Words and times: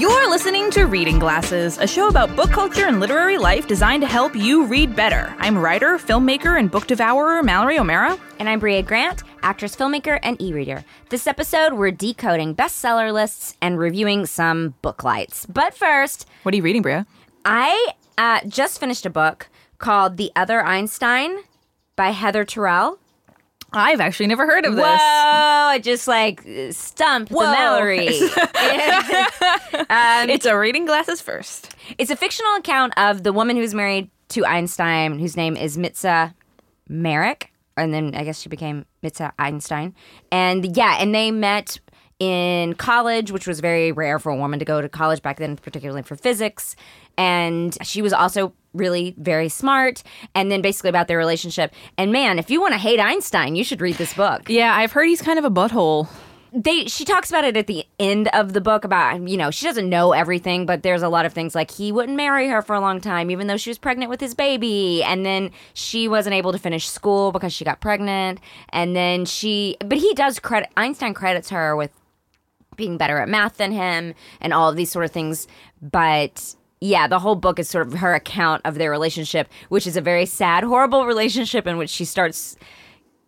You're 0.00 0.30
listening 0.30 0.70
to 0.70 0.84
Reading 0.84 1.18
Glasses, 1.18 1.76
a 1.76 1.86
show 1.86 2.08
about 2.08 2.34
book 2.34 2.50
culture 2.50 2.86
and 2.86 3.00
literary 3.00 3.36
life 3.36 3.66
designed 3.66 4.00
to 4.00 4.06
help 4.06 4.34
you 4.34 4.64
read 4.64 4.96
better. 4.96 5.34
I'm 5.38 5.58
writer, 5.58 5.98
filmmaker, 5.98 6.58
and 6.58 6.70
book 6.70 6.86
devourer 6.86 7.42
Mallory 7.42 7.78
O'Mara. 7.78 8.18
And 8.38 8.48
I'm 8.48 8.60
Brea 8.60 8.80
Grant, 8.80 9.24
actress, 9.42 9.76
filmmaker, 9.76 10.18
and 10.22 10.40
e 10.40 10.54
reader. 10.54 10.86
This 11.10 11.26
episode, 11.26 11.74
we're 11.74 11.90
decoding 11.90 12.54
bestseller 12.54 13.12
lists 13.12 13.58
and 13.60 13.78
reviewing 13.78 14.24
some 14.24 14.72
book 14.80 15.04
lights. 15.04 15.44
But 15.44 15.74
first, 15.74 16.26
What 16.44 16.54
are 16.54 16.56
you 16.56 16.62
reading, 16.62 16.80
Brea? 16.80 17.04
I 17.44 17.88
uh, 18.16 18.40
just 18.48 18.80
finished 18.80 19.04
a 19.04 19.10
book 19.10 19.50
called 19.76 20.16
The 20.16 20.32
Other 20.34 20.64
Einstein 20.64 21.40
by 21.94 22.12
Heather 22.12 22.46
Terrell. 22.46 22.98
I've 23.72 24.00
actually 24.00 24.26
never 24.26 24.46
heard 24.46 24.64
of 24.64 24.74
this. 24.74 24.82
Whoa! 24.82 24.88
this. 24.88 24.96
I 24.96 25.78
just 25.82 26.08
like 26.08 26.44
stumped 26.70 27.30
Whoa. 27.30 27.42
the 27.42 27.52
Mallory. 27.52 28.08
um, 29.90 30.30
It's 30.30 30.46
a 30.46 30.58
reading 30.58 30.86
glasses 30.86 31.20
first. 31.20 31.74
It's 31.98 32.10
a 32.10 32.16
fictional 32.16 32.54
account 32.56 32.92
of 32.96 33.22
the 33.22 33.32
woman 33.32 33.56
who's 33.56 33.74
married 33.74 34.10
to 34.30 34.44
Einstein, 34.44 35.18
whose 35.18 35.36
name 35.36 35.56
is 35.56 35.76
Mitza 35.76 36.34
Merrick, 36.88 37.52
and 37.76 37.94
then 37.94 38.14
I 38.14 38.24
guess 38.24 38.40
she 38.40 38.48
became 38.48 38.86
Mitza 39.02 39.32
Einstein. 39.38 39.94
And 40.32 40.76
yeah, 40.76 40.96
and 41.00 41.14
they 41.14 41.30
met 41.30 41.78
in 42.18 42.74
college, 42.74 43.30
which 43.32 43.46
was 43.46 43.60
very 43.60 43.92
rare 43.92 44.18
for 44.18 44.30
a 44.30 44.36
woman 44.36 44.58
to 44.58 44.64
go 44.64 44.80
to 44.80 44.88
college 44.88 45.22
back 45.22 45.38
then, 45.38 45.56
particularly 45.56 46.02
for 46.02 46.16
physics. 46.16 46.76
And 47.16 47.76
she 47.82 48.02
was 48.02 48.12
also 48.12 48.52
really 48.72 49.14
very 49.18 49.48
smart. 49.48 50.02
And 50.34 50.50
then 50.50 50.62
basically 50.62 50.90
about 50.90 51.08
their 51.08 51.18
relationship. 51.18 51.74
And 51.98 52.12
man, 52.12 52.38
if 52.38 52.50
you 52.50 52.60
want 52.60 52.72
to 52.72 52.78
hate 52.78 53.00
Einstein, 53.00 53.56
you 53.56 53.64
should 53.64 53.80
read 53.80 53.96
this 53.96 54.14
book 54.14 54.42
Yeah, 54.48 54.74
I've 54.74 54.92
heard 54.92 55.06
he's 55.06 55.22
kind 55.22 55.38
of 55.38 55.44
a 55.44 55.50
butthole. 55.50 56.08
they 56.52 56.86
she 56.86 57.04
talks 57.04 57.30
about 57.30 57.44
it 57.44 57.56
at 57.56 57.68
the 57.68 57.86
end 58.00 58.26
of 58.32 58.52
the 58.54 58.60
book 58.60 58.84
about 58.84 59.14
um, 59.14 59.28
you 59.28 59.36
know 59.36 59.52
she 59.52 59.64
doesn't 59.66 59.88
know 59.88 60.10
everything 60.12 60.66
but 60.66 60.82
there's 60.82 61.02
a 61.02 61.08
lot 61.08 61.24
of 61.24 61.32
things 61.32 61.54
like 61.54 61.70
he 61.70 61.92
wouldn't 61.92 62.16
marry 62.16 62.48
her 62.48 62.60
for 62.60 62.74
a 62.74 62.80
long 62.80 63.00
time 63.00 63.30
even 63.30 63.46
though 63.46 63.56
she 63.56 63.70
was 63.70 63.78
pregnant 63.78 64.10
with 64.10 64.20
his 64.20 64.34
baby 64.34 65.00
and 65.04 65.24
then 65.24 65.52
she 65.74 66.08
wasn't 66.08 66.34
able 66.34 66.50
to 66.50 66.58
finish 66.58 66.88
school 66.88 67.30
because 67.30 67.52
she 67.52 67.64
got 67.64 67.80
pregnant 67.80 68.40
and 68.70 68.96
then 68.96 69.24
she 69.24 69.76
but 69.78 69.98
he 69.98 70.12
does 70.14 70.40
credit 70.40 70.68
Einstein 70.76 71.14
credits 71.14 71.50
her 71.50 71.76
with 71.76 71.92
being 72.74 72.96
better 72.96 73.18
at 73.18 73.28
math 73.28 73.56
than 73.58 73.70
him 73.70 74.12
and 74.40 74.52
all 74.52 74.68
of 74.68 74.74
these 74.74 74.90
sort 74.90 75.04
of 75.04 75.12
things 75.12 75.46
but 75.80 76.56
yeah, 76.80 77.06
the 77.06 77.18
whole 77.18 77.36
book 77.36 77.58
is 77.58 77.68
sort 77.68 77.86
of 77.86 77.94
her 77.94 78.14
account 78.14 78.62
of 78.64 78.76
their 78.76 78.90
relationship, 78.90 79.48
which 79.68 79.86
is 79.86 79.96
a 79.96 80.00
very 80.00 80.26
sad, 80.26 80.64
horrible 80.64 81.06
relationship 81.06 81.66
in 81.66 81.76
which 81.76 81.90
she 81.90 82.04
starts 82.04 82.56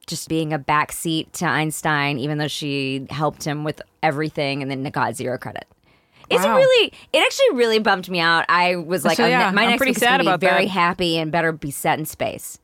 just 0.06 0.28
being 0.28 0.52
a 0.52 0.58
backseat 0.58 1.30
to 1.32 1.44
Einstein, 1.46 2.18
even 2.18 2.38
though 2.38 2.48
she 2.48 3.06
helped 3.10 3.44
him 3.44 3.62
with 3.64 3.80
everything 4.02 4.62
and 4.62 4.70
then 4.70 4.82
got 4.84 5.14
zero 5.16 5.38
credit. 5.38 5.66
It's 6.30 6.42
Wow. 6.44 6.56
really, 6.56 6.92
it 7.12 7.18
actually 7.18 7.56
really 7.56 7.78
bumped 7.78 8.08
me 8.08 8.18
out. 8.18 8.44
I 8.48 8.76
was 8.76 9.04
like, 9.04 9.16
So, 9.16 9.26
yeah, 9.26 9.50
my 9.50 9.62
I'm 9.64 9.68
next 9.70 9.78
pretty 9.78 9.94
sad 9.94 10.20
about 10.20 10.40
be 10.40 10.46
very 10.46 10.64
that. 10.64 10.70
happy 10.70 11.18
and 11.18 11.30
better 11.30 11.52
be 11.52 11.70
set 11.70 11.98
in 11.98 12.06
space. 12.06 12.58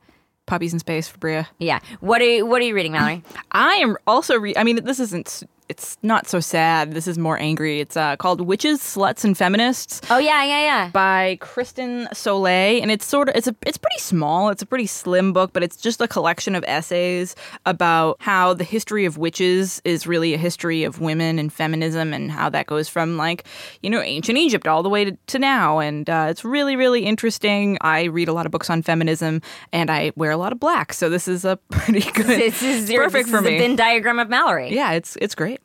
Puppies 0.47 0.73
in 0.73 0.79
space 0.79 1.07
for 1.07 1.19
Brea. 1.19 1.43
Yeah. 1.59 1.79
What 1.99 2.21
are 2.21 2.25
you, 2.25 2.45
what 2.45 2.61
are 2.61 2.65
you 2.65 2.73
reading, 2.73 2.93
Mallory? 2.93 3.23
I 3.51 3.75
am 3.75 3.95
also. 4.07 4.39
Re- 4.39 4.55
I 4.57 4.63
mean, 4.63 4.83
this 4.83 4.99
isn't. 4.99 5.43
It's 5.69 5.99
not 6.01 6.27
so 6.27 6.39
sad. 6.39 6.93
This 6.93 7.07
is 7.07 7.19
more 7.19 7.37
angry. 7.39 7.79
It's 7.79 7.95
uh, 7.95 8.15
called 8.15 8.41
"Witches, 8.41 8.79
Sluts, 8.79 9.23
and 9.23 9.37
Feminists." 9.37 10.01
oh 10.09 10.17
yeah, 10.17 10.43
yeah, 10.43 10.61
yeah. 10.61 10.89
by 10.89 11.37
Kristen 11.41 12.07
Sollee, 12.11 12.81
and 12.81 12.89
it's 12.89 13.05
sort 13.05 13.29
of 13.29 13.35
it's 13.35 13.45
a 13.47 13.55
it's 13.67 13.77
pretty 13.77 13.99
small. 13.99 14.49
It's 14.49 14.63
a 14.63 14.65
pretty 14.65 14.87
slim 14.87 15.31
book, 15.31 15.53
but 15.53 15.61
it's 15.61 15.77
just 15.77 16.01
a 16.01 16.07
collection 16.07 16.55
of 16.55 16.65
essays 16.67 17.35
about 17.67 18.17
how 18.19 18.55
the 18.55 18.63
history 18.63 19.05
of 19.05 19.19
witches 19.19 19.79
is 19.85 20.07
really 20.07 20.33
a 20.33 20.37
history 20.37 20.83
of 20.83 20.99
women 21.01 21.37
and 21.37 21.53
feminism, 21.53 22.13
and 22.13 22.31
how 22.31 22.49
that 22.49 22.65
goes 22.65 22.89
from 22.89 23.15
like 23.15 23.43
you 23.83 23.91
know 23.91 24.01
ancient 24.01 24.39
Egypt 24.39 24.67
all 24.67 24.81
the 24.81 24.89
way 24.89 25.05
to, 25.05 25.15
to 25.27 25.37
now. 25.37 25.77
And 25.77 26.09
uh, 26.09 26.27
it's 26.31 26.43
really 26.43 26.77
really 26.77 27.05
interesting. 27.05 27.77
I 27.81 28.05
read 28.05 28.27
a 28.27 28.33
lot 28.33 28.47
of 28.47 28.51
books 28.51 28.71
on 28.71 28.81
feminism, 28.81 29.43
and 29.71 29.91
I 29.91 30.13
wear 30.15 30.31
a 30.31 30.37
lot 30.37 30.51
of 30.51 30.59
black, 30.59 30.93
so 30.93 31.09
this 31.09 31.27
is 31.27 31.45
a 31.45 31.57
pretty 31.69 32.09
good. 32.11 32.25
This 32.25 32.63
is 32.63 32.89
your, 32.89 33.03
perfect 33.03 33.25
this 33.25 33.31
for 33.31 33.37
is 33.37 33.43
the 33.43 33.51
me. 33.51 33.59
Venn 33.59 33.75
diagram 33.75 34.17
of 34.17 34.29
Mallory. 34.29 34.73
Yeah, 34.73 34.93
it's 34.93 35.15
it's 35.17 35.35
great. 35.35 35.58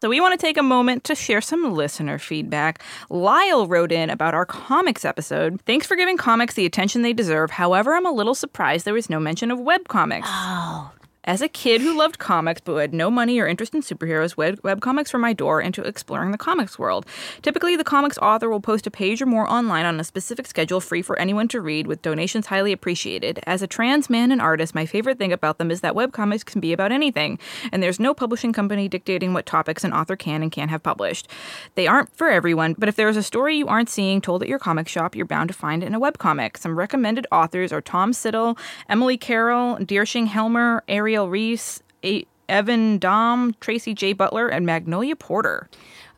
So 0.00 0.08
we 0.08 0.20
want 0.20 0.38
to 0.38 0.46
take 0.46 0.56
a 0.56 0.62
moment 0.62 1.02
to 1.04 1.14
share 1.16 1.40
some 1.40 1.74
listener 1.74 2.18
feedback. 2.18 2.82
Lyle 3.10 3.66
wrote 3.66 3.90
in 3.90 4.10
about 4.10 4.32
our 4.32 4.46
comics 4.46 5.04
episode. 5.04 5.60
Thanks 5.62 5.86
for 5.86 5.96
giving 5.96 6.16
comics 6.16 6.54
the 6.54 6.66
attention 6.66 7.02
they 7.02 7.12
deserve. 7.12 7.50
However, 7.50 7.94
I'm 7.94 8.06
a 8.06 8.12
little 8.12 8.34
surprised 8.34 8.84
there 8.84 8.94
was 8.94 9.10
no 9.10 9.18
mention 9.18 9.50
of 9.50 9.58
webcomics. 9.58 10.22
Oh. 10.26 10.92
As 11.28 11.42
a 11.42 11.48
kid 11.48 11.82
who 11.82 11.94
loved 11.94 12.18
comics 12.18 12.62
but 12.62 12.72
who 12.72 12.78
had 12.78 12.94
no 12.94 13.10
money 13.10 13.38
or 13.38 13.46
interest 13.46 13.74
in 13.74 13.82
superheroes, 13.82 14.34
web- 14.38 14.80
comics 14.80 15.12
were 15.12 15.18
my 15.18 15.34
door 15.34 15.60
into 15.60 15.82
exploring 15.82 16.30
the 16.30 16.38
comics 16.38 16.78
world. 16.78 17.04
Typically, 17.42 17.76
the 17.76 17.84
comics 17.84 18.16
author 18.16 18.48
will 18.48 18.62
post 18.62 18.86
a 18.86 18.90
page 18.90 19.20
or 19.20 19.26
more 19.26 19.46
online 19.46 19.84
on 19.84 20.00
a 20.00 20.04
specific 20.04 20.46
schedule 20.46 20.80
free 20.80 21.02
for 21.02 21.18
anyone 21.18 21.46
to 21.48 21.60
read, 21.60 21.86
with 21.86 22.00
donations 22.00 22.46
highly 22.46 22.72
appreciated. 22.72 23.40
As 23.46 23.60
a 23.60 23.66
trans 23.66 24.08
man 24.08 24.32
and 24.32 24.40
artist, 24.40 24.74
my 24.74 24.86
favorite 24.86 25.18
thing 25.18 25.30
about 25.30 25.58
them 25.58 25.70
is 25.70 25.82
that 25.82 25.94
web 25.94 26.14
comics 26.14 26.42
can 26.42 26.62
be 26.62 26.72
about 26.72 26.92
anything, 26.92 27.38
and 27.72 27.82
there's 27.82 28.00
no 28.00 28.14
publishing 28.14 28.54
company 28.54 28.88
dictating 28.88 29.34
what 29.34 29.44
topics 29.44 29.84
an 29.84 29.92
author 29.92 30.16
can 30.16 30.42
and 30.42 30.50
can't 30.50 30.70
have 30.70 30.82
published. 30.82 31.28
They 31.74 31.86
aren't 31.86 32.16
for 32.16 32.30
everyone, 32.30 32.74
but 32.78 32.88
if 32.88 32.96
there 32.96 33.10
is 33.10 33.18
a 33.18 33.22
story 33.22 33.58
you 33.58 33.68
aren't 33.68 33.90
seeing 33.90 34.22
told 34.22 34.42
at 34.42 34.48
your 34.48 34.58
comic 34.58 34.88
shop, 34.88 35.14
you're 35.14 35.26
bound 35.26 35.48
to 35.48 35.54
find 35.54 35.82
it 35.82 35.88
in 35.88 35.94
a 35.94 36.00
webcomic. 36.00 36.56
Some 36.56 36.78
recommended 36.78 37.26
authors 37.30 37.70
are 37.70 37.82
Tom 37.82 38.12
Siddell, 38.12 38.56
Emily 38.88 39.18
Carroll, 39.18 39.76
Der-shing 39.84 40.24
Helmer, 40.24 40.82
Ariel 40.88 41.17
Ries, 41.26 41.82
A- 42.04 42.24
Evan 42.48 42.98
Dahm, 42.98 43.54
Tracy 43.60 43.94
J. 43.94 44.12
Butler, 44.12 44.48
and 44.48 44.64
Magnolia 44.66 45.16
Porter. 45.16 45.68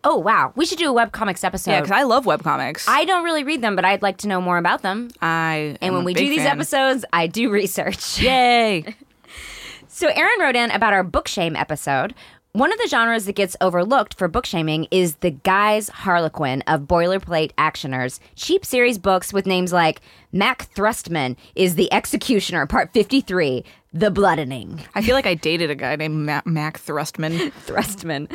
Oh 0.03 0.17
wow, 0.17 0.53
we 0.57 0.65
should 0.65 0.79
do 0.79 0.91
a 0.91 0.95
webcomics 1.07 1.45
episode. 1.45 1.73
Yeah, 1.73 1.81
because 1.83 1.91
I 1.97 2.05
love 2.05 2.25
webcomics. 2.25 2.87
I 2.89 3.05
don't 3.05 3.23
really 3.25 3.45
read 3.45 3.61
them, 3.63 3.77
but 3.77 3.85
I'd 3.85 4.01
like 4.01 4.17
to 4.19 4.29
know 4.29 4.41
more 4.41 4.57
about 4.57 4.81
them. 4.83 5.11
I 5.21 5.77
And 5.83 5.95
when 5.95 6.05
we 6.05 6.15
do 6.15 6.27
these 6.29 6.39
fan. 6.43 6.53
episodes, 6.57 7.05
I 7.13 7.27
do 7.27 7.51
research. 7.51 8.19
Yay! 8.23 8.95
So 9.93 10.09
Aaron 10.09 10.41
wrote 10.41 10.57
in 10.57 10.71
about 10.71 10.95
our 10.95 11.03
book 11.03 11.29
shame 11.29 11.55
episode. 11.57 12.15
One 12.53 12.73
of 12.73 12.79
the 12.79 12.89
genres 12.89 13.27
that 13.27 13.35
gets 13.35 13.55
overlooked 13.61 14.15
for 14.15 14.29
book 14.29 14.47
shaming 14.47 14.87
is 14.91 15.17
the 15.17 15.31
guys 15.31 15.89
harlequin 15.91 16.63
of 16.67 16.83
boilerplate 16.83 17.53
actioners. 17.59 18.19
Cheap 18.35 18.65
series 18.65 18.99
books 18.99 19.33
with 19.33 19.47
names 19.47 19.73
like 19.75 20.01
Mac 20.33 20.73
Thrustman 20.75 21.37
is 21.55 21.75
the 21.75 21.93
Executioner, 21.93 22.67
Part 22.67 22.93
53, 22.95 23.63
The 23.93 24.09
Bloodening. 24.09 24.87
I 24.95 25.03
feel 25.03 25.17
like 25.17 25.27
I 25.27 25.35
dated 25.35 25.69
a 25.69 25.75
guy 25.75 25.97
named 25.97 26.25
Ma- 26.25 26.43
Mac 26.45 26.79
Thrustman. 26.79 27.51
Thrustman. 27.67 28.31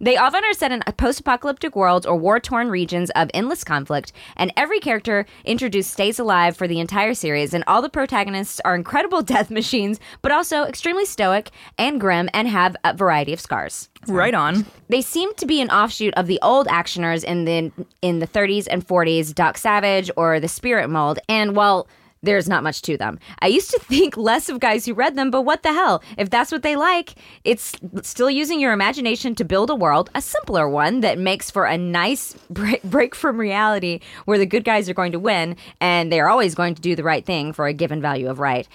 They 0.00 0.16
often 0.16 0.44
are 0.44 0.52
set 0.52 0.70
in 0.70 0.82
post 0.96 1.18
apocalyptic 1.18 1.74
worlds 1.74 2.06
or 2.06 2.14
war 2.14 2.38
torn 2.38 2.68
regions 2.70 3.10
of 3.16 3.28
endless 3.34 3.64
conflict, 3.64 4.12
and 4.36 4.52
every 4.56 4.78
character 4.78 5.26
introduced 5.44 5.90
stays 5.90 6.20
alive 6.20 6.56
for 6.56 6.68
the 6.68 6.78
entire 6.78 7.14
series, 7.14 7.52
and 7.52 7.64
all 7.66 7.82
the 7.82 7.88
protagonists 7.88 8.60
are 8.64 8.76
incredible 8.76 9.20
death 9.34 9.50
machines, 9.50 9.98
but 10.22 10.30
also 10.30 10.62
extremely 10.62 11.04
stoic 11.04 11.50
and 11.76 12.00
grim 12.00 12.28
and 12.32 12.46
have 12.46 12.76
a 12.84 12.94
variety 12.94 13.32
of 13.32 13.40
scars. 13.40 13.88
right 14.06 14.34
on. 14.34 14.64
They 14.90 15.02
seem 15.02 15.34
to 15.34 15.46
be 15.46 15.60
an 15.60 15.70
offshoot 15.70 16.14
of 16.14 16.28
the 16.28 16.38
old 16.40 16.68
actioners 16.68 17.24
in 17.24 17.46
the 17.46 17.72
in 18.00 18.20
the 18.20 18.28
30s 18.28 18.68
and 18.70 18.86
40s, 18.86 19.34
Doc 19.34 19.58
Savage 19.58 20.08
or 20.16 20.38
the 20.38 20.46
Spirit 20.48 20.88
mold. 20.88 21.18
And 21.28 21.56
while 21.56 21.88
there's 22.22 22.48
not 22.48 22.62
much 22.62 22.82
to 22.82 22.96
them. 22.96 23.18
I 23.40 23.46
used 23.46 23.70
to 23.70 23.78
think 23.78 24.16
less 24.16 24.48
of 24.48 24.60
guys 24.60 24.84
who 24.84 24.94
read 24.94 25.16
them, 25.16 25.30
but 25.30 25.42
what 25.42 25.62
the 25.62 25.72
hell? 25.72 26.02
If 26.18 26.30
that's 26.30 26.52
what 26.52 26.62
they 26.62 26.76
like, 26.76 27.14
it's 27.44 27.74
still 28.02 28.30
using 28.30 28.60
your 28.60 28.72
imagination 28.72 29.34
to 29.36 29.44
build 29.44 29.70
a 29.70 29.74
world, 29.74 30.10
a 30.14 30.20
simpler 30.20 30.68
one 30.68 31.00
that 31.00 31.18
makes 31.18 31.50
for 31.50 31.64
a 31.64 31.78
nice 31.78 32.34
break, 32.50 33.14
from 33.14 33.38
reality 33.38 34.00
where 34.24 34.38
the 34.38 34.46
good 34.46 34.64
guys 34.64 34.88
are 34.88 34.94
going 34.94 35.12
to 35.12 35.18
win 35.18 35.56
and 35.80 36.12
they're 36.12 36.28
always 36.28 36.54
going 36.54 36.74
to 36.74 36.82
do 36.82 36.94
the 36.94 37.02
right 37.02 37.24
thing 37.24 37.52
for 37.52 37.66
a 37.66 37.72
given 37.72 38.00
value 38.00 38.28
of 38.28 38.38
right. 38.38 38.68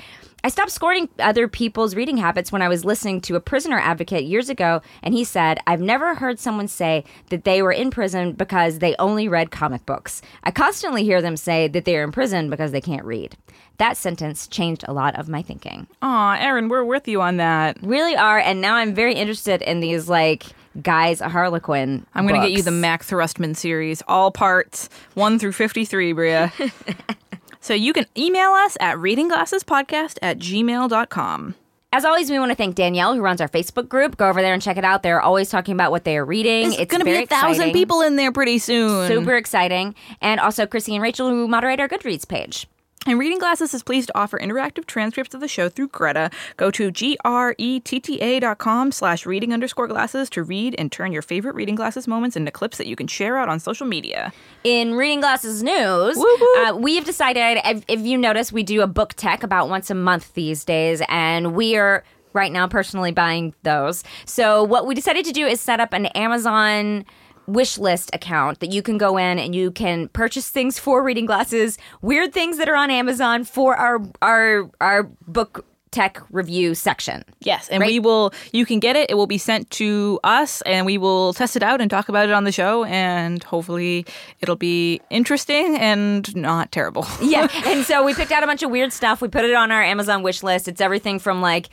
I 0.45 0.49
stopped 0.49 0.69
scorning 0.69 1.09
other 1.17 1.47
people's 1.47 1.95
reading 1.95 2.17
habits 2.17 2.51
when 2.51 2.61
I 2.61 2.67
was 2.67 2.85
listening 2.85 3.19
to 3.21 3.35
a 3.35 3.39
prisoner 3.39 3.79
advocate 3.79 4.25
years 4.25 4.47
ago, 4.47 4.83
and 5.01 5.11
he 5.11 5.23
said, 5.23 5.57
I've 5.65 5.81
never 5.81 6.13
heard 6.13 6.37
someone 6.37 6.67
say 6.67 7.03
that 7.31 7.45
they 7.45 7.63
were 7.63 7.71
in 7.71 7.89
prison 7.89 8.33
because 8.33 8.77
they 8.77 8.95
only 8.99 9.27
read 9.27 9.49
comic 9.49 9.87
books. 9.87 10.21
I 10.43 10.51
constantly 10.51 11.03
hear 11.03 11.19
them 11.19 11.35
say 11.35 11.67
that 11.69 11.85
they 11.85 11.97
are 11.97 12.03
in 12.03 12.11
prison 12.11 12.51
because 12.51 12.71
they 12.71 12.79
can't 12.79 13.05
read. 13.05 13.35
That 13.79 13.97
sentence 13.97 14.47
changed 14.47 14.85
a 14.87 14.93
lot 14.93 15.17
of 15.17 15.27
my 15.27 15.41
thinking. 15.41 15.87
Aw, 16.03 16.37
Aaron, 16.39 16.69
we're 16.69 16.83
with 16.83 17.07
you 17.07 17.21
on 17.21 17.37
that. 17.37 17.81
Really 17.81 18.15
are, 18.15 18.37
and 18.37 18.61
now 18.61 18.75
I'm 18.75 18.93
very 18.93 19.15
interested 19.15 19.63
in 19.63 19.79
these, 19.79 20.07
like, 20.07 20.45
guys 20.79 21.21
a 21.21 21.27
Harlequin. 21.27 22.05
I'm 22.13 22.27
going 22.27 22.39
to 22.39 22.47
get 22.47 22.55
you 22.55 22.61
the 22.61 22.69
Mac 22.69 23.03
Thrustman 23.03 23.55
series, 23.55 24.03
all 24.07 24.29
parts, 24.29 24.89
1 25.15 25.39
through 25.39 25.53
53, 25.53 26.13
Brea. 26.13 26.51
so 27.65 27.73
you 27.73 27.93
can 27.93 28.05
email 28.15 28.51
us 28.51 28.77
at 28.79 28.97
readingglassespodcast 28.97 30.19
at 30.21 30.37
gmail.com. 30.37 31.55
As 31.91 32.05
always, 32.05 32.29
we 32.29 32.37
want 32.37 32.51
to 32.51 32.55
thank 32.55 32.75
Danielle, 32.75 33.15
who 33.15 33.21
runs 33.21 33.41
our 33.41 33.47
Facebook 33.47 33.89
group. 33.89 34.17
Go 34.17 34.29
over 34.29 34.41
there 34.43 34.53
and 34.53 34.61
check 34.61 34.77
it 34.77 34.85
out. 34.85 35.01
They're 35.01 35.21
always 35.21 35.49
talking 35.49 35.73
about 35.73 35.89
what 35.89 36.03
they 36.03 36.15
are 36.15 36.25
reading. 36.25 36.73
It's, 36.73 36.81
it's 36.81 36.91
going 36.91 36.99
to 36.99 37.05
be 37.05 37.23
a 37.23 37.25
thousand 37.25 37.51
exciting. 37.51 37.73
people 37.73 38.01
in 38.01 38.17
there 38.17 38.31
pretty 38.31 38.59
soon. 38.59 39.07
Super 39.07 39.35
exciting. 39.35 39.95
And 40.21 40.39
also 40.39 40.67
Chrissy 40.67 40.93
and 40.93 41.01
Rachel, 41.01 41.29
who 41.29 41.47
moderate 41.47 41.79
our 41.79 41.87
Goodreads 41.89 42.27
page. 42.27 42.67
And 43.07 43.19
Reading 43.19 43.37
Glasses 43.37 43.75
is 43.75 43.83
pleased 43.83 44.07
to 44.07 44.17
offer 44.17 44.39
interactive 44.39 44.87
transcripts 44.87 45.35
of 45.35 45.39
the 45.39 45.47
show 45.47 45.69
through 45.69 45.89
Gretta. 45.89 46.31
Go 46.57 46.71
to 46.71 46.89
G-R-E-T-T-A 46.89 48.39
dot 48.39 48.57
com 48.57 48.91
slash 48.91 49.27
reading 49.27 49.53
underscore 49.53 49.87
glasses 49.87 50.27
to 50.31 50.41
read 50.41 50.73
and 50.79 50.91
turn 50.91 51.11
your 51.11 51.21
favorite 51.21 51.53
reading 51.53 51.75
glasses 51.75 52.07
moments 52.07 52.35
into 52.35 52.49
clips 52.49 52.79
that 52.79 52.87
you 52.87 52.95
can 52.95 53.05
share 53.05 53.37
out 53.37 53.47
on 53.47 53.59
social 53.59 53.85
media. 53.85 54.33
In 54.63 54.95
Reading 54.95 55.19
Glasses 55.19 55.61
news, 55.61 56.17
uh, 56.17 56.75
we 56.75 56.95
have 56.95 57.05
decided, 57.05 57.59
if, 57.63 57.85
if 57.87 57.99
you 57.99 58.17
notice, 58.17 58.51
we 58.51 58.63
do 58.63 58.81
a 58.81 58.87
book 58.87 59.13
tech 59.13 59.43
about 59.43 59.69
once 59.69 59.91
a 59.91 59.95
month 59.95 60.33
these 60.33 60.65
days, 60.65 61.03
and 61.07 61.53
we 61.53 61.77
are 61.77 62.03
right 62.33 62.51
now 62.51 62.67
personally 62.67 63.11
buying 63.11 63.53
those. 63.61 64.03
So, 64.25 64.63
what 64.63 64.87
we 64.87 64.95
decided 64.95 65.25
to 65.25 65.31
do 65.31 65.45
is 65.45 65.61
set 65.61 65.79
up 65.79 65.93
an 65.93 66.07
Amazon 66.07 67.05
wish 67.47 67.77
list 67.77 68.09
account 68.13 68.59
that 68.59 68.71
you 68.71 68.81
can 68.81 68.97
go 68.97 69.17
in 69.17 69.39
and 69.39 69.55
you 69.55 69.71
can 69.71 70.07
purchase 70.09 70.49
things 70.49 70.79
for 70.79 71.03
reading 71.03 71.25
glasses, 71.25 71.77
weird 72.01 72.33
things 72.33 72.57
that 72.57 72.67
are 72.69 72.75
on 72.75 72.89
Amazon 72.91 73.43
for 73.43 73.75
our 73.75 73.99
our 74.21 74.69
our 74.81 75.03
book 75.27 75.65
tech 75.91 76.21
review 76.29 76.75
section. 76.75 77.23
Yes, 77.39 77.69
and 77.69 77.79
Right. 77.79 77.87
we 77.87 77.99
will. 77.99 78.33
You 78.51 78.65
can 78.65 78.79
get 78.81 78.97
it. 78.97 79.09
It 79.09 79.13
will 79.13 79.27
be 79.27 79.37
sent 79.37 79.69
to 79.71 80.19
us, 80.25 80.61
and 80.63 80.85
we 80.85 80.97
will 80.97 81.31
test 81.33 81.55
it 81.55 81.63
out 81.63 81.79
and 81.79 81.89
talk 81.89 82.09
about 82.09 82.27
it 82.27 82.33
on 82.33 82.43
the 82.43 82.51
show. 82.51 82.83
And 82.83 83.41
hopefully, 83.41 84.05
it'll 84.41 84.57
be 84.57 84.99
interesting 85.09 85.77
and 85.77 86.35
not 86.35 86.73
terrible. 86.73 87.07
yeah. 87.21 87.47
And 87.65 87.85
so 87.85 88.03
we 88.03 88.13
picked 88.13 88.33
out 88.33 88.43
a 88.43 88.47
bunch 88.47 88.61
of 88.61 88.71
weird 88.71 88.91
stuff. 88.91 89.21
We 89.21 89.29
put 89.29 89.45
it 89.45 89.53
on 89.53 89.71
our 89.71 89.81
Amazon 89.81 90.21
wish 90.21 90.43
list. 90.43 90.67
It's 90.67 90.81
everything 90.81 91.17
from 91.17 91.39
like 91.41 91.69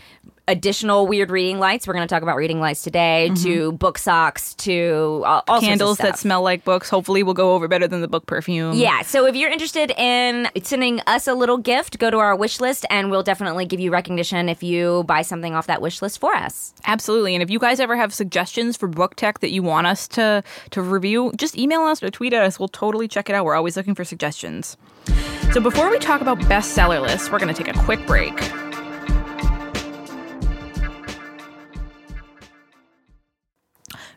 additional 0.52 1.06
weird 1.06 1.30
reading 1.30 1.58
lights. 1.58 1.86
We're 1.86 1.94
going 1.94 2.06
to 2.06 2.14
talk 2.14 2.22
about 2.22 2.36
reading 2.36 2.60
lights 2.60 2.82
today 2.82 3.30
mm-hmm. 3.30 3.42
to 3.42 3.72
book 3.72 3.96
socks 3.96 4.54
to 4.56 5.22
uh, 5.24 5.26
all, 5.26 5.42
all 5.48 5.56
of 5.56 5.64
Candles 5.64 5.98
that 5.98 6.18
smell 6.18 6.42
like 6.42 6.62
books. 6.62 6.90
Hopefully, 6.90 7.22
we'll 7.22 7.34
go 7.34 7.54
over 7.54 7.66
better 7.66 7.88
than 7.88 8.02
the 8.02 8.08
book 8.08 8.26
perfume. 8.26 8.76
Yeah, 8.76 9.02
so 9.02 9.26
if 9.26 9.34
you're 9.34 9.50
interested 9.50 9.90
in 9.92 10.48
sending 10.62 11.00
us 11.06 11.26
a 11.26 11.34
little 11.34 11.56
gift, 11.56 11.98
go 11.98 12.10
to 12.10 12.18
our 12.18 12.36
wish 12.36 12.60
list 12.60 12.84
and 12.90 13.10
we'll 13.10 13.22
definitely 13.22 13.64
give 13.64 13.80
you 13.80 13.90
recognition 13.90 14.48
if 14.48 14.62
you 14.62 15.04
buy 15.04 15.22
something 15.22 15.54
off 15.54 15.66
that 15.66 15.80
wish 15.80 16.02
list 16.02 16.18
for 16.18 16.34
us. 16.34 16.74
Absolutely. 16.84 17.34
And 17.34 17.42
if 17.42 17.50
you 17.50 17.58
guys 17.58 17.80
ever 17.80 17.96
have 17.96 18.12
suggestions 18.12 18.76
for 18.76 18.86
book 18.88 19.14
tech 19.16 19.40
that 19.40 19.50
you 19.50 19.62
want 19.62 19.86
us 19.86 20.06
to 20.08 20.44
to 20.70 20.82
review, 20.82 21.32
just 21.36 21.56
email 21.56 21.80
us 21.80 22.02
or 22.02 22.10
tweet 22.10 22.34
at 22.34 22.42
us. 22.42 22.58
We'll 22.58 22.68
totally 22.68 23.08
check 23.08 23.30
it 23.30 23.34
out. 23.34 23.46
We're 23.46 23.54
always 23.54 23.76
looking 23.76 23.94
for 23.94 24.04
suggestions. 24.04 24.76
So 25.52 25.60
before 25.60 25.90
we 25.90 25.98
talk 25.98 26.20
about 26.20 26.38
bestseller 26.40 27.00
lists, 27.00 27.30
we're 27.30 27.38
going 27.38 27.52
to 27.52 27.64
take 27.64 27.74
a 27.74 27.78
quick 27.80 28.06
break. 28.06 28.32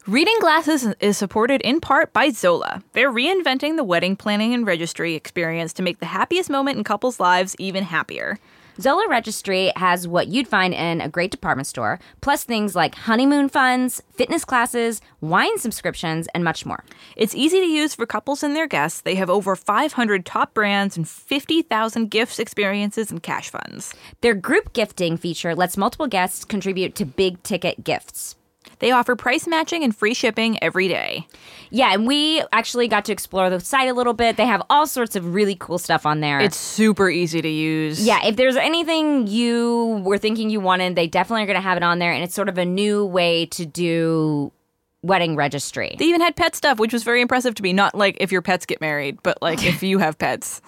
Reading 0.07 0.38
Glasses 0.40 0.86
is 1.00 1.18
supported 1.18 1.62
in 1.62 1.81
part 1.81 2.13
by 2.13 2.30
Zola. 2.30 2.84
They're 2.94 3.12
reinventing 3.12 3.75
the 3.75 3.84
wedding 3.84 4.16
planning 4.16 4.54
and 4.54 4.63
registry 4.63 5.16
experience 5.16 5.74
to 5.74 5.81
make 5.81 5.98
the 5.98 6.06
happiest 6.06 6.48
moment 6.48 6.78
in 6.78 6.84
couples' 6.84 7.19
lives 7.19 7.56
even 7.57 7.84
happier. 7.84 8.38
Zola 8.80 9.07
Registry 9.10 9.72
has 9.75 10.07
what 10.07 10.28
you'd 10.28 10.48
find 10.48 10.75
in 10.75 11.02
a 11.02 11.10
great 11.10 11.31
department 11.31 11.66
store, 11.66 12.00
plus 12.22 12.44
things 12.44 12.75
like 12.75 12.94
honeymoon 12.94 13.50
funds, 13.50 14.04
fitness 14.13 14.46
classes, 14.46 15.02
wine 15.22 15.57
subscriptions, 15.57 16.28
and 16.36 16.44
much 16.44 16.68
more. 16.68 16.84
It's 17.16 17.34
easy 17.34 17.60
to 17.60 17.66
use 17.66 17.96
for 17.96 18.06
couples 18.06 18.44
and 18.44 18.56
their 18.56 18.68
guests. 18.68 19.01
They 19.01 19.16
have 19.16 19.31
over 19.31 19.56
500 19.56 20.24
top 20.24 20.54
brands 20.54 20.96
and 20.96 21.10
50,000 21.10 22.12
gifts, 22.12 22.38
experiences, 22.38 23.10
and 23.10 23.24
cash 23.24 23.50
funds. 23.50 23.92
Their 24.22 24.36
group 24.36 24.74
gifting 24.74 25.18
feature 25.18 25.56
lets 25.56 25.78
multiple 25.78 26.06
guests 26.06 26.46
contribute 26.46 26.94
to 26.94 27.06
big 27.06 27.42
ticket 27.42 27.84
gifts. 27.84 28.36
They 28.80 28.92
offer 28.92 29.16
price 29.16 29.48
matching 29.48 29.83
and 29.83 29.95
free 29.95 30.13
shipping 30.13 30.62
every 30.63 30.88
day. 30.88 31.27
Yeah, 31.69 31.94
and 31.94 32.07
we 32.07 32.44
actually 32.51 32.88
got 32.88 33.06
to 33.06 33.12
explore 33.12 33.50
the 33.50 33.60
site 33.60 33.89
a 33.89 33.94
little 33.94 34.13
bit. 34.13 34.38
They 34.38 34.45
have 34.45 34.62
all 34.69 34.88
sorts 34.88 35.16
of 35.16 35.33
really 35.33 35.56
cool 35.56 35.77
stuff 35.77 36.06
on 36.06 36.19
there. 36.19 36.39
It's 36.39 36.57
super 36.57 37.10
easy 37.10 37.42
to 37.42 37.50
use. 37.50 38.06
yeah, 38.06 38.25
if 38.25 38.36
there's 38.36 38.56
anything 38.56 39.27
you 39.27 40.01
were 40.06 40.18
thinking 40.18 40.50
you 40.50 40.60
wanted, 40.60 40.95
they 40.95 41.07
definitely 41.07 41.44
are 41.44 41.48
going 41.48 41.56
to 41.56 41.62
have 41.62 41.77
it 41.77 41.83
on 41.83 42.00
there. 42.00 42.12
And 42.12 42.24
it's 42.24 42.36
sort 42.36 42.50
of 42.50 42.57
a 42.57 42.66
new 42.66 43.06
way 43.06 43.45
to 43.48 43.66
do 43.66 44.51
wedding 45.06 45.36
registry. 45.36 45.96
They 45.98 46.06
even 46.06 46.22
had 46.22 46.36
pet 46.36 46.56
stuff, 46.56 46.80
which 46.80 46.94
was 46.94 47.04
very 47.04 47.22
impressive 47.22 47.56
to 47.56 47.63
me. 47.63 47.74
Not 47.74 47.96
like 47.96 48.18
if 48.19 48.31
your 48.31 48.42
pets 48.42 48.66
get 48.66 48.81
married, 48.81 49.22
but 49.24 49.42
like 49.42 49.63
if 49.63 49.84
you 49.84 50.00
have 50.00 50.18
pets. 50.18 50.62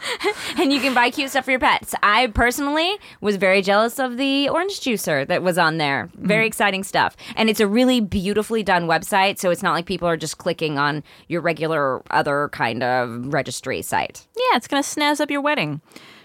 and 0.58 0.72
you 0.72 0.80
can 0.80 0.94
buy 0.94 1.10
cute 1.10 1.30
stuff 1.30 1.44
for 1.44 1.50
your 1.50 1.60
pets. 1.60 1.94
I 2.02 2.28
personally 2.28 2.96
was 3.20 3.36
very 3.36 3.62
jealous 3.62 3.98
of 3.98 4.16
the 4.16 4.48
orange 4.48 4.80
juicer 4.80 5.26
that 5.26 5.42
was 5.42 5.58
on 5.58 5.78
there. 5.78 6.10
Very 6.14 6.44
mm. 6.44 6.48
exciting 6.48 6.84
stuff. 6.84 7.16
And 7.36 7.50
it's 7.50 7.60
a 7.60 7.66
really 7.66 8.00
beautifully 8.00 8.62
done 8.62 8.86
website, 8.86 9.38
so 9.38 9.50
it's 9.50 9.62
not 9.62 9.72
like 9.72 9.86
people 9.86 10.08
are 10.08 10.16
just 10.16 10.38
clicking 10.38 10.78
on 10.78 11.02
your 11.28 11.40
regular 11.40 12.02
other 12.10 12.48
kind 12.52 12.82
of 12.82 13.32
registry 13.32 13.82
site. 13.82 14.26
Yeah, 14.36 14.56
it's 14.56 14.68
going 14.68 14.82
to 14.82 14.88
snazz 14.88 15.20
up 15.20 15.30
your 15.30 15.40
wedding. 15.40 15.80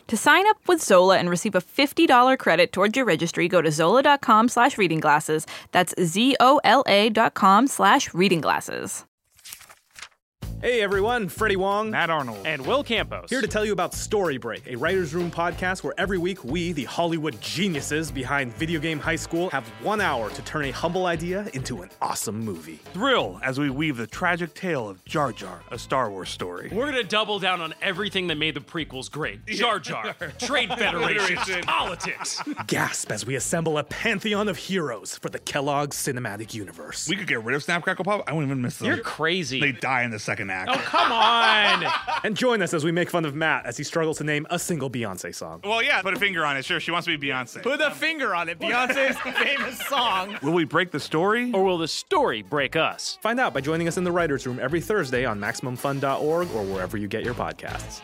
To 0.09 0.17
sign 0.17 0.47
up 0.47 0.57
with 0.67 0.81
Zola 0.81 1.19
and 1.19 1.29
receive 1.29 1.53
a 1.53 1.61
$50 1.61 2.37
credit 2.39 2.71
towards 2.73 2.97
your 2.97 3.05
registry, 3.05 3.47
go 3.47 3.61
to 3.61 3.71
zola.com 3.71 4.49
slash 4.49 4.75
reading 4.75 4.99
glasses. 4.99 5.45
That's 5.71 5.93
Z-O-L-A 6.03 7.09
dot 7.09 7.35
com 7.35 7.67
slash 7.67 8.11
reading 8.15 8.41
glasses. 8.41 9.05
Hey 10.61 10.81
everyone, 10.81 11.29
Freddie 11.29 11.55
Wong. 11.55 11.89
Matt 11.89 12.09
Arnold. 12.09 12.45
and 12.45 12.65
Will 12.67 12.83
Campos. 12.83 13.29
Here 13.29 13.39
to 13.39 13.47
tell 13.47 13.63
you 13.63 13.71
about 13.71 13.93
Story 13.93 14.37
Break, 14.37 14.67
a 14.67 14.75
writer's 14.75 15.13
room 15.13 15.31
podcast 15.31 15.83
where 15.83 15.93
every 15.97 16.17
week 16.17 16.43
we, 16.43 16.73
the 16.73 16.83
Hollywood 16.83 17.39
geniuses 17.39 18.11
behind 18.11 18.53
Video 18.55 18.77
Game 18.81 18.99
High 18.99 19.15
School, 19.15 19.49
have 19.51 19.65
one 19.81 20.01
hour 20.01 20.29
to 20.29 20.41
turn 20.41 20.65
a 20.65 20.71
humble 20.71 21.05
idea 21.05 21.47
into 21.53 21.81
an 21.81 21.89
awesome 22.01 22.37
movie. 22.43 22.75
Thrill 22.93 23.39
as 23.41 23.57
we 23.57 23.69
weave 23.69 23.95
the 23.95 24.05
tragic 24.05 24.53
tale 24.53 24.89
of 24.89 25.03
Jar 25.05 25.31
Jar, 25.31 25.61
a 25.71 25.79
Star 25.79 26.11
Wars 26.11 26.27
story. 26.29 26.69
We're 26.73 26.87
gonna 26.87 27.03
double 27.05 27.39
down 27.39 27.61
on 27.61 27.73
everything 27.81 28.27
that 28.27 28.35
made 28.35 28.55
the 28.55 28.59
prequels 28.59 29.09
great. 29.09 29.45
Jar 29.45 29.79
Jar, 29.79 30.13
trade 30.39 30.67
Federation, 30.73 31.61
politics. 31.63 32.43
Gasp 32.67 33.09
as 33.13 33.25
we 33.25 33.35
assemble 33.35 33.77
a 33.77 33.83
pantheon 33.85 34.49
of 34.49 34.57
heroes 34.57 35.17
for 35.17 35.29
the 35.29 35.39
Kellogg 35.39 35.91
Cinematic 35.91 36.53
Universe. 36.53 37.07
We 37.07 37.15
could 37.15 37.27
get 37.27 37.45
rid 37.45 37.55
of 37.55 37.63
Snap 37.63 37.81
Crackle 37.81 38.03
Pop. 38.03 38.25
I 38.27 38.33
wouldn't 38.33 38.51
even 38.51 38.61
miss 38.61 38.77
them. 38.79 38.87
You're 38.87 38.97
crazy. 38.97 39.61
They 39.61 39.71
die 39.71 40.03
in 40.03 40.11
the 40.11 40.19
second 40.19 40.48
act. 40.51 40.69
Oh 40.71 40.77
come 40.77 41.11
on! 41.11 41.85
and 42.23 42.35
join 42.35 42.61
us 42.61 42.73
as 42.73 42.83
we 42.83 42.91
make 42.91 43.09
fun 43.09 43.25
of 43.25 43.35
Matt 43.35 43.65
as 43.65 43.77
he 43.77 43.83
struggles 43.83 44.17
to 44.19 44.23
name 44.23 44.45
a 44.49 44.59
single 44.59 44.89
Beyonce 44.89 45.33
song. 45.33 45.61
Well, 45.63 45.81
yeah, 45.81 46.01
put 46.01 46.13
a 46.13 46.19
finger 46.19 46.45
on 46.45 46.57
it. 46.57 46.65
Sure, 46.65 46.79
she 46.79 46.91
wants 46.91 47.05
to 47.07 47.17
be 47.17 47.27
Beyonce. 47.27 47.61
Put 47.63 47.81
a 47.81 47.91
finger 47.91 48.33
on 48.35 48.49
it. 48.49 48.59
Beyonce's 48.59 49.17
famous 49.37 49.79
song. 49.79 50.37
Will 50.41 50.53
we 50.53 50.65
break 50.65 50.91
the 50.91 50.99
story? 50.99 51.51
or 51.53 51.63
will 51.63 51.77
the 51.77 51.87
story 51.87 52.41
break 52.41 52.75
us? 52.75 53.17
Find 53.21 53.39
out 53.39 53.53
by 53.53 53.61
joining 53.61 53.87
us 53.87 53.97
in 53.97 54.03
the 54.03 54.11
writer's 54.11 54.45
room 54.45 54.59
every 54.61 54.81
Thursday 54.81 55.25
on 55.25 55.39
MaximumFun.org 55.39 56.51
or 56.51 56.63
wherever 56.63 56.97
you 56.97 57.07
get 57.07 57.23
your 57.23 57.33
podcasts. 57.33 58.01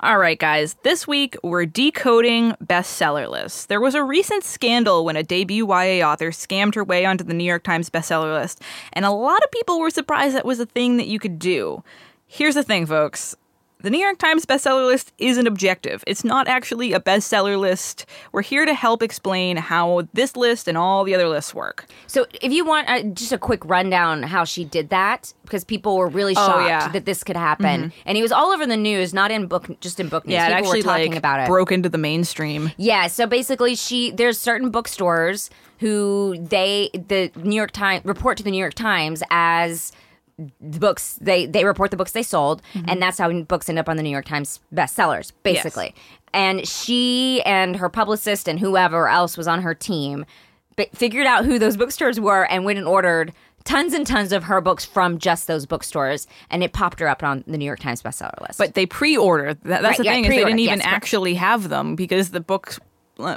All 0.00 0.18
right, 0.18 0.38
guys, 0.38 0.76
this 0.82 1.08
week 1.08 1.36
we're 1.42 1.64
decoding 1.64 2.52
bestseller 2.62 3.30
lists. 3.30 3.64
There 3.64 3.80
was 3.80 3.94
a 3.94 4.04
recent 4.04 4.44
scandal 4.44 5.06
when 5.06 5.16
a 5.16 5.22
debut 5.22 5.66
YA 5.66 6.06
author 6.06 6.32
scammed 6.32 6.74
her 6.74 6.84
way 6.84 7.06
onto 7.06 7.24
the 7.24 7.32
New 7.32 7.44
York 7.44 7.62
Times 7.62 7.88
bestseller 7.88 8.38
list, 8.38 8.60
and 8.92 9.06
a 9.06 9.10
lot 9.10 9.42
of 9.42 9.50
people 9.50 9.80
were 9.80 9.88
surprised 9.88 10.36
that 10.36 10.44
was 10.44 10.60
a 10.60 10.66
thing 10.66 10.98
that 10.98 11.06
you 11.06 11.18
could 11.18 11.38
do. 11.38 11.82
Here's 12.26 12.56
the 12.56 12.62
thing, 12.62 12.84
folks. 12.84 13.36
The 13.82 13.90
New 13.90 13.98
York 14.00 14.16
Times 14.18 14.46
bestseller 14.46 14.86
list 14.86 15.12
isn't 15.18 15.46
objective. 15.46 16.02
It's 16.06 16.24
not 16.24 16.48
actually 16.48 16.94
a 16.94 16.98
bestseller 17.00 17.58
list. 17.60 18.06
We're 18.32 18.40
here 18.42 18.64
to 18.64 18.72
help 18.72 19.02
explain 19.02 19.58
how 19.58 20.08
this 20.14 20.34
list 20.34 20.66
and 20.66 20.78
all 20.78 21.04
the 21.04 21.14
other 21.14 21.28
lists 21.28 21.54
work. 21.54 21.86
So, 22.06 22.24
if 22.42 22.50
you 22.52 22.64
want 22.64 22.88
uh, 22.88 23.02
just 23.02 23.32
a 23.32 23.38
quick 23.38 23.62
rundown 23.66 24.22
how 24.22 24.44
she 24.44 24.64
did 24.64 24.88
that, 24.88 25.34
because 25.44 25.62
people 25.62 25.98
were 25.98 26.08
really 26.08 26.34
shocked 26.34 26.62
Oh, 26.64 26.66
yeah. 26.66 26.88
that 26.88 27.04
this 27.04 27.22
could 27.22 27.36
happen, 27.36 27.92
and 28.06 28.16
it 28.16 28.22
was 28.22 28.32
all 28.32 28.50
over 28.50 28.66
the 28.66 28.78
news, 28.78 29.12
not 29.12 29.30
in 29.30 29.46
book, 29.46 29.68
just 29.80 30.00
in 30.00 30.08
book 30.08 30.26
news. 30.26 30.32
Yeah, 30.32 30.46
it 30.46 30.54
people 30.56 30.58
actually 30.68 30.78
were 30.80 30.82
talking 30.84 31.10
like 31.12 31.18
about 31.18 31.40
it. 31.40 31.46
broke 31.46 31.70
into 31.70 31.90
the 31.90 31.98
mainstream. 31.98 32.72
Yeah, 32.78 33.08
so 33.08 33.26
basically 33.26 33.74
she 33.74 34.10
there's 34.10 34.38
certain 34.38 34.70
bookstores 34.70 35.50
who 35.80 36.36
they 36.40 36.88
the 36.94 37.30
New 37.36 37.54
York 37.54 37.72
Times 37.72 38.04
report 38.06 38.38
to 38.38 38.42
the 38.42 38.50
New 38.50 38.58
York 38.58 38.74
Times 38.74 39.22
as 39.30 39.92
the 40.60 40.78
books 40.78 41.18
they 41.20 41.46
they 41.46 41.64
report 41.64 41.90
the 41.90 41.96
books 41.96 42.12
they 42.12 42.22
sold 42.22 42.60
and 42.86 43.00
that's 43.00 43.16
how 43.18 43.32
books 43.42 43.68
end 43.68 43.78
up 43.78 43.88
on 43.88 43.96
the 43.96 44.02
New 44.02 44.10
York 44.10 44.26
Times 44.26 44.60
bestsellers 44.74 45.32
basically. 45.42 45.94
And 46.34 46.68
she 46.68 47.40
and 47.46 47.76
her 47.76 47.88
publicist 47.88 48.46
and 48.46 48.60
whoever 48.60 49.08
else 49.08 49.38
was 49.38 49.48
on 49.48 49.62
her 49.62 49.74
team 49.74 50.26
figured 50.92 51.26
out 51.26 51.46
who 51.46 51.58
those 51.58 51.76
bookstores 51.76 52.20
were 52.20 52.44
and 52.50 52.66
went 52.66 52.78
and 52.78 52.86
ordered 52.86 53.32
tons 53.64 53.94
and 53.94 54.06
tons 54.06 54.30
of 54.32 54.44
her 54.44 54.60
books 54.60 54.84
from 54.84 55.18
just 55.18 55.46
those 55.46 55.64
bookstores 55.64 56.26
and 56.50 56.62
it 56.62 56.72
popped 56.72 57.00
her 57.00 57.08
up 57.08 57.22
on 57.22 57.42
the 57.46 57.56
New 57.56 57.64
York 57.64 57.80
Times 57.80 58.02
bestseller 58.02 58.38
list. 58.42 58.58
But 58.58 58.74
they 58.74 58.84
pre-ordered. 58.86 59.58
That, 59.62 59.82
that's 59.82 59.84
Right, 59.84 59.98
the 59.98 60.04
yeah, 60.04 60.12
thing 60.12 60.24
is 60.26 60.30
they 60.30 60.44
didn't 60.44 60.58
even 60.58 60.78
yes, 60.78 60.86
actually 60.86 61.34
have 61.34 61.70
them 61.70 61.96
because 61.96 62.30
the 62.30 62.40
book 62.40 62.76
uh, 62.76 62.84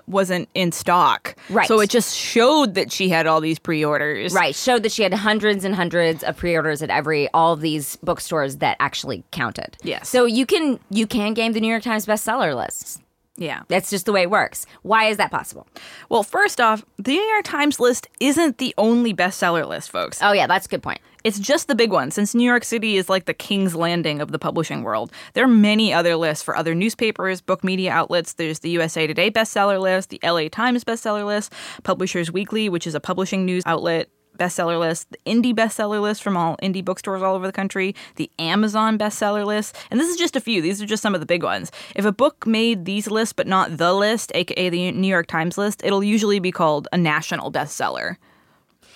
wasn't 0.07 0.49
in 0.53 0.71
stock. 0.71 1.35
Right. 1.49 1.67
So 1.67 1.79
it 1.79 1.89
just 1.89 2.15
showed 2.15 2.75
that 2.75 2.91
she 2.91 3.09
had 3.09 3.27
all 3.27 3.41
these 3.41 3.59
pre-orders. 3.59 4.33
Right, 4.33 4.55
showed 4.55 4.83
that 4.83 4.91
she 4.91 5.03
had 5.03 5.13
hundreds 5.13 5.63
and 5.63 5.75
hundreds 5.75 6.23
of 6.23 6.37
pre-orders 6.37 6.81
at 6.81 6.89
every 6.89 7.29
all 7.33 7.53
of 7.53 7.61
these 7.61 7.95
bookstores 7.97 8.57
that 8.57 8.77
actually 8.79 9.23
counted. 9.31 9.77
Yes. 9.83 10.09
So 10.09 10.25
you 10.25 10.45
can 10.45 10.79
you 10.89 11.07
can 11.07 11.33
game 11.33 11.53
the 11.53 11.61
New 11.61 11.69
York 11.69 11.83
Times 11.83 12.05
bestseller 12.05 12.55
lists. 12.55 12.99
Yeah. 13.39 13.63
That's 13.69 13.89
just 13.89 14.05
the 14.05 14.11
way 14.11 14.21
it 14.21 14.29
works. 14.29 14.65
Why 14.81 15.05
is 15.05 15.17
that 15.17 15.31
possible? 15.31 15.65
Well, 16.09 16.23
first 16.23 16.59
off, 16.59 16.85
the 16.97 17.13
New 17.13 17.21
York 17.21 17.45
Times 17.45 17.79
list 17.79 18.07
isn't 18.19 18.57
the 18.57 18.75
only 18.77 19.13
bestseller 19.13 19.67
list, 19.67 19.89
folks. 19.91 20.19
Oh, 20.21 20.33
yeah, 20.33 20.45
that's 20.45 20.65
a 20.65 20.69
good 20.69 20.83
point. 20.83 20.99
It's 21.23 21.39
just 21.39 21.67
the 21.67 21.75
big 21.75 21.91
one, 21.91 22.11
since 22.11 22.35
New 22.35 22.45
York 22.45 22.63
City 22.63 22.97
is 22.97 23.09
like 23.09 23.25
the 23.25 23.33
king's 23.33 23.75
landing 23.75 24.21
of 24.21 24.31
the 24.31 24.39
publishing 24.39 24.83
world. 24.83 25.11
There 25.33 25.43
are 25.43 25.49
many 25.49 25.93
other 25.93 26.15
lists 26.15 26.43
for 26.43 26.55
other 26.55 26.75
newspapers, 26.75 27.41
book 27.41 27.63
media 27.63 27.91
outlets. 27.91 28.33
There's 28.33 28.59
the 28.59 28.69
USA 28.71 29.07
Today 29.07 29.31
bestseller 29.31 29.81
list, 29.81 30.09
the 30.09 30.19
LA 30.23 30.47
Times 30.49 30.83
bestseller 30.83 31.25
list, 31.25 31.53
Publishers 31.83 32.31
Weekly, 32.31 32.69
which 32.69 32.87
is 32.87 32.95
a 32.95 32.99
publishing 32.99 33.45
news 33.45 33.63
outlet 33.65 34.09
bestseller 34.39 34.79
list, 34.79 35.07
the 35.11 35.19
indie 35.25 35.53
bestseller 35.53 36.01
list 36.01 36.23
from 36.23 36.35
all 36.35 36.57
indie 36.57 36.83
bookstores 36.83 37.21
all 37.21 37.35
over 37.35 37.45
the 37.45 37.53
country, 37.53 37.95
the 38.15 38.31
Amazon 38.39 38.97
bestseller 38.97 39.45
list, 39.45 39.75
and 39.91 39.99
this 39.99 40.09
is 40.09 40.17
just 40.17 40.35
a 40.35 40.41
few. 40.41 40.61
These 40.61 40.81
are 40.81 40.85
just 40.85 41.03
some 41.03 41.13
of 41.13 41.19
the 41.19 41.25
big 41.25 41.43
ones. 41.43 41.71
If 41.95 42.05
a 42.05 42.11
book 42.11 42.47
made 42.47 42.85
these 42.85 43.11
lists 43.11 43.33
but 43.33 43.47
not 43.47 43.77
the 43.77 43.93
list, 43.93 44.31
aka 44.33 44.69
the 44.69 44.91
New 44.91 45.07
York 45.07 45.27
Times 45.27 45.57
list, 45.57 45.83
it'll 45.83 46.03
usually 46.03 46.39
be 46.39 46.51
called 46.51 46.87
a 46.91 46.97
national 46.97 47.51
bestseller. 47.51 48.17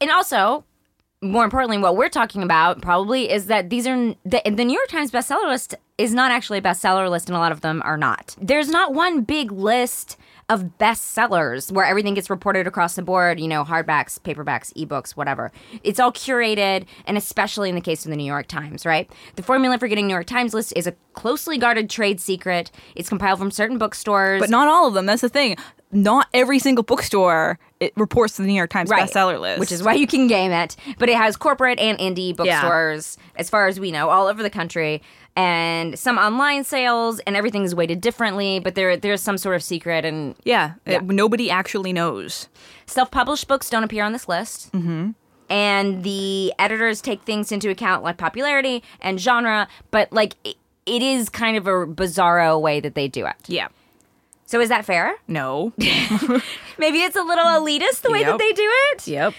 And 0.02 0.10
also, 0.10 0.66
more 1.22 1.46
importantly, 1.46 1.78
what 1.78 1.96
we're 1.96 2.10
talking 2.10 2.44
about 2.44 2.82
probably 2.82 3.32
is 3.32 3.46
that 3.46 3.70
these 3.70 3.88
are 3.88 4.16
the, 4.26 4.42
the 4.46 4.66
New 4.66 4.74
York 4.74 4.90
Times 4.90 5.12
bestseller 5.12 5.48
list 5.48 5.76
is 5.98 6.14
not 6.14 6.32
actually 6.32 6.58
a 6.58 6.62
bestseller 6.62 7.10
list, 7.10 7.30
and 7.30 7.36
a 7.36 7.40
lot 7.40 7.52
of 7.52 7.62
them 7.62 7.82
are 7.86 7.98
not. 7.98 8.36
There's 8.42 8.70
not 8.70 8.94
one 8.94 9.22
big 9.22 9.52
list 9.52 10.18
of 10.50 10.78
bestsellers 10.78 11.72
where 11.72 11.86
everything 11.86 12.14
gets 12.14 12.30
reported 12.30 12.68
across 12.68 12.96
the 12.96 13.02
board, 13.02 13.40
you 13.40 13.48
know, 13.48 13.64
hardbacks, 13.64 14.20
paperbacks, 14.20 14.74
ebooks, 14.74 15.12
whatever. 15.12 15.52
It's 15.84 16.00
all 16.00 16.12
curated, 16.12 16.86
and 17.06 17.18
especially 17.18 17.70
in 17.70 17.76
the 17.76 17.82
case 17.82 18.06
of 18.06 18.12
the 18.12 18.18
New 18.18 18.26
York 18.26 18.48
Times, 18.48 18.86
right? 18.86 19.10
The 19.36 19.44
formula 19.44 19.78
for 19.80 19.88
getting 19.88 20.08
New 20.08 20.14
York 20.14 20.28
Times 20.28 20.54
list 20.54 20.74
is 20.76 20.86
a 20.88 20.94
closely 21.14 21.58
guarded 21.58 21.90
trade 21.90 22.20
secret. 22.20 22.72
It's 22.96 23.10
compiled 23.10 23.40
from 23.40 23.52
certain 23.52 23.78
bookstores. 23.78 24.40
But 24.42 24.50
not 24.50 24.68
all 24.68 24.88
of 24.88 24.94
them. 24.94 25.06
That's 25.06 25.22
the 25.22 25.30
thing. 25.30 25.56
Not 25.92 26.28
every 26.34 26.58
single 26.58 26.84
bookstore 26.84 27.60
it 27.80 27.94
reports 27.98 28.38
to 28.38 28.42
the 28.42 28.48
New 28.48 28.54
York 28.56 28.70
Times 28.72 28.90
Right. 28.90 29.08
bestseller 29.08 29.40
list. 29.40 29.60
Which 29.60 29.72
is 29.72 29.84
why 29.84 29.94
you 29.94 30.08
can 30.08 30.28
game 30.28 30.52
it. 30.52 30.76
But 30.98 31.10
it 31.10 31.18
has 31.18 31.36
corporate 31.38 31.78
and 31.80 31.98
indie 32.00 32.30
Yeah. 32.30 32.62
bookstores, 32.62 33.18
as 33.36 33.50
far 33.50 33.68
as 33.68 33.80
we 33.80 33.92
know, 33.92 34.10
all 34.10 34.28
over 34.28 34.42
the 34.42 34.50
country. 34.50 35.02
And 35.36 35.98
some 35.98 36.18
online 36.20 36.64
sales, 36.64 37.20
and 37.26 37.36
everything 37.36 37.64
is 37.64 37.74
weighted 37.74 38.02
differently, 38.02 38.60
but 38.60 38.76
there 38.76 38.96
there's 38.96 39.22
some 39.22 39.38
sort 39.40 39.56
of 39.56 39.64
secret. 39.64 40.06
And 40.06 40.36
yeah, 40.44 40.74
it- 40.86 41.04
nobody 41.04 41.50
actually 41.50 41.92
knows. 41.94 42.50
self 42.86 43.10
published 43.10 43.48
books 43.48 43.70
don't 43.70 43.84
appear 43.84 44.04
on 44.04 44.14
this 44.14 44.28
list. 44.28 44.72
Mm-hmm. 44.74 45.12
And 45.50 46.04
the 46.04 46.54
editors 46.60 47.02
take 47.02 47.24
things 47.24 47.52
into 47.52 47.70
account 47.70 48.04
like 48.04 48.18
popularity 48.18 48.84
and 49.02 49.20
genre, 49.20 49.68
but 49.92 50.12
like 50.14 50.36
it, 50.44 50.56
it 50.86 51.02
is 51.02 51.30
kind 51.30 51.58
of 51.58 51.66
a 51.68 51.72
bizarro 51.88 52.60
way 52.62 52.80
that 52.80 52.94
they 52.96 53.08
do 53.08 53.26
it. 53.26 53.36
Yeah. 53.48 53.68
So 54.46 54.60
is 54.62 54.70
that 54.70 54.86
fair? 54.86 55.16
No. 55.28 55.74
Maybe 56.78 57.00
it's 57.02 57.16
a 57.16 57.24
little 57.24 57.46
elitist 57.46 58.02
the 58.02 58.12
way 58.12 58.24
that 58.24 58.38
they 58.38 58.52
do 58.52 58.70
it? 58.92 59.08
yep. 59.08 59.34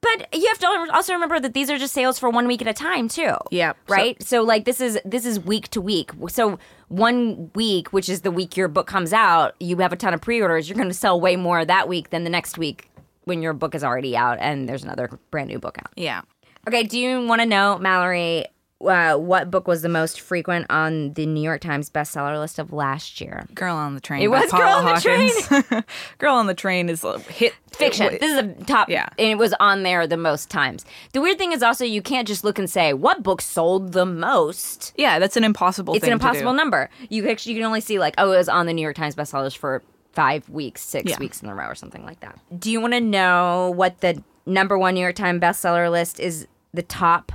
But 0.00 0.32
you 0.32 0.46
have 0.48 0.58
to 0.60 0.88
also 0.94 1.12
remember 1.12 1.40
that 1.40 1.54
these 1.54 1.68
are 1.70 1.76
just 1.78 1.92
sales 1.92 2.18
for 2.18 2.30
one 2.30 2.46
week 2.46 2.62
at 2.62 2.68
a 2.68 2.72
time 2.72 3.08
too. 3.08 3.34
Yep. 3.50 3.76
So- 3.88 3.94
Right? 3.94 4.22
So, 4.22 4.42
like 4.42 4.64
this 4.64 4.80
is 4.80 4.98
this 5.04 5.26
is 5.26 5.40
week 5.40 5.68
to 5.70 5.80
week. 5.80 6.10
So 6.28 6.58
one 6.88 7.50
week, 7.54 7.92
which 7.92 8.08
is 8.08 8.20
the 8.22 8.30
week 8.30 8.56
your 8.56 8.68
book 8.68 8.86
comes 8.86 9.12
out, 9.12 9.54
you 9.60 9.76
have 9.78 9.92
a 9.92 9.96
ton 9.96 10.14
of 10.14 10.20
pre-orders. 10.20 10.68
You're 10.68 10.76
going 10.76 10.88
to 10.88 10.94
sell 10.94 11.20
way 11.20 11.36
more 11.36 11.64
that 11.64 11.88
week 11.88 12.10
than 12.10 12.24
the 12.24 12.30
next 12.30 12.56
week 12.58 12.90
when 13.24 13.42
your 13.42 13.52
book 13.52 13.74
is 13.74 13.82
already 13.84 14.16
out 14.16 14.38
and 14.40 14.68
there's 14.68 14.84
another 14.84 15.10
brand 15.30 15.48
new 15.48 15.58
book 15.58 15.76
out. 15.78 15.90
Yeah. 15.96 16.22
Okay, 16.66 16.84
do 16.84 16.98
you 16.98 17.26
want 17.26 17.40
to 17.42 17.46
know, 17.46 17.78
Mallory, 17.78 18.44
uh, 18.80 19.16
what 19.16 19.50
book 19.50 19.66
was 19.66 19.82
the 19.82 19.88
most 19.88 20.20
frequent 20.20 20.66
on 20.70 21.12
the 21.14 21.26
New 21.26 21.40
York 21.42 21.60
Times 21.60 21.90
bestseller 21.90 22.38
list 22.38 22.58
of 22.58 22.72
last 22.72 23.20
year? 23.20 23.44
Girl 23.54 23.74
on 23.74 23.94
the 23.94 24.00
Train. 24.00 24.22
It 24.22 24.28
was 24.28 24.50
Girl 24.52 24.60
on 24.68 24.84
the 24.84 24.92
Hawkins. 24.92 25.84
Girl 26.18 26.34
on 26.34 26.46
the 26.46 26.54
Train 26.54 26.88
is 26.88 27.02
a 27.02 27.18
hit. 27.18 27.54
fiction. 27.72 28.16
This 28.20 28.30
is 28.30 28.38
a 28.38 28.64
top, 28.64 28.88
Yeah. 28.88 29.08
and 29.18 29.28
it 29.28 29.38
was 29.38 29.52
on 29.60 29.82
there 29.82 30.06
the 30.06 30.16
most 30.16 30.48
times. 30.50 30.84
The 31.12 31.20
weird 31.20 31.38
thing 31.38 31.52
is 31.52 31.62
also 31.62 31.84
you 31.84 32.02
can't 32.02 32.28
just 32.28 32.44
look 32.44 32.58
and 32.58 32.68
say 32.70 32.92
what 32.92 33.22
book 33.22 33.40
sold 33.40 33.92
the 33.92 34.06
most. 34.06 34.92
Yeah, 34.96 35.18
that's 35.18 35.36
an 35.36 35.44
impossible 35.44 35.94
It's 35.94 36.04
thing 36.04 36.12
an 36.12 36.18
to 36.18 36.22
do. 36.22 36.28
impossible 36.28 36.52
number. 36.52 36.88
You 37.08 37.28
actually 37.28 37.54
you 37.54 37.58
can 37.58 37.66
only 37.66 37.80
see 37.80 37.98
like 37.98 38.14
oh 38.18 38.32
it 38.32 38.36
was 38.36 38.48
on 38.48 38.66
the 38.66 38.72
New 38.72 38.82
York 38.82 38.96
Times 38.96 39.14
bestsellers 39.16 39.56
for 39.56 39.82
five 40.12 40.48
weeks, 40.48 40.82
six 40.82 41.10
Yeah. 41.10 41.18
weeks 41.18 41.42
in 41.42 41.48
a 41.48 41.54
row 41.54 41.66
or 41.66 41.74
something 41.74 42.04
like 42.04 42.20
that. 42.20 42.38
Do 42.58 42.70
you 42.70 42.80
want 42.80 42.94
to 42.94 43.00
know 43.00 43.72
what 43.76 44.00
the 44.00 44.22
number 44.46 44.78
one 44.78 44.94
New 44.94 45.00
York 45.00 45.16
Times 45.16 45.40
bestseller 45.40 45.90
list 45.90 46.20
is? 46.20 46.46
The 46.74 46.82
top 46.82 47.32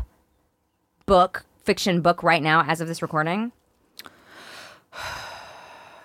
book 1.05 1.45
fiction 1.63 2.01
book 2.01 2.23
right 2.23 2.41
now 2.41 2.63
as 2.67 2.81
of 2.81 2.87
this 2.87 3.01
recording. 3.01 3.51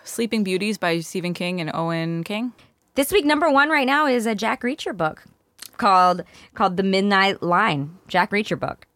Sleeping 0.04 0.44
Beauties 0.44 0.78
by 0.78 1.00
Stephen 1.00 1.34
King 1.34 1.60
and 1.60 1.70
Owen 1.74 2.24
King. 2.24 2.52
This 2.94 3.12
week, 3.12 3.24
number 3.24 3.50
one 3.50 3.68
right 3.70 3.86
now 3.86 4.06
is 4.06 4.26
a 4.26 4.34
Jack 4.34 4.62
Reacher 4.62 4.96
book 4.96 5.24
called 5.76 6.24
called 6.54 6.76
The 6.76 6.82
Midnight 6.82 7.42
Line. 7.42 7.96
Jack 8.08 8.30
Reacher 8.30 8.58
book. 8.58 8.86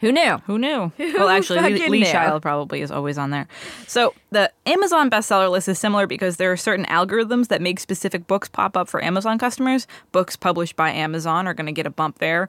Who 0.00 0.12
knew? 0.12 0.38
Who 0.46 0.58
knew? 0.58 0.92
well, 0.98 1.28
actually, 1.28 1.60
Lee, 1.60 1.88
Lee? 1.88 2.04
Child 2.04 2.40
probably 2.40 2.80
is 2.80 2.90
always 2.90 3.18
on 3.18 3.30
there. 3.30 3.46
So 3.86 4.14
the 4.30 4.50
Amazon 4.64 5.10
bestseller 5.10 5.50
list 5.50 5.68
is 5.68 5.78
similar 5.78 6.06
because 6.06 6.38
there 6.38 6.50
are 6.50 6.56
certain 6.56 6.86
algorithms 6.86 7.48
that 7.48 7.60
make 7.60 7.78
specific 7.78 8.26
books 8.26 8.48
pop 8.48 8.78
up 8.78 8.88
for 8.88 9.04
Amazon 9.04 9.38
customers. 9.38 9.86
Books 10.10 10.36
published 10.36 10.74
by 10.74 10.90
Amazon 10.90 11.46
are 11.46 11.52
going 11.52 11.66
to 11.66 11.72
get 11.72 11.86
a 11.86 11.90
bump 11.90 12.18
there. 12.18 12.48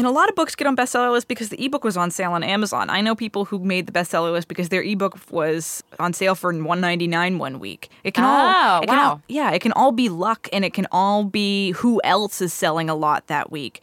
And 0.00 0.06
a 0.06 0.10
lot 0.10 0.30
of 0.30 0.34
books 0.34 0.54
get 0.54 0.66
on 0.66 0.74
bestseller 0.74 1.12
lists 1.12 1.26
because 1.26 1.50
the 1.50 1.62
ebook 1.62 1.84
was 1.84 1.94
on 1.94 2.10
sale 2.10 2.32
on 2.32 2.42
Amazon. 2.42 2.88
I 2.88 3.02
know 3.02 3.14
people 3.14 3.44
who 3.44 3.58
made 3.58 3.86
the 3.86 3.92
bestseller 3.92 4.32
list 4.32 4.48
because 4.48 4.70
their 4.70 4.82
ebook 4.82 5.18
was 5.30 5.84
on 5.98 6.14
sale 6.14 6.34
for 6.34 6.54
one 6.54 6.80
ninety 6.80 7.06
nine 7.06 7.36
one 7.36 7.58
week. 7.58 7.90
It 8.02 8.14
can 8.14 8.24
Oh, 8.24 8.28
all 8.28 8.82
it 8.82 8.86
can 8.86 8.96
wow. 8.96 9.08
all- 9.10 9.22
yeah, 9.28 9.50
it 9.50 9.60
can 9.60 9.72
all 9.72 9.92
be 9.92 10.08
luck 10.08 10.48
and 10.54 10.64
it 10.64 10.72
can 10.72 10.86
all 10.90 11.24
be 11.24 11.72
who 11.72 12.00
else 12.02 12.40
is 12.40 12.54
selling 12.54 12.88
a 12.88 12.94
lot 12.94 13.26
that 13.26 13.50
week. 13.50 13.82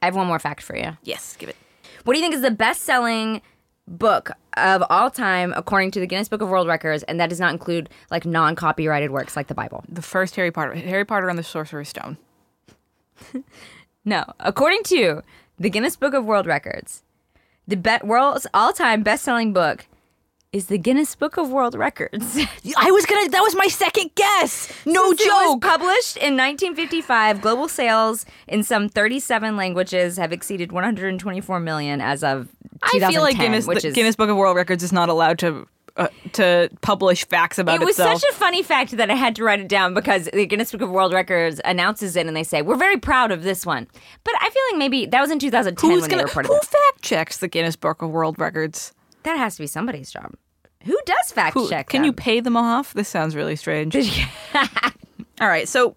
I 0.00 0.04
have 0.04 0.14
one 0.14 0.28
more 0.28 0.38
fact 0.38 0.62
for 0.62 0.76
you. 0.76 0.96
Yes, 1.02 1.34
give 1.36 1.48
it. 1.48 1.56
What 2.04 2.12
do 2.14 2.20
you 2.20 2.24
think 2.24 2.36
is 2.36 2.42
the 2.42 2.52
best 2.52 2.82
selling 2.82 3.42
book 3.88 4.30
of 4.56 4.84
all 4.90 5.10
time 5.10 5.52
according 5.56 5.90
to 5.92 5.98
the 5.98 6.06
Guinness 6.06 6.28
Book 6.28 6.40
of 6.40 6.48
World 6.48 6.68
Records? 6.68 7.02
And 7.02 7.18
that 7.18 7.30
does 7.30 7.40
not 7.40 7.50
include 7.52 7.90
like 8.12 8.24
non 8.24 8.54
copyrighted 8.54 9.10
works 9.10 9.34
like 9.34 9.48
the 9.48 9.54
Bible. 9.54 9.82
The 9.88 10.02
first 10.02 10.36
Harry 10.36 10.52
Potter, 10.52 10.74
Harry 10.74 11.04
Potter 11.04 11.28
and 11.28 11.36
the 11.36 11.42
Sorcerer's 11.42 11.88
Stone. 11.88 12.16
No. 14.06 14.24
According 14.40 14.84
to 14.84 15.22
the 15.58 15.68
Guinness 15.68 15.96
Book 15.96 16.14
of 16.14 16.24
World 16.24 16.46
Records, 16.46 17.02
the 17.68 17.76
be- 17.76 17.98
world's 18.04 18.46
all 18.54 18.72
time 18.72 19.02
best 19.02 19.24
selling 19.24 19.52
book 19.52 19.86
is 20.52 20.66
the 20.68 20.78
Guinness 20.78 21.14
Book 21.16 21.36
of 21.36 21.50
World 21.50 21.74
Records. 21.74 22.38
I 22.78 22.90
was 22.92 23.04
gonna. 23.04 23.28
That 23.28 23.42
was 23.42 23.54
my 23.56 23.66
second 23.66 24.12
guess. 24.14 24.72
No 24.86 25.08
Since 25.08 25.20
It 25.22 25.26
was 25.28 25.54
joke. 25.54 25.60
published 25.62 26.16
in 26.16 26.34
1955. 26.36 27.42
Global 27.42 27.68
sales 27.68 28.24
in 28.46 28.62
some 28.62 28.88
37 28.88 29.56
languages 29.56 30.16
have 30.16 30.32
exceeded 30.32 30.72
124 30.72 31.60
million 31.60 32.00
as 32.00 32.22
of 32.22 32.48
I 32.82 33.10
feel 33.10 33.22
like 33.22 33.36
Guinness, 33.38 33.66
which 33.66 33.82
the 33.82 33.88
is 33.88 33.94
Guinness 33.94 34.16
Book 34.16 34.30
of 34.30 34.36
World 34.36 34.56
Records 34.56 34.82
is 34.82 34.92
not 34.92 35.08
allowed 35.08 35.38
to 35.40 35.66
uh, 35.96 36.08
to 36.32 36.68
publish 36.82 37.26
facts 37.26 37.58
about 37.58 37.76
It 37.76 37.82
It 37.82 37.84
was 37.86 37.98
itself. 37.98 38.20
such 38.20 38.30
a 38.30 38.34
funny 38.34 38.62
fact 38.62 38.92
that 38.96 39.10
I 39.10 39.14
had 39.14 39.34
to 39.36 39.44
write 39.44 39.60
it 39.60 39.68
down 39.68 39.94
because 39.94 40.28
the 40.32 40.46
Guinness 40.46 40.72
Book 40.72 40.80
of 40.82 40.90
World 40.90 41.12
Records 41.12 41.60
announces 41.64 42.16
it 42.16 42.26
and 42.26 42.36
they 42.36 42.44
say, 42.44 42.62
We're 42.62 42.76
very 42.76 42.98
proud 42.98 43.30
of 43.32 43.42
this 43.42 43.64
one. 43.64 43.86
But 44.24 44.34
I 44.40 44.50
feel 44.50 44.62
like 44.72 44.78
maybe 44.78 45.06
that 45.06 45.20
was 45.20 45.30
in 45.30 45.38
2010 45.38 45.90
Who's 45.90 46.02
when 46.02 46.10
gonna 46.10 46.22
they 46.22 46.24
reported 46.26 46.48
who 46.48 46.58
fact 46.60 47.02
checks 47.02 47.38
the 47.38 47.48
Guinness 47.48 47.76
Book 47.76 48.02
of 48.02 48.10
World 48.10 48.38
Records? 48.38 48.92
That 49.22 49.38
has 49.38 49.56
to 49.56 49.62
be 49.62 49.66
somebody's 49.66 50.10
job. 50.10 50.34
Who 50.84 50.96
does 51.04 51.32
fact 51.32 51.54
Who, 51.54 51.68
check? 51.68 51.88
can 51.88 52.04
you 52.04 52.12
pay 52.12 52.40
them 52.40 52.56
off? 52.56 52.94
This 52.94 53.08
sounds 53.08 53.34
really 53.34 53.56
strange. 53.56 53.96
all 55.40 55.48
right, 55.48 55.68
so 55.68 55.96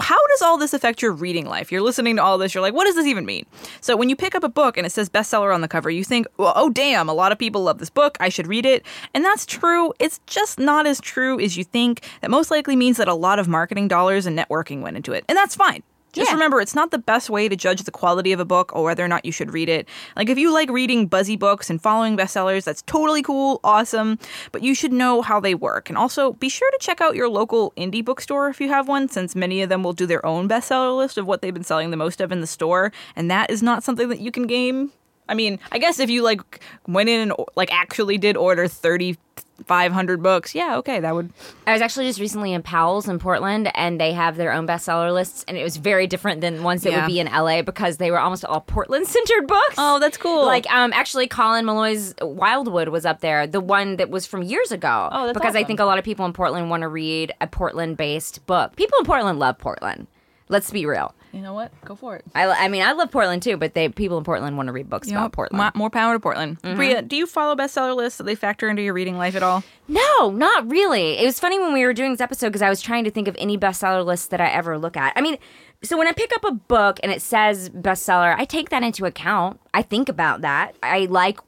how 0.00 0.26
does 0.28 0.42
all 0.42 0.58
this 0.58 0.72
affect 0.72 1.02
your 1.02 1.12
reading 1.12 1.46
life? 1.46 1.70
You're 1.70 1.82
listening 1.82 2.16
to 2.16 2.22
all 2.22 2.38
this, 2.38 2.54
you're 2.54 2.62
like, 2.62 2.74
what 2.74 2.84
does 2.84 2.94
this 2.94 3.06
even 3.06 3.26
mean? 3.26 3.46
So 3.80 3.96
when 3.96 4.08
you 4.08 4.16
pick 4.16 4.34
up 4.34 4.44
a 4.44 4.48
book 4.48 4.76
and 4.76 4.86
it 4.86 4.90
says 4.90 5.08
bestseller 5.08 5.54
on 5.54 5.60
the 5.60 5.68
cover, 5.68 5.90
you 5.90 6.04
think, 6.04 6.26
well, 6.36 6.52
oh 6.56 6.70
damn, 6.70 7.08
a 7.08 7.14
lot 7.14 7.32
of 7.32 7.38
people 7.38 7.62
love 7.62 7.78
this 7.78 7.90
book, 7.90 8.16
I 8.20 8.28
should 8.28 8.46
read 8.46 8.66
it. 8.66 8.84
And 9.14 9.24
that's 9.24 9.46
true. 9.46 9.92
It's 9.98 10.20
just 10.26 10.58
not 10.58 10.86
as 10.86 11.00
true 11.00 11.40
as 11.40 11.56
you 11.56 11.64
think. 11.64 12.06
That 12.20 12.30
most 12.30 12.50
likely 12.50 12.76
means 12.76 12.96
that 12.96 13.08
a 13.08 13.14
lot 13.14 13.38
of 13.38 13.48
marketing 13.48 13.88
dollars 13.88 14.26
and 14.26 14.38
networking 14.38 14.82
went 14.82 14.96
into 14.96 15.12
it. 15.12 15.24
And 15.28 15.36
that's 15.36 15.54
fine. 15.54 15.82
Just 16.16 16.30
Yeah. 16.30 16.34
remember, 16.34 16.62
it's 16.62 16.74
not 16.74 16.90
the 16.90 16.98
best 16.98 17.28
way 17.28 17.46
to 17.46 17.54
judge 17.56 17.82
the 17.82 17.90
quality 17.90 18.32
of 18.32 18.40
a 18.40 18.44
book 18.46 18.74
or 18.74 18.84
whether 18.84 19.04
or 19.04 19.08
not 19.08 19.26
you 19.26 19.32
should 19.32 19.52
read 19.52 19.68
it. 19.68 19.86
Like, 20.16 20.30
if 20.30 20.38
you 20.38 20.50
like 20.50 20.70
reading 20.70 21.06
buzzy 21.06 21.36
books 21.36 21.68
and 21.68 21.80
following 21.80 22.16
bestsellers, 22.16 22.64
that's 22.64 22.80
totally 22.82 23.20
cool, 23.22 23.60
awesome, 23.62 24.18
but 24.50 24.62
you 24.62 24.74
should 24.74 24.94
know 24.94 25.20
how 25.20 25.40
they 25.40 25.54
work. 25.54 25.90
And 25.90 25.98
also, 25.98 26.32
be 26.32 26.48
sure 26.48 26.70
to 26.70 26.78
check 26.80 27.02
out 27.02 27.16
your 27.16 27.28
local 27.28 27.72
indie 27.76 28.02
bookstore 28.02 28.48
if 28.48 28.62
you 28.62 28.68
have 28.70 28.88
one, 28.88 29.08
since 29.10 29.36
many 29.36 29.60
of 29.60 29.68
them 29.68 29.82
will 29.82 29.92
do 29.92 30.06
their 30.06 30.24
own 30.24 30.48
bestseller 30.48 30.96
list 30.96 31.18
of 31.18 31.26
what 31.26 31.42
they've 31.42 31.52
been 31.52 31.62
selling 31.64 31.90
the 31.90 31.96
most 31.98 32.22
of 32.22 32.32
in 32.32 32.40
the 32.40 32.46
store, 32.46 32.92
and 33.14 33.30
that 33.30 33.50
is 33.50 33.62
not 33.62 33.84
something 33.84 34.08
that 34.08 34.20
you 34.20 34.32
can 34.32 34.46
game. 34.46 34.92
I 35.28 35.34
mean, 35.34 35.58
I 35.72 35.78
guess 35.78 35.98
if 35.98 36.08
you 36.08 36.22
like 36.22 36.60
went 36.86 37.08
in 37.08 37.20
and 37.20 37.32
like 37.56 37.72
actually 37.72 38.16
did 38.16 38.36
order 38.36 38.68
30 38.68 39.18
500 39.64 40.22
books. 40.22 40.54
Yeah, 40.54 40.76
okay, 40.78 41.00
that 41.00 41.14
would. 41.14 41.32
I 41.66 41.72
was 41.72 41.80
actually 41.82 42.06
just 42.06 42.20
recently 42.20 42.52
in 42.52 42.62
Powell's 42.62 43.08
in 43.08 43.18
Portland, 43.18 43.70
and 43.74 44.00
they 44.00 44.12
have 44.12 44.36
their 44.36 44.52
own 44.52 44.66
bestseller 44.66 45.12
lists, 45.12 45.44
and 45.48 45.56
it 45.56 45.62
was 45.62 45.76
very 45.76 46.06
different 46.06 46.40
than 46.40 46.62
ones 46.62 46.82
that 46.82 46.92
Yeah. 46.92 47.00
would 47.00 47.06
be 47.08 47.20
in 47.20 47.26
LA 47.28 47.62
because 47.62 47.96
they 47.96 48.10
were 48.10 48.18
almost 48.20 48.44
all 48.44 48.60
Portland 48.60 49.06
centered 49.06 49.46
books. 49.46 49.74
Oh, 49.78 49.98
that's 49.98 50.16
cool. 50.16 50.44
Like, 50.44 50.70
um, 50.72 50.92
actually, 50.92 51.26
Colin 51.26 51.64
Meloy's 51.64 52.14
Wildwood 52.20 52.88
was 52.88 53.06
up 53.06 53.20
there, 53.20 53.46
the 53.46 53.60
one 53.60 53.96
that 53.96 54.10
was 54.10 54.26
from 54.26 54.42
years 54.42 54.72
ago. 54.72 55.08
Oh, 55.10 55.26
that's 55.26 55.38
because 55.38 55.56
I 55.56 55.64
think 55.64 55.80
a 55.80 55.84
lot 55.84 55.98
of 55.98 56.04
people 56.04 56.26
in 56.26 56.32
Portland 56.32 56.70
want 56.70 56.82
to 56.82 56.88
read 56.88 57.32
a 57.40 57.46
Portland 57.46 57.96
based 57.96 58.44
book. 58.46 58.76
People 58.76 58.98
in 58.98 59.04
Portland 59.06 59.38
love 59.38 59.58
Portland. 59.58 60.06
Let's 60.48 60.70
be 60.70 60.86
real. 60.86 61.12
You 61.36 61.42
know 61.42 61.52
what? 61.52 61.70
Go 61.84 61.94
for 61.94 62.16
it. 62.16 62.24
I, 62.34 62.46
I 62.46 62.68
mean, 62.68 62.80
I 62.82 62.92
love 62.92 63.10
Portland 63.10 63.42
too, 63.42 63.58
but 63.58 63.74
they 63.74 63.90
people 63.90 64.16
in 64.16 64.24
Portland 64.24 64.56
want 64.56 64.68
to 64.68 64.72
read 64.72 64.88
books 64.88 65.10
about 65.10 65.32
Portland. 65.32 65.58
mo- 65.58 65.78
more 65.78 65.90
power 65.90 66.14
to 66.14 66.18
Portland. 66.18 66.62
Mm-hmm. 66.62 66.76
Brea, 66.76 67.02
do 67.02 67.14
you 67.14 67.26
follow 67.26 67.54
bestseller 67.54 67.94
lists? 67.94 68.16
Do 68.16 68.24
they 68.24 68.34
factor 68.34 68.70
into 68.70 68.80
your 68.80 68.94
reading 68.94 69.18
life 69.18 69.36
at 69.36 69.42
all? 69.42 69.62
No, 69.86 70.30
not 70.30 70.70
really. 70.70 71.18
It 71.18 71.26
was 71.26 71.38
funny 71.38 71.58
when 71.58 71.74
we 71.74 71.84
were 71.84 71.92
doing 71.92 72.12
this 72.12 72.22
episode 72.22 72.48
because 72.48 72.62
I 72.62 72.70
was 72.70 72.80
trying 72.80 73.04
to 73.04 73.10
think 73.10 73.28
of 73.28 73.36
any 73.38 73.58
bestseller 73.58 74.02
lists 74.02 74.28
that 74.28 74.40
I 74.40 74.48
ever 74.48 74.78
look 74.78 74.96
at. 74.96 75.12
I 75.14 75.20
mean, 75.20 75.36
so 75.82 75.98
when 75.98 76.08
I 76.08 76.12
pick 76.12 76.32
up 76.34 76.42
a 76.44 76.52
book 76.52 76.98
and 77.02 77.12
it 77.12 77.20
says 77.20 77.68
bestseller, 77.68 78.34
I 78.34 78.46
take 78.46 78.70
that 78.70 78.82
into 78.82 79.04
account. 79.04 79.60
I 79.74 79.82
think 79.82 80.08
about 80.08 80.40
that. 80.40 80.74
I 80.82 81.00
like 81.10 81.38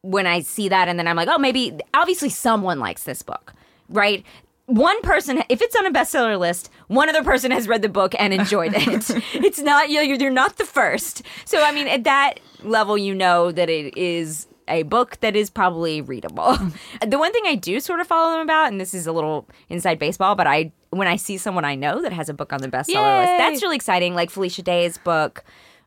when 0.00 0.26
I 0.26 0.40
see 0.40 0.68
that 0.68 0.88
and 0.88 0.98
then 0.98 1.06
I'm 1.06 1.14
like, 1.14 1.28
oh, 1.28 1.38
maybe, 1.38 1.78
obviously, 1.94 2.28
someone 2.28 2.80
likes 2.80 3.04
this 3.04 3.22
book, 3.22 3.54
right? 3.88 4.24
One 4.66 5.00
person, 5.02 5.42
if 5.48 5.60
it's 5.60 5.74
on 5.74 5.86
a 5.86 5.90
bestseller 5.90 6.38
list, 6.38 6.70
one 6.86 7.08
other 7.08 7.24
person 7.24 7.50
has 7.50 7.66
read 7.66 7.82
the 7.82 7.88
book 7.88 8.14
and 8.18 8.32
enjoyed 8.32 8.72
it. 8.74 9.10
it's 9.34 9.58
not 9.58 9.90
you. 9.90 10.00
You're 10.00 10.30
not 10.30 10.56
the 10.56 10.64
first. 10.64 11.22
So 11.44 11.62
I 11.62 11.72
mean, 11.72 11.88
at 11.88 12.04
that 12.04 12.38
level, 12.62 12.96
you 12.96 13.14
know 13.14 13.50
that 13.50 13.68
it 13.68 13.96
is 13.96 14.46
a 14.68 14.84
book 14.84 15.18
that 15.20 15.36
is 15.36 15.50
probably 15.50 16.00
readable. 16.00 16.56
the 17.06 17.18
one 17.18 17.32
thing 17.32 17.42
I 17.46 17.56
do 17.56 17.80
sort 17.80 18.00
of 18.00 18.06
follow 18.06 18.32
them 18.32 18.40
about, 18.40 18.68
and 18.68 18.80
this 18.80 18.94
is 18.94 19.06
a 19.06 19.12
little 19.12 19.48
inside 19.68 19.98
baseball, 19.98 20.34
but 20.34 20.46
I 20.46 20.72
when 20.90 21.08
I 21.08 21.16
see 21.16 21.38
someone 21.38 21.64
I 21.64 21.74
know 21.74 22.02
that 22.02 22.12
has 22.12 22.28
a 22.28 22.34
book 22.34 22.52
on 22.52 22.60
the 22.60 22.68
bestseller 22.68 23.20
list, 23.20 23.38
that's 23.38 23.62
really 23.62 23.76
exciting. 23.76 24.14
Like 24.14 24.30
Felicia 24.30 24.62
Day's 24.62 24.98
book. 24.98 25.44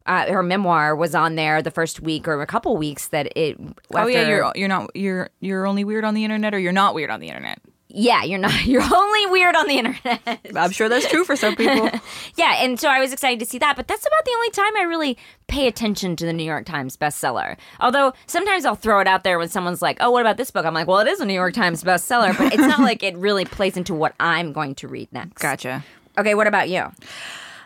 Uh, 0.07 0.31
her 0.31 0.43
memoir 0.43 0.95
was 0.95 1.15
on 1.15 1.33
there 1.33 1.63
the 1.63 1.71
first 1.71 1.99
week 1.99 2.27
or 2.27 2.39
a 2.39 2.45
couple 2.45 2.77
weeks 2.77 3.07
that 3.07 3.25
it. 3.35 3.57
Oh 3.95 4.05
yeah, 4.05 4.27
you're 4.27 4.51
you're 4.53 4.67
not 4.67 4.95
you're 4.95 5.29
you're 5.39 5.65
only 5.65 5.83
weird 5.83 6.05
on 6.05 6.13
the 6.13 6.23
internet, 6.23 6.53
or 6.53 6.59
you're 6.59 6.71
not 6.71 6.93
weird 6.93 7.09
on 7.09 7.19
the 7.19 7.27
internet. 7.27 7.59
Yeah, 7.95 8.23
you're 8.23 8.39
not. 8.39 8.53
You're 8.65 8.83
only 8.83 9.25
weird 9.27 9.55
on 9.55 9.67
the 9.67 9.77
internet. 9.77 10.39
I'm 10.55 10.71
sure 10.71 10.89
that's 10.89 11.07
true 11.07 11.23
for 11.23 11.35
some 11.35 11.55
people. 11.55 11.89
Yeah, 12.35 12.55
and 12.63 12.79
so 12.79 12.89
I 12.89 12.99
was 12.99 13.13
excited 13.13 13.39
to 13.39 13.45
see 13.45 13.57
that, 13.59 13.75
but 13.75 13.87
that's 13.87 14.05
about 14.05 14.25
the 14.25 14.31
only 14.35 14.49
time 14.49 14.77
I 14.77 14.83
really 14.83 15.17
pay 15.47 15.67
attention 15.67 16.15
to 16.17 16.25
the 16.25 16.33
New 16.33 16.43
York 16.43 16.65
Times 16.65 16.97
bestseller. 16.97 17.55
Although 17.79 18.13
sometimes 18.27 18.65
I'll 18.65 18.75
throw 18.75 18.99
it 18.99 19.07
out 19.07 19.23
there 19.23 19.39
when 19.39 19.47
someone's 19.47 19.81
like, 19.81 19.97
"Oh, 20.01 20.11
what 20.11 20.21
about 20.21 20.37
this 20.37 20.51
book?" 20.51 20.65
I'm 20.65 20.73
like, 20.73 20.87
"Well, 20.87 20.99
it 20.99 21.07
is 21.07 21.21
a 21.21 21.25
New 21.25 21.33
York 21.33 21.53
Times 21.53 21.83
bestseller, 21.83 22.37
but 22.37 22.53
it's 22.53 22.61
not 22.61 22.79
like 22.89 23.03
it 23.03 23.15
really 23.15 23.45
plays 23.45 23.77
into 23.77 23.93
what 23.93 24.13
I'm 24.19 24.51
going 24.51 24.75
to 24.75 24.87
read 24.87 25.11
next." 25.13 25.41
gotcha. 25.41 25.85
Okay, 26.17 26.35
what 26.35 26.47
about 26.47 26.69
you? 26.69 26.91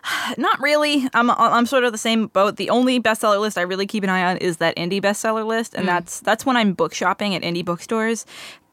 Not 0.37 0.59
really. 0.59 1.07
I'm 1.13 1.29
I'm 1.31 1.65
sort 1.65 1.83
of 1.83 1.91
the 1.91 1.97
same 1.97 2.27
boat. 2.27 2.55
The 2.57 2.69
only 2.69 2.99
bestseller 2.99 3.39
list 3.39 3.57
I 3.57 3.61
really 3.61 3.87
keep 3.87 4.03
an 4.03 4.09
eye 4.09 4.23
on 4.23 4.37
is 4.37 4.57
that 4.57 4.75
indie 4.75 5.01
bestseller 5.01 5.45
list, 5.45 5.73
and 5.73 5.83
mm. 5.83 5.87
that's 5.87 6.19
that's 6.21 6.45
when 6.45 6.57
I'm 6.57 6.73
book 6.73 6.93
shopping 6.93 7.35
at 7.35 7.41
indie 7.41 7.65
bookstores. 7.65 8.25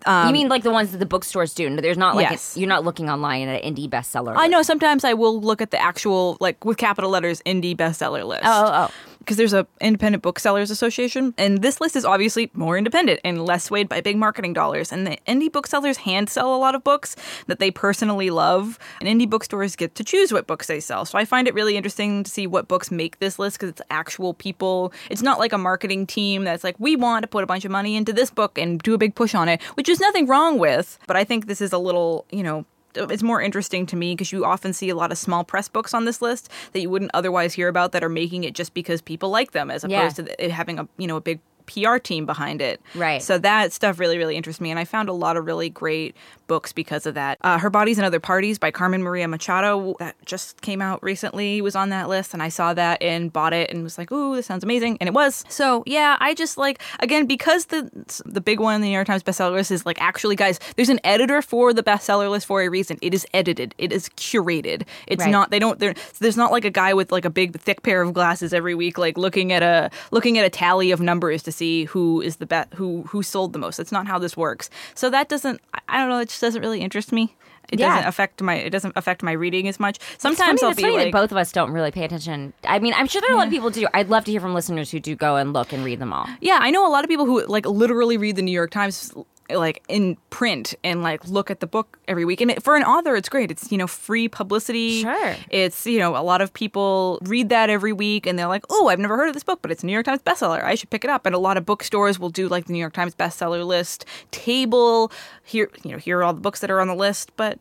You 0.06 0.32
mean 0.32 0.48
like 0.48 0.62
the 0.62 0.70
ones 0.70 0.92
that 0.92 0.98
the 0.98 1.06
bookstores 1.06 1.54
do? 1.54 1.74
There's 1.80 1.96
not 1.98 2.16
like 2.16 2.26
Um, 2.26 2.32
Yes. 2.32 2.56
you're 2.56 2.68
not 2.68 2.84
looking 2.84 3.08
online 3.10 3.48
at 3.48 3.62
an 3.64 3.74
indie 3.74 3.88
bestseller. 3.88 4.34
I 4.36 4.42
list. 4.42 4.50
know 4.50 4.62
sometimes 4.62 5.04
I 5.04 5.14
will 5.14 5.40
look 5.40 5.60
at 5.62 5.70
the 5.70 5.80
actual 5.82 6.36
like 6.40 6.64
with 6.64 6.76
capital 6.76 7.10
letters 7.10 7.42
indie 7.46 7.76
bestseller 7.76 8.24
list. 8.26 8.42
Oh, 8.44 8.64
oh, 8.66 8.88
oh. 8.88 9.15
Because 9.26 9.38
there's 9.38 9.52
a 9.52 9.66
independent 9.80 10.22
booksellers 10.22 10.70
association, 10.70 11.34
and 11.36 11.60
this 11.60 11.80
list 11.80 11.96
is 11.96 12.04
obviously 12.04 12.48
more 12.54 12.78
independent 12.78 13.18
and 13.24 13.44
less 13.44 13.64
swayed 13.64 13.88
by 13.88 14.00
big 14.00 14.16
marketing 14.16 14.52
dollars. 14.52 14.92
And 14.92 15.04
the 15.04 15.18
indie 15.26 15.50
booksellers 15.50 15.96
hand 15.96 16.30
sell 16.30 16.54
a 16.54 16.56
lot 16.56 16.76
of 16.76 16.84
books 16.84 17.16
that 17.48 17.58
they 17.58 17.72
personally 17.72 18.30
love, 18.30 18.78
and 19.00 19.08
indie 19.08 19.28
bookstores 19.28 19.74
get 19.74 19.96
to 19.96 20.04
choose 20.04 20.32
what 20.32 20.46
books 20.46 20.68
they 20.68 20.78
sell. 20.78 21.04
So 21.04 21.18
I 21.18 21.24
find 21.24 21.48
it 21.48 21.54
really 21.54 21.76
interesting 21.76 22.22
to 22.22 22.30
see 22.30 22.46
what 22.46 22.68
books 22.68 22.92
make 22.92 23.18
this 23.18 23.36
list 23.36 23.58
because 23.58 23.70
it's 23.70 23.82
actual 23.90 24.32
people. 24.32 24.92
It's 25.10 25.22
not 25.22 25.40
like 25.40 25.52
a 25.52 25.58
marketing 25.58 26.06
team 26.06 26.44
that's 26.44 26.62
like 26.62 26.76
we 26.78 26.94
want 26.94 27.24
to 27.24 27.26
put 27.26 27.42
a 27.42 27.48
bunch 27.48 27.64
of 27.64 27.72
money 27.72 27.96
into 27.96 28.12
this 28.12 28.30
book 28.30 28.56
and 28.56 28.80
do 28.80 28.94
a 28.94 28.98
big 28.98 29.16
push 29.16 29.34
on 29.34 29.48
it, 29.48 29.60
which 29.74 29.88
is 29.88 29.98
nothing 29.98 30.28
wrong 30.28 30.56
with. 30.60 31.00
But 31.08 31.16
I 31.16 31.24
think 31.24 31.46
this 31.46 31.60
is 31.60 31.72
a 31.72 31.78
little, 31.78 32.26
you 32.30 32.44
know, 32.44 32.64
it's 32.96 33.22
more 33.22 33.40
interesting 33.40 33.86
to 33.86 33.96
me 33.96 34.14
because 34.14 34.32
you 34.32 34.44
often 34.44 34.72
see 34.72 34.88
a 34.88 34.94
lot 34.96 35.12
of 35.12 35.18
small 35.18 35.44
press 35.44 35.68
books 35.68 35.94
on 35.94 36.04
this 36.04 36.20
list 36.22 36.50
that 36.72 36.80
you 36.80 36.90
wouldn't 36.90 37.10
otherwise 37.14 37.52
hear 37.54 37.68
about 37.68 37.92
that 37.92 38.02
are 38.02 38.08
making 38.08 38.44
it 38.44 38.54
just 38.54 38.74
because 38.74 39.00
people 39.02 39.30
like 39.30 39.52
them 39.52 39.70
as 39.70 39.84
Yeah. 39.88 40.00
opposed 40.02 40.16
to 40.16 40.44
it 40.44 40.50
having 40.50 40.78
a 40.78 40.88
you 40.98 41.06
know 41.06 41.16
a 41.16 41.20
big 41.20 41.40
PR 41.66 41.98
team 41.98 42.26
behind 42.26 42.60
it. 42.62 42.80
Right. 42.94 43.22
So 43.22 43.38
that 43.38 43.72
stuff 43.72 43.98
really, 43.98 44.18
really 44.18 44.36
interests 44.36 44.60
me. 44.60 44.70
And 44.70 44.78
I 44.78 44.84
found 44.84 45.08
a 45.08 45.12
lot 45.12 45.36
of 45.36 45.44
really 45.46 45.68
great 45.68 46.16
books 46.46 46.72
because 46.72 47.06
of 47.06 47.14
that. 47.14 47.38
Uh, 47.40 47.58
Her 47.58 47.70
Bodies 47.70 47.98
and 47.98 48.04
Other 48.06 48.20
Parties 48.20 48.58
by 48.58 48.70
Carmen 48.70 49.02
Maria 49.02 49.26
Machado, 49.26 49.96
that 49.98 50.14
just 50.24 50.60
came 50.62 50.80
out 50.80 51.02
recently, 51.02 51.60
was 51.60 51.74
on 51.74 51.88
that 51.90 52.08
list. 52.08 52.32
And 52.34 52.42
I 52.42 52.48
saw 52.48 52.72
that 52.74 53.02
and 53.02 53.32
bought 53.32 53.52
it 53.52 53.70
and 53.70 53.82
was 53.82 53.98
like, 53.98 54.12
ooh, 54.12 54.36
this 54.36 54.46
sounds 54.46 54.62
amazing. 54.62 54.96
And 55.00 55.08
it 55.08 55.12
was. 55.12 55.44
So 55.48 55.82
yeah, 55.86 56.16
I 56.20 56.34
just 56.34 56.56
like, 56.56 56.80
again, 57.00 57.26
because 57.26 57.66
the 57.66 57.90
the 58.24 58.40
big 58.40 58.60
one 58.60 58.76
in 58.76 58.80
the 58.80 58.88
New 58.88 58.94
York 58.94 59.06
Times 59.08 59.22
bestseller 59.24 59.52
list 59.52 59.70
is 59.72 59.84
like, 59.84 60.00
actually, 60.00 60.36
guys, 60.36 60.60
there's 60.76 60.88
an 60.88 61.00
editor 61.02 61.42
for 61.42 61.72
the 61.72 61.82
bestseller 61.82 62.30
list 62.30 62.46
for 62.46 62.62
a 62.62 62.68
reason. 62.68 62.96
It 63.02 63.12
is 63.12 63.26
edited, 63.34 63.74
it 63.78 63.92
is 63.92 64.08
curated. 64.10 64.82
It's 65.08 65.24
Right. 65.24 65.30
not, 65.32 65.50
they 65.50 65.58
don't, 65.58 65.78
there- 65.80 65.94
there's 66.20 66.36
not 66.36 66.52
like 66.52 66.64
a 66.64 66.70
guy 66.70 66.94
with 66.94 67.10
like 67.10 67.24
a 67.24 67.30
big, 67.30 67.58
thick 67.58 67.82
pair 67.82 68.02
of 68.02 68.12
glasses 68.14 68.52
every 68.54 68.74
week, 68.76 68.98
like 68.98 69.18
looking 69.18 69.52
at 69.52 69.62
a, 69.62 69.90
looking 70.12 70.38
at 70.38 70.44
a 70.44 70.50
tally 70.50 70.90
of 70.92 71.00
numbers 71.00 71.42
to 71.44 71.52
see 71.56 71.84
who 71.86 72.20
is 72.20 72.36
the 72.36 72.46
best, 72.46 72.72
who, 72.74 73.02
who 73.04 73.22
sold 73.22 73.52
the 73.52 73.58
most. 73.58 73.76
That's 73.76 73.92
not 73.92 74.06
how 74.06 74.18
this 74.18 74.36
works. 74.36 74.70
So 74.94 75.10
that 75.10 75.28
doesn't, 75.28 75.60
I- 75.88 75.98
don't 75.98 76.08
know, 76.08 76.18
it 76.18 76.28
just 76.28 76.40
doesn't 76.40 76.60
really 76.60 76.80
interest 76.80 77.12
me. 77.12 77.34
It 77.68 77.80
Yeah. 77.80 77.88
doesn't 77.96 78.08
affect 78.08 78.40
my, 78.42 78.54
it 78.54 78.70
doesn't 78.70 78.92
affect 78.94 79.24
my 79.24 79.32
reading 79.32 79.66
as 79.66 79.80
much. 79.80 79.96
It's 79.96 80.22
Sometimes 80.22 80.60
funny, 80.60 80.66
I'll 80.68 80.70
it's 80.70 80.76
be 80.76 80.82
funny 80.84 80.94
like, 80.96 81.04
that 81.06 81.12
both 81.12 81.32
of 81.32 81.36
us 81.36 81.50
don't 81.50 81.72
really 81.72 81.90
pay 81.90 82.04
attention. 82.04 82.52
I 82.62 82.78
mean, 82.78 82.94
I'm 82.94 83.08
sure 83.08 83.20
there 83.20 83.30
are 83.30 83.34
a 83.34 83.36
lot 83.36 83.48
of 83.48 83.52
people 83.52 83.70
do. 83.70 83.88
I'd 83.92 84.08
love 84.08 84.24
to 84.26 84.30
hear 84.30 84.40
from 84.40 84.54
listeners 84.54 84.90
who 84.92 85.00
do 85.00 85.16
go 85.16 85.34
and 85.34 85.52
look 85.52 85.72
and 85.72 85.84
read 85.84 85.98
them 85.98 86.12
all. 86.12 86.28
Yeah, 86.40 86.58
I 86.60 86.70
know 86.70 86.86
a 86.86 86.92
lot 86.92 87.02
of 87.02 87.08
people 87.10 87.26
who 87.26 87.44
like 87.46 87.66
literally 87.66 88.18
read 88.18 88.36
the 88.36 88.42
New 88.42 88.52
York 88.52 88.70
Times 88.70 89.12
like 89.50 89.82
in 89.88 90.16
print 90.30 90.74
and 90.82 91.02
like 91.02 91.26
look 91.28 91.50
at 91.50 91.60
the 91.60 91.66
book 91.66 91.98
every 92.08 92.24
week. 92.24 92.40
And 92.40 92.50
it, 92.50 92.62
for 92.62 92.76
an 92.76 92.82
author, 92.82 93.14
it's 93.14 93.28
great. 93.28 93.50
It's 93.50 93.70
you 93.70 93.78
know 93.78 93.86
free 93.86 94.28
publicity. 94.28 95.02
Sure. 95.02 95.36
It's 95.50 95.86
you 95.86 95.98
know 95.98 96.16
a 96.16 96.22
lot 96.22 96.40
of 96.40 96.52
people 96.52 97.18
read 97.22 97.48
that 97.50 97.70
every 97.70 97.92
week 97.92 98.26
and 98.26 98.38
they're 98.38 98.48
like, 98.48 98.64
oh, 98.70 98.88
I've 98.88 98.98
never 98.98 99.16
heard 99.16 99.28
of 99.28 99.34
this 99.34 99.44
book, 99.44 99.60
but 99.62 99.70
it's 99.70 99.82
a 99.82 99.86
New 99.86 99.92
York 99.92 100.06
Times 100.06 100.22
bestseller. 100.22 100.62
I 100.62 100.74
should 100.74 100.90
pick 100.90 101.04
it 101.04 101.10
up. 101.10 101.26
And 101.26 101.34
a 101.34 101.38
lot 101.38 101.56
of 101.56 101.64
bookstores 101.66 102.18
will 102.18 102.30
do 102.30 102.48
like 102.48 102.66
the 102.66 102.72
New 102.72 102.78
York 102.78 102.92
Times 102.92 103.14
bestseller 103.14 103.64
list 103.64 104.04
table. 104.30 105.12
Here, 105.44 105.70
you 105.82 105.92
know, 105.92 105.98
here 105.98 106.18
are 106.18 106.24
all 106.24 106.34
the 106.34 106.40
books 106.40 106.60
that 106.60 106.70
are 106.70 106.80
on 106.80 106.88
the 106.88 106.94
list. 106.94 107.32
But 107.36 107.58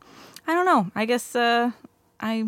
I 0.47 0.53
don't 0.53 0.65
know. 0.65 0.91
I 0.95 1.05
guess 1.05 1.35
uh, 1.35 1.71
I 2.19 2.47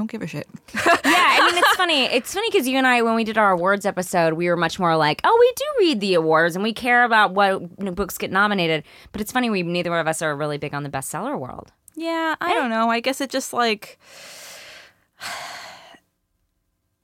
don't 0.00 0.10
give 0.10 0.22
a 0.22 0.26
shit. 0.26 0.48
yeah, 0.74 0.80
I 1.04 1.46
mean, 1.46 1.58
it's 1.58 1.76
funny. 1.76 2.04
It's 2.06 2.32
funny 2.32 2.48
because 2.50 2.66
you 2.66 2.78
and 2.78 2.86
I, 2.86 3.02
when 3.02 3.14
we 3.14 3.22
did 3.22 3.36
our 3.36 3.50
awards 3.50 3.84
episode, 3.84 4.32
we 4.32 4.48
were 4.48 4.56
much 4.56 4.78
more 4.78 4.96
like, 4.96 5.20
oh, 5.24 5.36
we 5.38 5.52
do 5.56 5.64
read 5.78 6.00
the 6.00 6.14
awards 6.14 6.56
and 6.56 6.62
we 6.62 6.72
care 6.72 7.04
about 7.04 7.32
what 7.34 7.94
books 7.94 8.16
get 8.16 8.32
nominated. 8.32 8.82
But 9.12 9.20
it's 9.20 9.30
funny, 9.30 9.50
we 9.50 9.62
neither 9.62 9.94
of 9.98 10.08
us 10.08 10.22
are 10.22 10.34
really 10.34 10.56
big 10.56 10.72
on 10.72 10.84
the 10.84 10.88
bestseller 10.88 11.38
world. 11.38 11.70
Yeah, 11.96 12.34
I 12.40 12.52
eh? 12.52 12.54
don't 12.54 12.70
know. 12.70 12.90
I 12.90 13.00
guess 13.00 13.20
it 13.20 13.28
just 13.28 13.52
like 13.52 13.98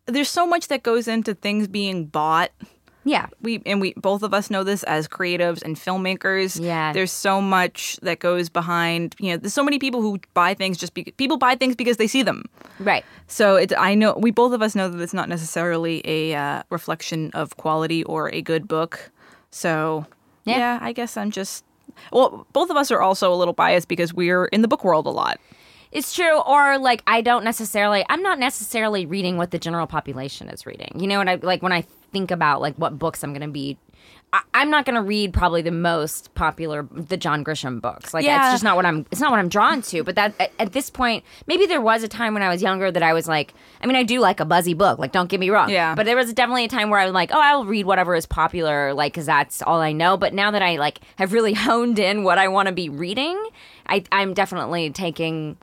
there's 0.07 0.31
so 0.31 0.47
much 0.47 0.69
that 0.69 0.83
goes 0.83 1.07
into 1.07 1.35
things 1.35 1.69
being 1.69 2.07
bought. 2.07 2.51
Yeah. 3.07 3.27
We 3.41 3.63
and 3.65 3.81
we 3.81 3.95
both 3.97 4.25
of 4.25 4.35
us 4.35 4.51
know 4.51 4.65
this 4.65 4.83
as 4.83 5.07
creatives 5.07 5.63
and 5.63 5.77
filmmakers. 5.77 6.61
Yeah. 6.61 6.93
There's 6.93 7.13
so 7.13 7.41
much 7.41 7.99
that 8.03 8.19
goes 8.19 8.49
behind, 8.49 9.15
you 9.21 9.31
know, 9.31 9.37
there's 9.37 9.55
so 9.55 9.63
many 9.63 9.79
people 9.79 10.03
who 10.03 10.19
buy 10.35 10.55
things 10.55 10.77
just 10.77 10.93
because 10.93 11.15
people 11.17 11.37
buy 11.37 11.55
things 11.55 11.77
because 11.77 11.99
they 11.99 12.09
see 12.09 12.25
them. 12.25 12.43
Right. 12.81 13.05
So 13.29 13.55
it, 13.55 13.73
I 13.79 13.95
know 13.95 14.15
we 14.19 14.33
both 14.33 14.53
of 14.53 14.61
us 14.61 14.75
know 14.75 14.89
that 14.89 15.01
it's 15.01 15.15
not 15.15 15.29
necessarily 15.29 16.03
a 16.05 16.35
uh, 16.35 16.63
reflection 16.69 17.31
of 17.33 17.57
quality 17.57 18.03
or 18.05 18.29
a 18.35 18.43
good 18.43 18.67
book. 18.67 19.13
So 19.53 20.05
Yeah. 20.45 20.59
yeah, 20.59 20.79
I 20.83 20.93
guess 20.93 21.17
I'm 21.17 21.31
just 21.31 21.65
well, 22.13 22.45
both 22.53 22.71
of 22.71 22.77
us 22.77 22.91
are 22.91 23.01
also 23.01 23.33
a 23.33 23.37
little 23.37 23.55
biased 23.55 23.87
because 23.89 24.13
we're 24.13 24.47
in 24.47 24.63
the 24.63 24.69
book 24.69 24.85
world 24.85 25.07
a 25.07 25.11
lot. 25.11 25.39
It's 25.97 26.13
true. 26.15 26.39
Or 26.41 26.79
like, 26.79 27.03
I 27.07 27.23
don't 27.23 27.43
necessarily, 27.43 28.05
I'm 28.11 28.23
not 28.23 28.39
necessarily 28.39 29.07
reading 29.07 29.39
what 29.39 29.51
the 29.51 29.59
general 29.59 29.87
population 29.87 30.49
is 30.51 30.67
reading. 30.67 30.93
You 31.01 31.07
know 31.07 31.19
what 31.19 31.29
I 31.29 31.37
like 31.37 31.63
when 31.63 31.73
I 31.73 31.87
think 32.13 32.31
about 32.31 32.61
like 32.61 32.75
what 32.77 32.99
books 32.99 33.25
I'm 33.25 33.33
going 33.33 33.41
to 33.47 33.49
be. 33.49 33.79
I, 34.33 34.43
I'm 34.53 34.71
not 34.71 34.85
going 34.85 34.97
to 34.97 35.03
read 35.03 35.33
probably 35.33 35.63
the 35.63 35.71
most 35.71 36.35
popular, 36.35 36.87
the 36.93 37.17
John 37.17 37.43
Grisham 37.45 37.81
books. 37.81 38.13
Like, 38.13 38.27
Yeah. 38.27 38.47
it's 38.47 38.55
just 38.55 38.65
not 38.65 38.77
what 38.77 38.85
I'm. 38.85 39.07
It's 39.11 39.21
not 39.23 39.31
what 39.31 39.39
I'm 39.39 39.49
drawn 39.49 39.81
to. 39.83 40.03
But 40.05 40.17
that 40.17 40.35
at, 40.39 40.53
at 40.59 40.73
this 40.75 40.91
point, 40.91 41.25
maybe 41.47 41.65
there 41.65 41.81
was 41.81 42.03
a 42.03 42.09
time 42.09 42.35
when 42.35 42.43
I 42.43 42.51
was 42.51 42.61
younger 42.61 42.91
that 42.91 43.03
I 43.03 43.15
was 43.15 43.27
like, 43.27 43.55
I 43.81 43.87
mean, 43.87 43.97
I 43.97 44.03
do 44.03 44.21
like 44.21 44.39
a 44.41 44.45
buzzy 44.45 44.75
book. 44.75 44.99
Like, 44.99 45.13
don't 45.13 45.31
get 45.31 45.41
me 45.41 45.49
wrong. 45.49 45.71
Yeah. 45.71 45.95
But 45.95 46.05
there 46.05 46.17
was 46.17 46.31
definitely 46.35 46.65
a 46.65 46.69
time 46.69 46.91
where 46.91 47.01
I 47.01 47.07
was 47.07 47.15
like, 47.15 47.31
oh, 47.33 47.41
I'll 47.41 47.65
read 47.65 47.87
whatever 47.87 48.15
is 48.15 48.27
popular, 48.27 48.93
like, 48.93 49.15
because 49.15 49.27
that's 49.27 49.63
all 49.63 49.81
I 49.81 49.93
know. 49.93 50.17
But 50.19 50.35
now 50.35 50.51
that 50.51 50.61
I 50.61 50.77
like 50.77 51.01
have 51.17 51.33
really 51.33 51.55
honed 51.67 51.99
in 51.99 52.23
what 52.23 52.37
I 52.37 52.49
want 52.49 52.67
to 52.67 52.75
be 52.75 52.91
reading, 52.91 53.43
I, 53.87 54.05
I'm 54.13 54.35
definitely 54.35 54.91
taking 54.91 55.57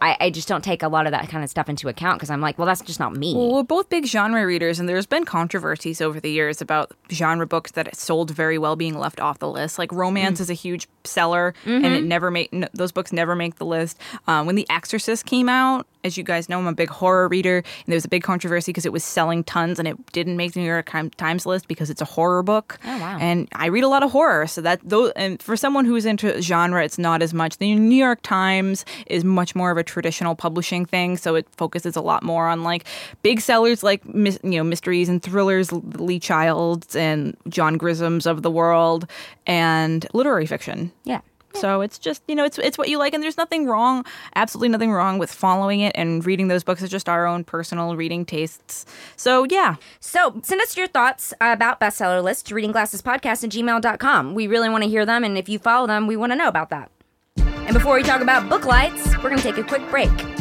I, 0.00 0.16
I 0.20 0.30
just 0.30 0.48
don't 0.48 0.62
take 0.64 0.82
a 0.82 0.88
lot 0.88 1.06
of 1.06 1.12
that 1.12 1.28
kind 1.28 1.42
of 1.44 1.50
stuff 1.50 1.68
into 1.68 1.88
account 1.88 2.18
because 2.18 2.30
I'm 2.30 2.40
like, 2.40 2.58
well, 2.58 2.66
that's 2.66 2.80
just 2.82 3.00
not 3.00 3.14
me. 3.14 3.34
Well, 3.34 3.52
we're 3.54 3.62
both 3.62 3.88
big 3.88 4.06
genre 4.06 4.46
readers, 4.46 4.78
and 4.80 4.88
there's 4.88 5.06
been 5.06 5.24
controversies 5.24 6.00
over 6.00 6.20
the 6.20 6.30
years 6.30 6.60
about 6.60 6.92
genre 7.10 7.46
books 7.46 7.72
that 7.72 7.94
sold 7.96 8.30
very 8.30 8.58
well 8.58 8.76
being 8.76 8.98
left 8.98 9.20
off 9.20 9.38
the 9.38 9.48
list. 9.48 9.78
Like 9.78 9.92
romance 9.92 10.40
is 10.40 10.50
a 10.50 10.54
huge 10.54 10.88
seller, 11.04 11.54
and 11.64 11.84
it 11.86 12.04
never 12.04 12.30
make 12.30 12.52
n- 12.52 12.68
those 12.74 12.92
books 12.92 13.12
never 13.12 13.34
make 13.36 13.56
the 13.56 13.66
list. 13.66 13.98
Um, 14.26 14.46
when 14.46 14.54
The 14.56 14.66
Exorcist 14.70 15.24
came 15.26 15.48
out, 15.48 15.86
as 16.06 16.16
you 16.16 16.24
guys 16.24 16.48
know, 16.48 16.58
I'm 16.58 16.66
a 16.66 16.72
big 16.72 16.88
horror 16.88 17.28
reader, 17.28 17.58
and 17.58 17.86
there 17.86 17.96
was 17.96 18.04
a 18.04 18.08
big 18.08 18.22
controversy 18.22 18.70
because 18.72 18.86
it 18.86 18.92
was 18.92 19.04
selling 19.04 19.44
tons, 19.44 19.78
and 19.78 19.86
it 19.88 20.12
didn't 20.12 20.36
make 20.36 20.52
the 20.52 20.60
New 20.60 20.66
York 20.66 20.90
Times 21.16 21.44
list 21.44 21.68
because 21.68 21.90
it's 21.90 22.00
a 22.00 22.04
horror 22.06 22.42
book. 22.42 22.78
Oh, 22.84 22.98
wow. 22.98 23.18
And 23.20 23.48
I 23.54 23.66
read 23.66 23.84
a 23.84 23.88
lot 23.88 24.02
of 24.02 24.10
horror, 24.12 24.46
so 24.46 24.60
that 24.62 24.80
those 24.82 25.10
and 25.16 25.42
for 25.42 25.56
someone 25.56 25.84
who's 25.84 26.06
into 26.06 26.40
genre, 26.40 26.82
it's 26.84 26.98
not 26.98 27.20
as 27.22 27.34
much. 27.34 27.58
The 27.58 27.74
New 27.74 27.96
York 27.96 28.20
Times 28.22 28.84
is 29.06 29.24
much 29.24 29.54
more 29.54 29.70
of 29.70 29.76
a 29.76 29.82
traditional 29.82 30.34
publishing 30.34 30.86
thing, 30.86 31.16
so 31.16 31.34
it 31.34 31.46
focuses 31.56 31.96
a 31.96 32.00
lot 32.00 32.22
more 32.22 32.46
on 32.48 32.62
like 32.62 32.84
big 33.22 33.40
sellers 33.40 33.82
like 33.82 34.06
mis- 34.06 34.38
you 34.42 34.52
know 34.52 34.64
mysteries 34.64 35.08
and 35.08 35.22
thrillers, 35.22 35.72
Lee 35.72 36.20
Childs 36.20 36.94
and 36.94 37.36
John 37.48 37.76
Grisham's 37.76 38.26
of 38.26 38.42
the 38.42 38.50
world, 38.50 39.08
and 39.46 40.06
literary 40.12 40.46
fiction. 40.46 40.92
yeah. 41.04 41.20
So 41.60 41.80
it's 41.80 41.98
just 41.98 42.22
you 42.28 42.34
know 42.34 42.44
it's 42.44 42.58
it's 42.58 42.78
what 42.78 42.88
you 42.88 42.98
like, 42.98 43.14
and 43.14 43.22
there's 43.22 43.36
nothing 43.36 43.66
wrong, 43.66 44.04
absolutely 44.34 44.68
nothing 44.68 44.92
wrong 44.92 45.18
with 45.18 45.30
following 45.32 45.80
it 45.80 45.92
and 45.94 46.24
reading 46.24 46.48
those 46.48 46.64
books. 46.64 46.82
It's 46.82 46.90
just 46.90 47.08
our 47.08 47.26
own 47.26 47.44
personal 47.44 47.96
reading 47.96 48.24
tastes. 48.24 48.84
So 49.16 49.44
yeah, 49.48 49.76
So 50.00 50.40
send 50.42 50.60
us 50.60 50.76
your 50.76 50.86
thoughts 50.86 51.32
about 51.40 51.80
bestseller 51.80 52.22
lists, 52.22 52.50
reading 52.52 52.72
glasses 52.72 53.02
podcast 53.02 53.44
at 53.44 53.50
gmail.com. 53.50 54.34
We 54.34 54.46
really 54.46 54.68
want 54.68 54.84
to 54.84 54.90
hear 54.90 55.06
them, 55.06 55.24
and 55.24 55.36
if 55.38 55.48
you 55.48 55.58
follow 55.58 55.86
them, 55.86 56.06
we 56.06 56.16
want 56.16 56.32
to 56.32 56.36
know 56.36 56.48
about 56.48 56.70
that. 56.70 56.90
And 57.36 57.74
before 57.74 57.96
we 57.96 58.02
talk 58.02 58.20
about 58.20 58.48
book 58.48 58.64
lights, 58.64 59.16
we're 59.16 59.30
going 59.30 59.38
to 59.38 59.42
take 59.42 59.58
a 59.58 59.64
quick 59.64 59.88
break. 59.90 60.35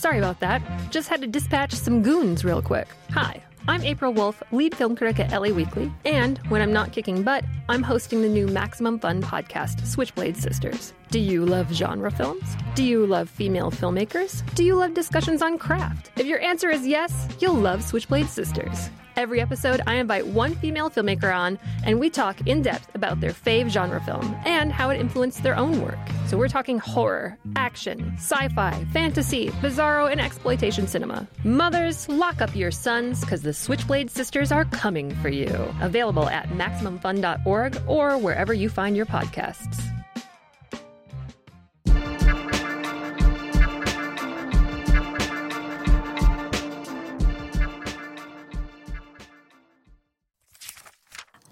Sorry 0.00 0.16
about 0.16 0.40
that. 0.40 0.62
Just 0.90 1.10
had 1.10 1.20
to 1.20 1.26
dispatch 1.26 1.74
some 1.74 2.00
goons 2.00 2.42
real 2.42 2.62
quick. 2.62 2.88
Hi, 3.10 3.42
I'm 3.68 3.82
April 3.82 4.14
Wolfe, 4.14 4.42
lead 4.50 4.74
film 4.74 4.96
critic 4.96 5.20
at 5.20 5.30
LA 5.30 5.54
Weekly, 5.54 5.92
and 6.06 6.38
when 6.48 6.62
I'm 6.62 6.72
not 6.72 6.90
kicking 6.90 7.22
butt, 7.22 7.44
I'm 7.68 7.82
hosting 7.82 8.22
the 8.22 8.28
new 8.30 8.46
Maximum 8.46 8.98
Fun 8.98 9.22
podcast, 9.22 9.86
Switchblade 9.86 10.38
Sisters. 10.38 10.94
Do 11.10 11.18
you 11.18 11.44
love 11.44 11.72
genre 11.72 12.08
films? 12.12 12.56
Do 12.76 12.84
you 12.84 13.04
love 13.04 13.28
female 13.28 13.72
filmmakers? 13.72 14.44
Do 14.54 14.62
you 14.62 14.76
love 14.76 14.94
discussions 14.94 15.42
on 15.42 15.58
craft? 15.58 16.12
If 16.16 16.26
your 16.26 16.40
answer 16.40 16.70
is 16.70 16.86
yes, 16.86 17.26
you'll 17.40 17.54
love 17.54 17.82
Switchblade 17.82 18.28
Sisters. 18.28 18.90
Every 19.16 19.40
episode, 19.40 19.80
I 19.88 19.94
invite 19.94 20.24
one 20.24 20.54
female 20.54 20.88
filmmaker 20.88 21.36
on, 21.36 21.58
and 21.84 21.98
we 21.98 22.10
talk 22.10 22.46
in 22.46 22.62
depth 22.62 22.94
about 22.94 23.20
their 23.20 23.32
fave 23.32 23.70
genre 23.70 24.00
film 24.00 24.36
and 24.44 24.70
how 24.70 24.90
it 24.90 25.00
influenced 25.00 25.42
their 25.42 25.56
own 25.56 25.82
work. 25.82 25.98
So 26.28 26.38
we're 26.38 26.46
talking 26.46 26.78
horror, 26.78 27.36
action, 27.56 28.12
sci 28.16 28.48
fi, 28.50 28.86
fantasy, 28.92 29.50
bizarro, 29.50 30.10
and 30.10 30.20
exploitation 30.20 30.86
cinema. 30.86 31.26
Mothers, 31.42 32.08
lock 32.08 32.40
up 32.40 32.54
your 32.54 32.70
sons 32.70 33.22
because 33.22 33.42
the 33.42 33.52
Switchblade 33.52 34.12
Sisters 34.12 34.52
are 34.52 34.64
coming 34.66 35.12
for 35.16 35.28
you. 35.28 35.48
Available 35.80 36.28
at 36.28 36.48
MaximumFun.org 36.50 37.82
or 37.88 38.16
wherever 38.16 38.54
you 38.54 38.68
find 38.68 38.96
your 38.96 39.06
podcasts. 39.06 39.90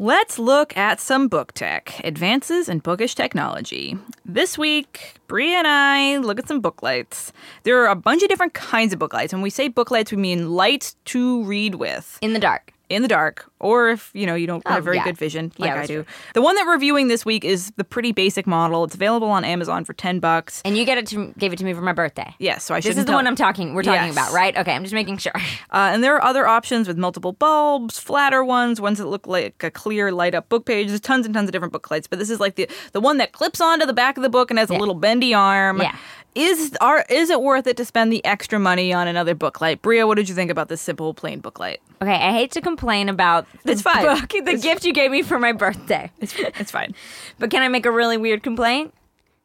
Let's 0.01 0.39
look 0.39 0.77
at 0.77 1.01
some 1.01 1.27
book 1.27 1.51
tech, 1.55 2.01
advances 2.05 2.69
in 2.69 2.79
bookish 2.79 3.17
technology. 3.17 3.99
This 4.25 4.57
week, 4.57 5.15
Brea 5.27 5.55
and 5.55 5.67
I 5.67 6.19
look 6.19 6.39
at 6.39 6.47
some 6.47 6.61
book 6.61 6.85
lights. 6.85 7.33
There 7.65 7.83
are 7.83 7.89
a 7.89 7.97
bunch 7.97 8.23
of 8.23 8.29
different 8.29 8.55
kinds 8.55 8.93
of 8.93 9.01
book 9.01 9.13
lights. 9.13 9.33
When 9.33 9.43
we 9.43 9.51
say 9.51 9.67
book 9.67 9.91
lights, 9.91 10.13
we 10.13 10.17
mean 10.17 10.51
lights 10.51 10.95
to 11.07 11.43
read 11.43 11.75
with 11.75 12.17
In 12.23 12.33
the 12.33 12.39
dark. 12.39 12.73
In 12.89 13.03
the 13.03 13.09
dark, 13.09 13.51
or 13.61 13.91
if 13.91 14.11
you 14.15 14.25
know 14.27 14.35
you 14.35 14.47
don't 14.47 14.63
Oh, 14.67 14.71
have 14.71 14.85
very 14.85 14.97
yeah. 14.97 15.05
good 15.05 15.19
vision 15.19 15.53
like 15.59 15.69
Yeah, 15.69 15.81
I 15.83 15.87
do. 15.87 15.95
true. 16.03 16.13
The 16.35 16.43
one 16.43 16.55
that 16.57 16.65
we're 16.67 16.73
reviewing 16.73 17.09
this 17.09 17.25
week 17.25 17.45
is 17.45 17.71
the 17.77 17.85
pretty 17.85 18.13
basic 18.13 18.47
model. 18.47 18.85
It's 18.85 18.95
available 18.95 19.29
on 19.29 19.45
Amazon 19.45 19.85
for 19.85 19.93
ten 19.93 20.21
bucks. 20.21 20.63
And 20.65 20.77
you 20.77 20.85
get 20.85 20.97
it 20.99 21.07
to, 21.09 21.35
gave 21.39 21.53
it 21.53 21.59
to 21.59 21.65
me 21.65 21.75
for 21.75 21.81
my 21.83 21.93
birthday. 21.93 22.35
Yes, 22.39 22.65
so 22.65 22.75
I 22.75 22.79
This 22.79 22.85
shouldn't 22.87 22.99
is 23.01 23.05
the 23.07 23.13
one 23.13 23.27
I'm 23.27 23.37
talking. 23.37 23.75
We're 23.75 23.83
talking 23.83 24.07
Yes. 24.07 24.13
about, 24.13 24.33
right? 24.33 24.57
Okay, 24.57 24.73
I'm 24.75 24.83
just 24.83 24.95
making 24.95 25.19
sure. 25.19 25.33
Uh, 25.71 25.91
and 25.93 26.03
there 26.03 26.15
are 26.17 26.25
other 26.25 26.47
options 26.47 26.89
with 26.89 26.97
multiple 26.97 27.33
bulbs, 27.33 27.99
flatter 27.99 28.43
ones, 28.43 28.81
ones 28.81 28.97
that 28.99 29.07
look 29.07 29.27
like 29.27 29.63
a 29.63 29.71
clear 29.71 30.11
light 30.11 30.35
up 30.35 30.49
book 30.49 30.65
page. 30.65 30.89
There's 30.89 31.01
tons 31.01 31.27
and 31.27 31.35
tons 31.35 31.47
of 31.49 31.53
different 31.53 31.73
book 31.73 31.91
lights, 31.91 32.07
but 32.07 32.19
this 32.19 32.31
is 32.31 32.41
like 32.41 32.55
the 32.55 32.67
the 32.93 33.01
one 33.01 33.19
that 33.19 33.33
clips 33.33 33.61
onto 33.61 33.85
the 33.85 33.93
back 33.93 34.17
of 34.17 34.23
the 34.23 34.31
book 34.31 34.51
and 34.51 34.59
has 34.59 34.71
a 34.71 34.75
little 34.75 34.95
bendy 34.95 35.35
arm. 35.35 35.83
Yeah. 35.83 35.95
Is 36.35 36.77
are 36.81 37.05
is 37.09 37.31
it 37.31 37.41
worth 37.43 37.67
it 37.67 37.77
to 37.79 37.85
spend 37.85 38.13
the 38.13 38.25
extra 38.25 38.59
money 38.59 38.93
on 38.93 39.09
another 39.09 39.35
book 39.35 39.61
light? 39.61 39.83
Brea, 39.83 40.05
what 40.05 40.15
did 40.17 40.29
you 40.29 40.35
think 40.35 40.51
about 40.51 40.69
this 40.69 40.81
simple 40.81 41.13
plain 41.15 41.41
book 41.41 41.59
light? 41.59 41.81
Okay, 42.01 42.15
I 42.15 42.33
hate 42.33 42.53
to 42.53 42.61
complain 42.61 43.09
about 43.09 43.47
the 43.65 43.73
It's 43.73 43.83
fine. 43.83 44.05
book, 44.05 44.29
the 44.45 44.57
gift 44.57 44.85
you 44.85 44.93
gave 44.93 45.11
me 45.11 45.23
for 45.23 45.39
my 45.39 45.53
birthday. 45.53 46.11
It's 46.21 46.35
it's 46.39 46.71
fine. 46.71 46.95
But 47.39 47.51
can 47.51 47.63
I 47.63 47.69
make 47.69 47.87
a 47.87 47.91
really 47.91 48.17
weird 48.17 48.43
complaint? 48.43 48.95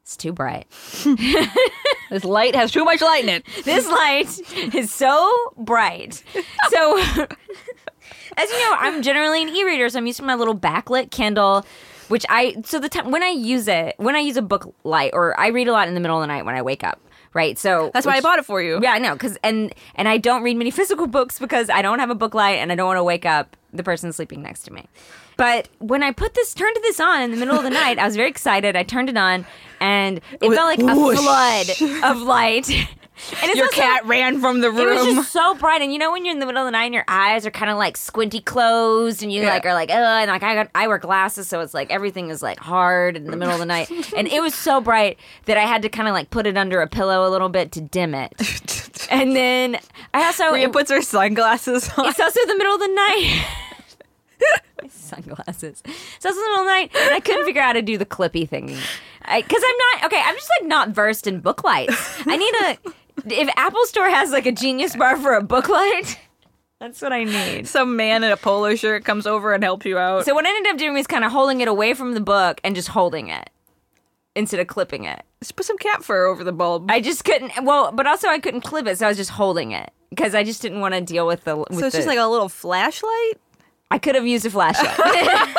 It's 0.03 0.17
too 0.17 0.33
bright. 0.33 0.67
This 2.09 2.25
light 2.25 2.53
has 2.53 2.69
too 2.69 2.85
much 2.85 3.01
light 3.01 3.23
in 3.23 3.29
it. 3.29 3.43
This 3.65 3.87
light 3.87 4.75
is 4.75 4.93
so 4.93 5.33
bright. 5.57 6.21
So, 6.69 6.99
as 8.37 8.51
you 8.51 8.59
know, 8.59 8.75
I'm 8.77 9.01
generally 9.01 9.41
an 9.41 9.49
e-reader, 9.49 9.89
so 9.89 9.97
I'm 9.97 10.05
used 10.05 10.19
to 10.19 10.23
my 10.23 10.35
little 10.35 10.55
backlit 10.55 11.09
Kindle, 11.09 11.65
which 12.13 12.27
I 12.29 12.55
so 12.63 12.77
the 12.77 12.89
time 12.89 13.09
when 13.09 13.23
I 13.23 13.29
use 13.29 13.67
it, 13.67 13.95
when 13.97 14.15
I 14.15 14.19
use 14.19 14.37
a 14.37 14.43
book 14.43 14.71
light, 14.83 15.09
or 15.15 15.37
I 15.39 15.47
read 15.47 15.67
a 15.67 15.71
lot 15.71 15.87
in 15.87 15.95
the 15.95 15.99
middle 15.99 16.15
of 16.17 16.21
the 16.21 16.27
night 16.27 16.45
when 16.45 16.53
I 16.53 16.61
wake 16.61 16.83
up, 16.83 17.01
right? 17.33 17.57
So 17.57 17.89
That's 17.91 18.05
why 18.05 18.17
I 18.17 18.21
bought 18.21 18.37
it 18.37 18.45
for 18.45 18.61
you. 18.61 18.79
Yeah, 18.83 18.91
I 18.91 18.99
know, 18.99 19.17
cause 19.17 19.35
and 19.41 19.73
and 19.95 20.07
I 20.07 20.19
don't 20.19 20.43
read 20.43 20.55
many 20.55 20.69
physical 20.79 21.07
books 21.07 21.39
because 21.39 21.71
I 21.71 21.81
don't 21.81 21.97
have 21.97 22.11
a 22.11 22.15
book 22.15 22.35
light 22.35 22.59
and 22.59 22.71
I 22.71 22.75
don't 22.75 22.85
want 22.85 22.99
to 22.99 23.03
wake 23.03 23.25
up 23.25 23.57
the 23.73 23.81
person 23.81 24.13
sleeping 24.13 24.43
next 24.43 24.61
to 24.65 24.71
me. 24.71 24.85
But 25.37 25.69
when 25.79 26.03
I 26.03 26.11
put 26.11 26.35
this, 26.35 26.53
turned 26.53 26.75
this 26.83 26.99
on 26.99 27.23
in 27.23 27.31
the 27.31 27.37
middle 27.37 27.57
of 27.57 27.63
the 27.63 27.71
night, 27.71 27.97
I 27.97 28.05
was 28.05 28.15
very 28.15 28.29
excited. 28.29 28.75
I 28.75 28.83
turned 28.83 29.09
it 29.09 29.17
on, 29.17 29.47
and 29.79 30.21
it 30.39 30.53
felt 30.53 30.67
like 30.67 30.83
a 30.83 30.93
flood 30.93 32.03
of 32.03 32.21
light. 32.21 32.69
And 33.41 33.49
it's 33.49 33.55
Your 33.57 33.67
also- 33.67 33.79
cat 33.81 34.05
ran 34.05 34.39
from 34.41 34.61
the 34.61 34.71
room. 34.71 34.97
It 34.97 35.05
was 35.05 35.15
just 35.15 35.31
so 35.31 35.53
bright, 35.55 35.81
and 35.81 35.93
you 35.93 35.99
know 35.99 36.11
when 36.11 36.25
you're 36.25 36.33
in 36.33 36.39
the 36.39 36.45
middle 36.45 36.61
of 36.63 36.65
the 36.67 36.71
night 36.71 36.85
and 36.85 36.93
your 36.93 37.05
eyes 37.07 37.45
are 37.45 37.51
kind 37.51 37.69
of 37.69 37.77
like 37.77 37.95
squinty 37.95 38.39
closed, 38.39 39.21
and 39.21 39.31
you 39.31 39.43
Yeah. 39.43 39.49
like 39.49 39.65
are 39.65 39.73
like, 39.73 39.89
oh, 39.91 39.93
and 39.93 40.29
like 40.31 40.41
I 40.43 40.55
got 40.55 40.69
I 40.73 40.87
wear 40.87 40.97
glasses, 40.97 41.47
so 41.47 41.59
it's 41.61 41.73
like 41.73 41.91
everything 41.91 42.29
is 42.29 42.41
like 42.41 42.59
hard 42.59 43.15
in 43.15 43.25
the 43.25 43.37
middle 43.37 43.53
of 43.53 43.59
the 43.59 43.65
night, 43.65 43.89
and 44.17 44.27
it 44.27 44.41
was 44.41 44.55
so 44.55 44.81
bright 44.81 45.17
that 45.45 45.57
I 45.57 45.61
had 45.65 45.81
to 45.83 45.89
kind 45.89 46.07
of 46.07 46.13
like 46.13 46.31
put 46.31 46.47
it 46.47 46.57
under 46.57 46.81
a 46.81 46.87
pillow 46.87 47.27
a 47.27 47.29
little 47.29 47.49
bit 47.49 47.71
to 47.73 47.81
dim 47.81 48.15
it, 48.15 48.33
and 49.11 49.35
then 49.35 49.77
I 50.13 50.25
also 50.25 50.49
Brea 50.51 50.67
puts 50.67 50.89
her 50.89 51.01
sunglasses 51.01 51.89
on. 51.97 52.07
it's 52.07 52.19
also 52.19 52.39
the 52.47 52.57
middle 52.57 52.73
of 52.73 52.79
the 52.81 52.87
night. 52.87 53.45
Sunglasses. 54.89 55.81
So 56.19 56.29
it's 56.29 56.37
the 56.37 56.41
middle 56.41 56.55
of 56.59 56.65
the 56.65 56.71
night, 56.71 56.91
and 56.95 57.13
I 57.15 57.19
couldn't 57.21 57.45
figure 57.45 57.61
out 57.61 57.67
how 57.67 57.73
to 57.73 57.81
do 57.81 57.97
the 57.97 58.05
clippy 58.05 58.47
thingy. 58.49 58.77
Because 59.21 59.63
I'm 59.65 60.01
not 60.01 60.05
okay. 60.05 60.21
I'm 60.21 60.35
just 60.35 60.49
like 60.59 60.67
not 60.67 60.89
versed 60.89 61.27
in 61.27 61.39
book 61.39 61.63
lights. 61.63 62.21
I 62.27 62.35
need 62.35 62.53
a. 62.55 62.77
If 63.25 63.49
Apple 63.55 63.85
Store 63.85 64.09
has 64.09 64.31
like 64.31 64.45
a 64.45 64.51
Genius 64.51 64.95
Bar 64.95 65.17
for 65.17 65.33
a 65.33 65.41
book 65.43 65.69
light, 65.69 66.17
that's 66.79 67.01
what 67.01 67.13
I 67.13 67.23
need. 67.23 67.67
Some 67.67 67.95
man 67.95 68.23
in 68.23 68.31
a 68.31 68.37
polo 68.37 68.75
shirt 68.75 69.05
comes 69.05 69.27
over 69.27 69.53
and 69.53 69.63
helps 69.63 69.85
you 69.85 69.97
out. 69.97 70.25
So 70.25 70.33
what 70.33 70.45
I 70.45 70.49
ended 70.49 70.71
up 70.73 70.77
doing 70.77 70.93
was 70.93 71.07
kind 71.07 71.23
of 71.23 71.31
holding 71.31 71.61
it 71.61 71.67
away 71.67 71.93
from 71.93 72.13
the 72.13 72.21
book 72.21 72.59
and 72.63 72.75
just 72.75 72.89
holding 72.89 73.27
it 73.29 73.49
instead 74.35 74.59
of 74.59 74.67
clipping 74.67 75.03
it. 75.05 75.23
Just 75.41 75.55
put 75.55 75.65
some 75.65 75.77
cat 75.77 76.03
fur 76.03 76.25
over 76.25 76.43
the 76.43 76.51
bulb. 76.51 76.89
I 76.89 77.01
just 77.01 77.23
couldn't. 77.23 77.51
Well, 77.63 77.91
but 77.91 78.07
also 78.07 78.27
I 78.27 78.39
couldn't 78.39 78.61
clip 78.61 78.87
it, 78.87 78.97
so 78.97 79.05
I 79.05 79.09
was 79.09 79.17
just 79.17 79.31
holding 79.31 79.71
it 79.71 79.91
because 80.09 80.33
I 80.35 80.43
just 80.43 80.61
didn't 80.61 80.79
want 80.81 80.93
to 80.95 81.01
deal 81.01 81.27
with 81.27 81.43
the. 81.43 81.55
With 81.57 81.67
so 81.71 81.85
it's 81.85 81.91
the- 81.93 81.99
just 81.99 82.07
like 82.07 82.17
a 82.19 82.25
little 82.27 82.49
flashlight. 82.49 83.39
I 83.91 83.99
could 83.99 84.15
have 84.15 84.25
used 84.25 84.43
a 84.45 84.49
flashlight. 84.49 84.89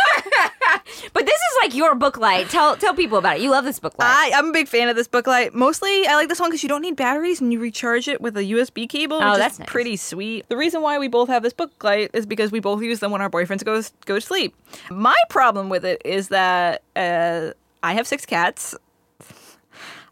but 1.12 1.26
this 1.26 1.34
is 1.34 1.56
like 1.62 1.74
your 1.74 1.94
book 1.94 2.16
light. 2.18 2.48
Tell 2.48 2.76
tell 2.76 2.94
people 2.94 3.18
about 3.18 3.36
it. 3.36 3.42
You 3.42 3.50
love 3.50 3.64
this 3.64 3.78
book 3.78 3.98
light. 3.98 4.32
I, 4.34 4.38
I'm 4.38 4.46
a 4.48 4.52
big 4.52 4.68
fan 4.68 4.88
of 4.88 4.96
this 4.96 5.08
book 5.08 5.26
light. 5.26 5.54
Mostly, 5.54 6.06
I 6.06 6.14
like 6.14 6.28
this 6.28 6.40
one 6.40 6.50
because 6.50 6.62
you 6.62 6.68
don't 6.68 6.82
need 6.82 6.96
batteries 6.96 7.40
and 7.40 7.52
you 7.52 7.60
recharge 7.60 8.08
it 8.08 8.20
with 8.20 8.36
a 8.36 8.42
USB 8.42 8.88
cable. 8.88 9.18
Oh, 9.22 9.30
which 9.30 9.38
that's 9.38 9.54
is 9.54 9.60
nice. 9.60 9.68
pretty 9.68 9.96
sweet. 9.96 10.48
The 10.48 10.56
reason 10.56 10.82
why 10.82 10.98
we 10.98 11.08
both 11.08 11.28
have 11.28 11.42
this 11.42 11.52
book 11.52 11.82
light 11.82 12.10
is 12.12 12.26
because 12.26 12.52
we 12.52 12.60
both 12.60 12.82
use 12.82 13.00
them 13.00 13.10
when 13.10 13.20
our 13.20 13.30
boyfriends 13.30 13.64
go 13.64 13.80
go 14.04 14.14
to 14.16 14.20
sleep. 14.20 14.54
My 14.90 15.16
problem 15.30 15.68
with 15.68 15.84
it 15.84 16.02
is 16.04 16.28
that 16.28 16.82
uh, 16.96 17.50
I 17.82 17.94
have 17.94 18.06
six 18.06 18.26
cats. 18.26 18.74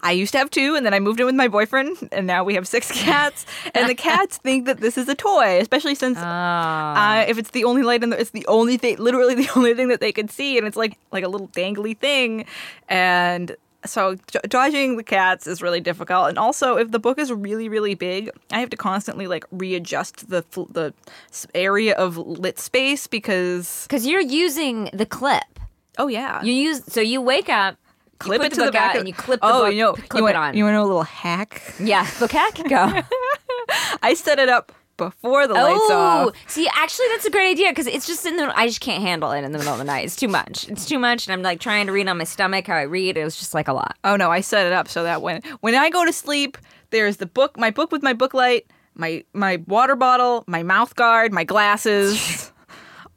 I 0.02 0.12
used 0.12 0.32
to 0.32 0.38
have 0.38 0.50
two, 0.50 0.74
and 0.74 0.84
then 0.84 0.94
I 0.94 1.00
moved 1.00 1.20
in 1.20 1.26
with 1.26 1.34
my 1.34 1.48
boyfriend, 1.48 1.96
and 2.12 2.26
now 2.26 2.42
we 2.44 2.54
have 2.54 2.66
six 2.66 2.90
cats. 3.02 3.46
and 3.74 3.88
the 3.88 3.94
cats 3.94 4.38
think 4.38 4.66
that 4.66 4.80
this 4.80 4.98
is 4.98 5.08
a 5.08 5.14
toy, 5.14 5.58
especially 5.60 5.94
since 5.94 6.18
uh, 6.18 7.24
if 7.28 7.38
it's 7.38 7.50
the 7.50 7.64
only 7.64 7.82
light 7.82 8.02
in 8.02 8.10
the, 8.10 8.20
it's 8.20 8.30
the 8.30 8.46
only 8.48 8.76
thing, 8.76 8.96
literally 8.98 9.34
the 9.44 9.48
only 9.56 9.74
thing 9.74 9.88
that 9.88 10.00
they 10.00 10.12
could 10.12 10.30
see, 10.30 10.58
and 10.58 10.66
it's 10.66 10.76
like 10.76 10.98
like 11.12 11.24
a 11.24 11.28
little 11.28 11.48
dangly 11.48 11.96
thing, 11.96 12.44
and 12.88 13.56
so 13.84 14.14
dodging 14.48 14.96
the 14.96 15.02
cats 15.02 15.46
is 15.46 15.60
really 15.60 15.80
difficult, 15.80 16.28
and 16.28 16.38
also 16.38 16.76
if 16.76 16.90
the 16.90 16.98
book 17.00 17.18
is 17.18 17.32
really 17.32 17.68
really 17.68 17.94
big, 17.94 18.30
I 18.52 18.60
have 18.60 18.70
to 18.70 18.76
constantly 18.76 19.26
like 19.26 19.44
readjust 19.50 20.28
the 20.30 20.44
the 20.70 20.94
area 21.54 21.94
of 21.94 22.16
lit 22.16 22.58
space 22.58 23.06
because 23.06 23.84
Because 23.88 24.06
you're 24.06 24.20
using 24.20 24.88
the 24.92 25.06
clip. 25.06 25.44
oh 25.98 26.06
yeah, 26.08 26.42
You 26.42 26.52
use 26.52 26.82
so 26.86 27.00
you 27.00 27.20
wake 27.20 27.48
up, 27.48 27.76
clip 28.22 28.42
it 28.42 28.52
to 28.54 28.64
the 28.64 28.72
back 28.72 28.90
out, 28.90 28.94
of, 28.96 29.00
and 29.00 29.08
you 29.08 29.14
clip 29.14 29.40
the 29.40 29.46
oh 29.46 29.64
book, 29.64 29.74
you 29.74 29.82
know 29.82 29.92
clip 29.94 30.14
you 30.14 30.22
want, 30.22 30.34
it 30.34 30.38
on. 30.38 30.56
You 30.56 30.64
want 30.64 30.74
to 30.74 30.78
know 30.78 30.84
a 30.84 30.86
little 30.86 31.02
hack? 31.02 31.62
yeah, 31.78 32.08
book 32.18 32.32
hack, 32.32 32.54
go. 32.68 33.02
I 34.02 34.14
set 34.14 34.38
it 34.38 34.48
up 34.48 34.72
before 34.96 35.46
the 35.46 35.54
lights 35.54 35.80
oh, 35.84 36.28
off. 36.28 36.36
see, 36.46 36.68
actually, 36.74 37.06
that's 37.10 37.24
a 37.24 37.30
great 37.30 37.50
idea 37.50 37.70
because 37.70 37.86
it's 37.86 38.06
just 38.06 38.24
in 38.26 38.36
the. 38.36 38.56
I 38.56 38.66
just 38.66 38.80
can't 38.80 39.02
handle 39.02 39.32
it 39.32 39.42
in 39.42 39.52
the 39.52 39.58
middle 39.58 39.72
of 39.72 39.78
the 39.78 39.84
night. 39.84 40.04
It's 40.04 40.16
too 40.16 40.28
much. 40.28 40.68
It's 40.68 40.86
too 40.86 40.98
much, 40.98 41.26
and 41.26 41.32
I'm 41.32 41.42
like 41.42 41.60
trying 41.60 41.86
to 41.86 41.92
read 41.92 42.08
on 42.08 42.18
my 42.18 42.24
stomach 42.24 42.66
how 42.66 42.76
I 42.76 42.82
read. 42.82 43.16
It 43.16 43.24
was 43.24 43.36
just 43.36 43.54
like 43.54 43.68
a 43.68 43.72
lot. 43.72 43.96
Oh 44.04 44.16
no, 44.16 44.30
I 44.30 44.40
set 44.40 44.66
it 44.66 44.72
up 44.72 44.88
so 44.88 45.02
that 45.02 45.22
when 45.22 45.42
when 45.60 45.74
I 45.74 45.90
go 45.90 46.04
to 46.04 46.12
sleep, 46.12 46.58
there's 46.90 47.16
the 47.16 47.26
book, 47.26 47.58
my 47.58 47.70
book 47.70 47.90
with 47.92 48.02
my 48.02 48.12
book 48.12 48.34
light, 48.34 48.66
my 48.94 49.24
my 49.32 49.62
water 49.66 49.96
bottle, 49.96 50.44
my 50.46 50.62
mouth 50.62 50.94
guard, 50.94 51.32
my 51.32 51.44
glasses, 51.44 52.51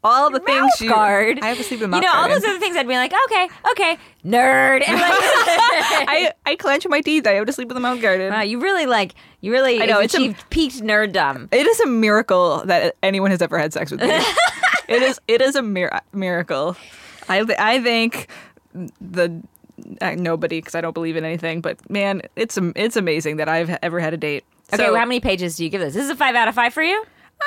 all 0.06 0.30
the 0.30 0.40
things 0.40 0.60
Mouth 0.62 0.82
you 0.82 0.90
guard. 0.90 1.40
I 1.42 1.48
have 1.50 1.58
to 1.58 1.64
sleep 1.64 1.82
in 1.82 1.92
You 1.92 2.00
know, 2.02 2.12
all 2.14 2.30
those 2.30 2.44
other 2.44 2.60
things. 2.60 2.78
I'd 2.78 2.88
be 2.88 2.94
like, 2.96 3.12
okay, 3.26 3.50
okay, 3.72 3.98
nerd. 4.24 4.84
And 4.88 5.00
like, 5.00 5.12
I 6.08 6.32
I 6.46 6.56
clench 6.60 6.88
my 6.88 7.02
teeth. 7.02 7.26
I 7.28 7.32
have 7.34 7.46
to 7.48 7.54
sleep 7.54 7.68
with 7.68 7.78
a 7.78 7.82
mouth 7.82 8.02
guard. 8.02 8.20
wow, 8.22 8.42
you 8.42 8.60
really 8.60 8.86
like, 8.86 9.16
you 9.42 9.52
really 9.52 9.82
I 9.82 9.86
know, 9.86 10.00
it's 10.00 10.14
a- 10.14 10.18
achieved 10.18 10.50
peaked 10.50 10.82
nerddom. 10.82 11.50
It 11.52 11.66
is 11.68 11.80
a 11.82 11.88
miracle 11.88 12.64
that 12.66 12.96
anyone 13.04 13.32
has 13.32 13.42
ever 13.42 13.58
had 13.58 13.74
sex 13.74 13.92
with 13.92 14.02
me. 14.02 14.10
it 14.88 15.02
is 15.02 15.20
it 15.28 15.42
is 15.42 15.56
a 15.56 15.62
mir- 15.62 16.00
miracle. 16.14 16.78
I 17.28 17.46
I 17.60 17.82
think 17.82 18.28
the 19.02 19.42
uh, 20.02 20.16
nobody 20.16 20.60
because 20.60 20.76
I 20.76 20.82
don't 20.82 20.94
believe 20.94 21.16
in 21.18 21.26
anything. 21.26 21.62
But 21.62 21.90
man, 21.90 22.22
it's 22.36 22.58
it's 22.76 22.96
amazing 22.96 23.38
that 23.38 23.50
I've 23.50 23.76
ever 23.82 24.00
had 24.00 24.14
a 24.14 24.18
date. 24.18 24.44
Okay, 24.74 24.84
So- 24.84 24.92
well, 24.92 25.00
how 25.00 25.06
many 25.06 25.20
pages 25.20 25.58
do 25.58 25.64
you 25.64 25.70
give 25.70 25.82
this? 25.82 25.94
This 25.94 26.04
is 26.06 26.10
a 26.12 26.16
five 26.16 26.36
out 26.36 26.48
of 26.48 26.56
five 26.56 26.74
for 26.74 26.84
you. 26.84 27.04
Uh, 27.42 27.46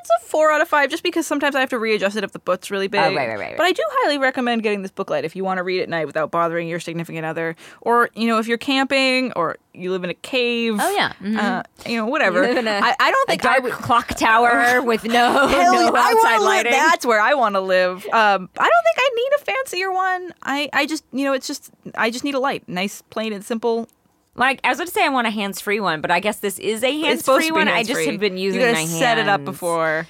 it's 0.00 0.10
a 0.10 0.26
four 0.26 0.50
out 0.52 0.60
of 0.60 0.68
five, 0.68 0.90
just 0.90 1.02
because 1.02 1.26
sometimes 1.26 1.54
I 1.54 1.60
have 1.60 1.70
to 1.70 1.78
readjust 1.78 2.16
it 2.16 2.24
if 2.24 2.32
the 2.32 2.38
book's 2.38 2.70
really 2.70 2.88
big. 2.88 3.00
Oh, 3.00 3.14
right, 3.14 3.28
right, 3.28 3.38
right, 3.38 3.56
But 3.56 3.64
I 3.64 3.72
do 3.72 3.82
highly 3.88 4.18
recommend 4.18 4.62
getting 4.62 4.82
this 4.82 4.90
booklet 4.90 5.24
if 5.24 5.34
you 5.36 5.44
want 5.44 5.58
to 5.58 5.62
read 5.62 5.80
at 5.82 5.88
night 5.88 6.06
without 6.06 6.30
bothering 6.30 6.68
your 6.68 6.80
significant 6.80 7.24
other, 7.24 7.56
or 7.80 8.10
you 8.14 8.26
know, 8.26 8.38
if 8.38 8.46
you're 8.46 8.58
camping 8.58 9.32
or 9.34 9.56
you 9.72 9.90
live 9.90 10.04
in 10.04 10.10
a 10.10 10.14
cave. 10.14 10.76
Oh, 10.80 10.90
yeah. 10.96 11.12
Mhm. 11.20 11.36
uh, 11.36 11.62
you 11.86 11.96
know, 11.96 12.06
whatever. 12.06 12.50
You 12.50 12.58
a- 12.58 12.70
I, 12.70 12.94
I 12.98 13.10
don't 13.10 13.28
think 13.28 13.44
I 13.44 13.58
would. 13.58 13.72
clock 13.72 14.08
tower 14.08 14.80
with 14.82 15.04
no, 15.04 15.46
Hell, 15.48 15.72
no 15.74 15.86
outside 15.88 16.14
wanna 16.14 16.38
live- 16.38 16.42
lighting. 16.44 16.72
That's 16.72 17.04
where 17.04 17.20
I 17.20 17.34
want 17.34 17.54
to 17.56 17.60
live. 17.60 18.04
Um, 18.06 18.48
I 18.58 18.68
don't 18.68 18.84
think 18.84 18.96
I 18.98 19.10
need 19.14 19.30
a 19.36 19.44
fancier 19.44 19.92
one. 19.92 20.32
I, 20.42 20.68
I 20.72 20.86
just, 20.86 21.04
you 21.12 21.24
know, 21.24 21.32
it's 21.34 21.46
just, 21.46 21.70
I 21.94 22.10
just 22.10 22.24
need 22.24 22.34
a 22.34 22.40
light, 22.40 22.66
nice, 22.68 23.02
plain 23.02 23.32
and 23.32 23.44
simple. 23.44 23.88
Like 24.36 24.60
I 24.64 24.68
was 24.68 24.78
going 24.78 24.86
to 24.88 24.92
say, 24.92 25.04
I 25.04 25.08
want 25.08 25.26
a 25.26 25.30
hands-free 25.30 25.80
one, 25.80 26.00
but 26.00 26.10
I 26.10 26.20
guess 26.20 26.38
this 26.38 26.58
is 26.58 26.82
a 26.84 27.00
hands-free 27.00 27.50
one. 27.52 27.68
I 27.68 27.82
just 27.82 28.00
have 28.04 28.20
been 28.20 28.36
using 28.36 28.60
You 28.60 28.66
my 28.66 28.72
gotta 28.72 28.86
hands. 28.86 28.98
set 28.98 29.18
it 29.18 29.28
up 29.28 29.44
before. 29.44 30.06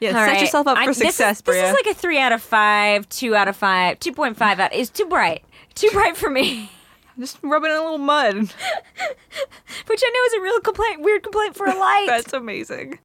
Yeah, 0.00 0.10
All 0.10 0.14
set 0.14 0.26
right. 0.32 0.40
yourself 0.40 0.66
up 0.68 0.76
for 0.76 0.82
I'm- 0.82 0.94
success, 0.94 1.16
this 1.18 1.38
is, 1.38 1.42
Brea. 1.42 1.54
This 1.60 1.70
is 1.70 1.74
like 1.84 1.86
a 1.94 1.98
three 1.98 2.18
out 2.18 2.32
of 2.32 2.40
five, 2.40 3.08
two 3.08 3.34
out 3.34 3.48
of 3.48 3.56
five, 3.56 3.98
two 3.98 4.12
point 4.12 4.36
five 4.36 4.60
out. 4.60 4.72
It's 4.72 4.90
too 4.90 5.06
bright, 5.06 5.42
too 5.74 5.90
bright 5.90 6.16
for 6.16 6.30
me. 6.30 6.70
I'm 7.16 7.20
just 7.22 7.38
rubbing 7.42 7.70
in 7.72 7.76
a 7.76 7.80
little 7.82 7.98
mud. 7.98 8.34
Which 9.86 10.02
I 10.04 10.10
know 10.10 10.24
is 10.26 10.32
a 10.34 10.40
real 10.40 10.60
complaint, 10.60 11.00
weird 11.02 11.22
complaint 11.24 11.56
for 11.56 11.66
a 11.66 11.74
light. 11.78 12.06
That's 12.08 12.32
amazing. 12.32 12.98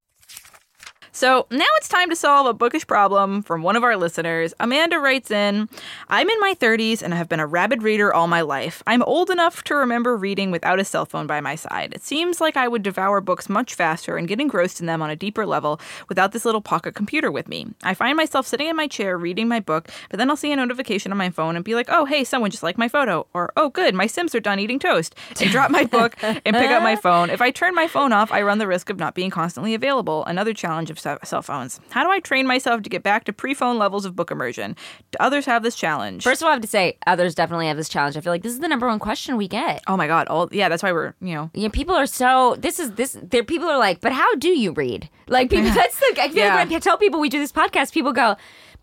So 1.15 1.45
now 1.51 1.65
it's 1.77 1.87
time 1.87 2.09
to 2.09 2.15
solve 2.15 2.47
a 2.47 2.55
bookish 2.55 2.87
problem 2.87 3.43
from 3.43 3.61
one 3.61 3.75
of 3.75 3.83
our 3.83 3.95
listeners. 3.95 4.51
Amanda 4.59 4.97
writes 4.97 5.29
in 5.29 5.69
I'm 6.09 6.27
in 6.27 6.39
my 6.39 6.55
30s 6.59 7.03
and 7.03 7.13
I 7.13 7.17
have 7.17 7.29
been 7.29 7.39
a 7.39 7.45
rabid 7.45 7.83
reader 7.83 8.11
all 8.11 8.25
my 8.25 8.41
life. 8.41 8.81
I'm 8.87 9.03
old 9.03 9.29
enough 9.29 9.63
to 9.65 9.75
remember 9.75 10.17
reading 10.17 10.49
without 10.49 10.79
a 10.79 10.83
cell 10.83 11.05
phone 11.05 11.27
by 11.27 11.39
my 11.39 11.53
side. 11.53 11.93
It 11.93 12.03
seems 12.03 12.41
like 12.41 12.57
I 12.57 12.67
would 12.67 12.81
devour 12.81 13.21
books 13.21 13.47
much 13.47 13.75
faster 13.75 14.17
and 14.17 14.27
get 14.27 14.41
engrossed 14.41 14.79
in 14.79 14.87
them 14.87 15.03
on 15.03 15.11
a 15.11 15.15
deeper 15.15 15.45
level 15.45 15.79
without 16.09 16.31
this 16.31 16.45
little 16.45 16.61
pocket 16.61 16.95
computer 16.95 17.31
with 17.31 17.47
me. 17.47 17.67
I 17.83 17.93
find 17.93 18.17
myself 18.17 18.47
sitting 18.47 18.67
in 18.67 18.75
my 18.75 18.87
chair 18.87 19.15
reading 19.15 19.47
my 19.47 19.59
book, 19.59 19.89
but 20.09 20.17
then 20.17 20.31
I'll 20.31 20.35
see 20.35 20.51
a 20.51 20.55
notification 20.55 21.11
on 21.11 21.17
my 21.19 21.29
phone 21.29 21.55
and 21.55 21.63
be 21.63 21.75
like, 21.75 21.89
oh, 21.89 22.05
hey, 22.05 22.23
someone 22.23 22.49
just 22.49 22.63
liked 22.63 22.79
my 22.79 22.87
photo. 22.87 23.27
Or, 23.35 23.53
oh, 23.55 23.69
good, 23.69 23.93
my 23.93 24.07
Sims 24.07 24.33
are 24.33 24.39
done 24.39 24.59
eating 24.59 24.79
toast. 24.79 25.13
And 25.39 25.51
drop 25.51 25.69
my 25.69 25.83
book 25.83 26.15
and 26.23 26.41
pick 26.43 26.71
up 26.71 26.81
my 26.81 26.95
phone. 27.03 27.29
If 27.29 27.39
I 27.39 27.51
turn 27.51 27.75
my 27.75 27.87
phone 27.87 28.13
off, 28.13 28.31
I 28.31 28.41
run 28.41 28.57
the 28.57 28.65
risk 28.65 28.89
of 28.89 28.97
not 28.97 29.13
being 29.13 29.29
constantly 29.29 29.75
available. 29.75 30.25
Another 30.25 30.55
challenge 30.55 30.89
of 30.89 31.02
cell 31.23 31.41
phones. 31.41 31.79
How 31.89 32.03
do 32.03 32.09
I 32.09 32.19
train 32.19 32.47
myself 32.47 32.81
to 32.83 32.89
get 32.89 33.03
back 33.03 33.25
to 33.25 33.33
pre 33.33 33.53
phone 33.53 33.77
levels 33.77 34.05
of 34.05 34.15
book 34.15 34.31
immersion? 34.31 34.75
Do 35.11 35.17
others 35.19 35.45
have 35.45 35.61
this 35.63 35.75
challenge? 35.75 36.23
First 36.23 36.41
of 36.41 36.45
all, 36.45 36.51
I 36.51 36.53
have 36.53 36.61
to 36.61 36.67
say, 36.67 36.97
others 37.05 37.35
definitely 37.35 37.67
have 37.67 37.77
this 37.77 37.89
challenge. 37.89 38.17
I 38.17 38.21
feel 38.21 38.33
like 38.33 38.43
this 38.43 38.53
is 38.53 38.59
the 38.59 38.67
number 38.67 38.87
one 38.87 38.99
question 38.99 39.37
we 39.37 39.47
get. 39.47 39.81
oh 39.87 39.97
my 39.97 40.07
God. 40.07 40.27
All, 40.27 40.49
yeah, 40.51 40.69
that's 40.69 40.81
why 40.83 40.91
we're, 40.91 41.13
you 41.21 41.33
know. 41.35 41.51
Know, 41.53 41.69
people 41.69 41.95
are 41.95 42.05
so. 42.07 42.55
This 42.59 42.79
is 42.79 42.91
this. 42.93 43.17
There, 43.21 43.43
people 43.43 43.67
are 43.69 43.77
like, 43.79 44.01
but 44.01 44.11
how 44.13 44.33
do 44.35 44.49
you 44.49 44.71
read? 44.71 45.09
Like, 45.27 45.49
people. 45.49 45.71
That's 45.73 45.99
the. 45.99 46.15
I 46.21 46.27
feel 46.29 46.37
Yeah. 46.37 46.55
like 46.55 46.69
when 46.69 46.75
I 46.75 46.79
tell 46.79 46.97
people 46.97 47.19
we 47.19 47.29
do 47.29 47.39
this 47.39 47.51
podcast, 47.51 47.93
people 47.93 48.13
go, 48.13 48.35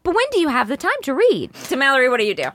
but 0.02 0.14
when 0.14 0.24
do 0.32 0.40
you 0.40 0.48
have 0.48 0.68
the 0.68 0.76
time 0.76 0.92
to 1.02 1.14
read? 1.14 1.54
So, 1.56 1.76
Mallory, 1.76 2.08
what 2.08 2.18
do 2.20 2.24
you 2.26 2.34
do? 2.34 2.48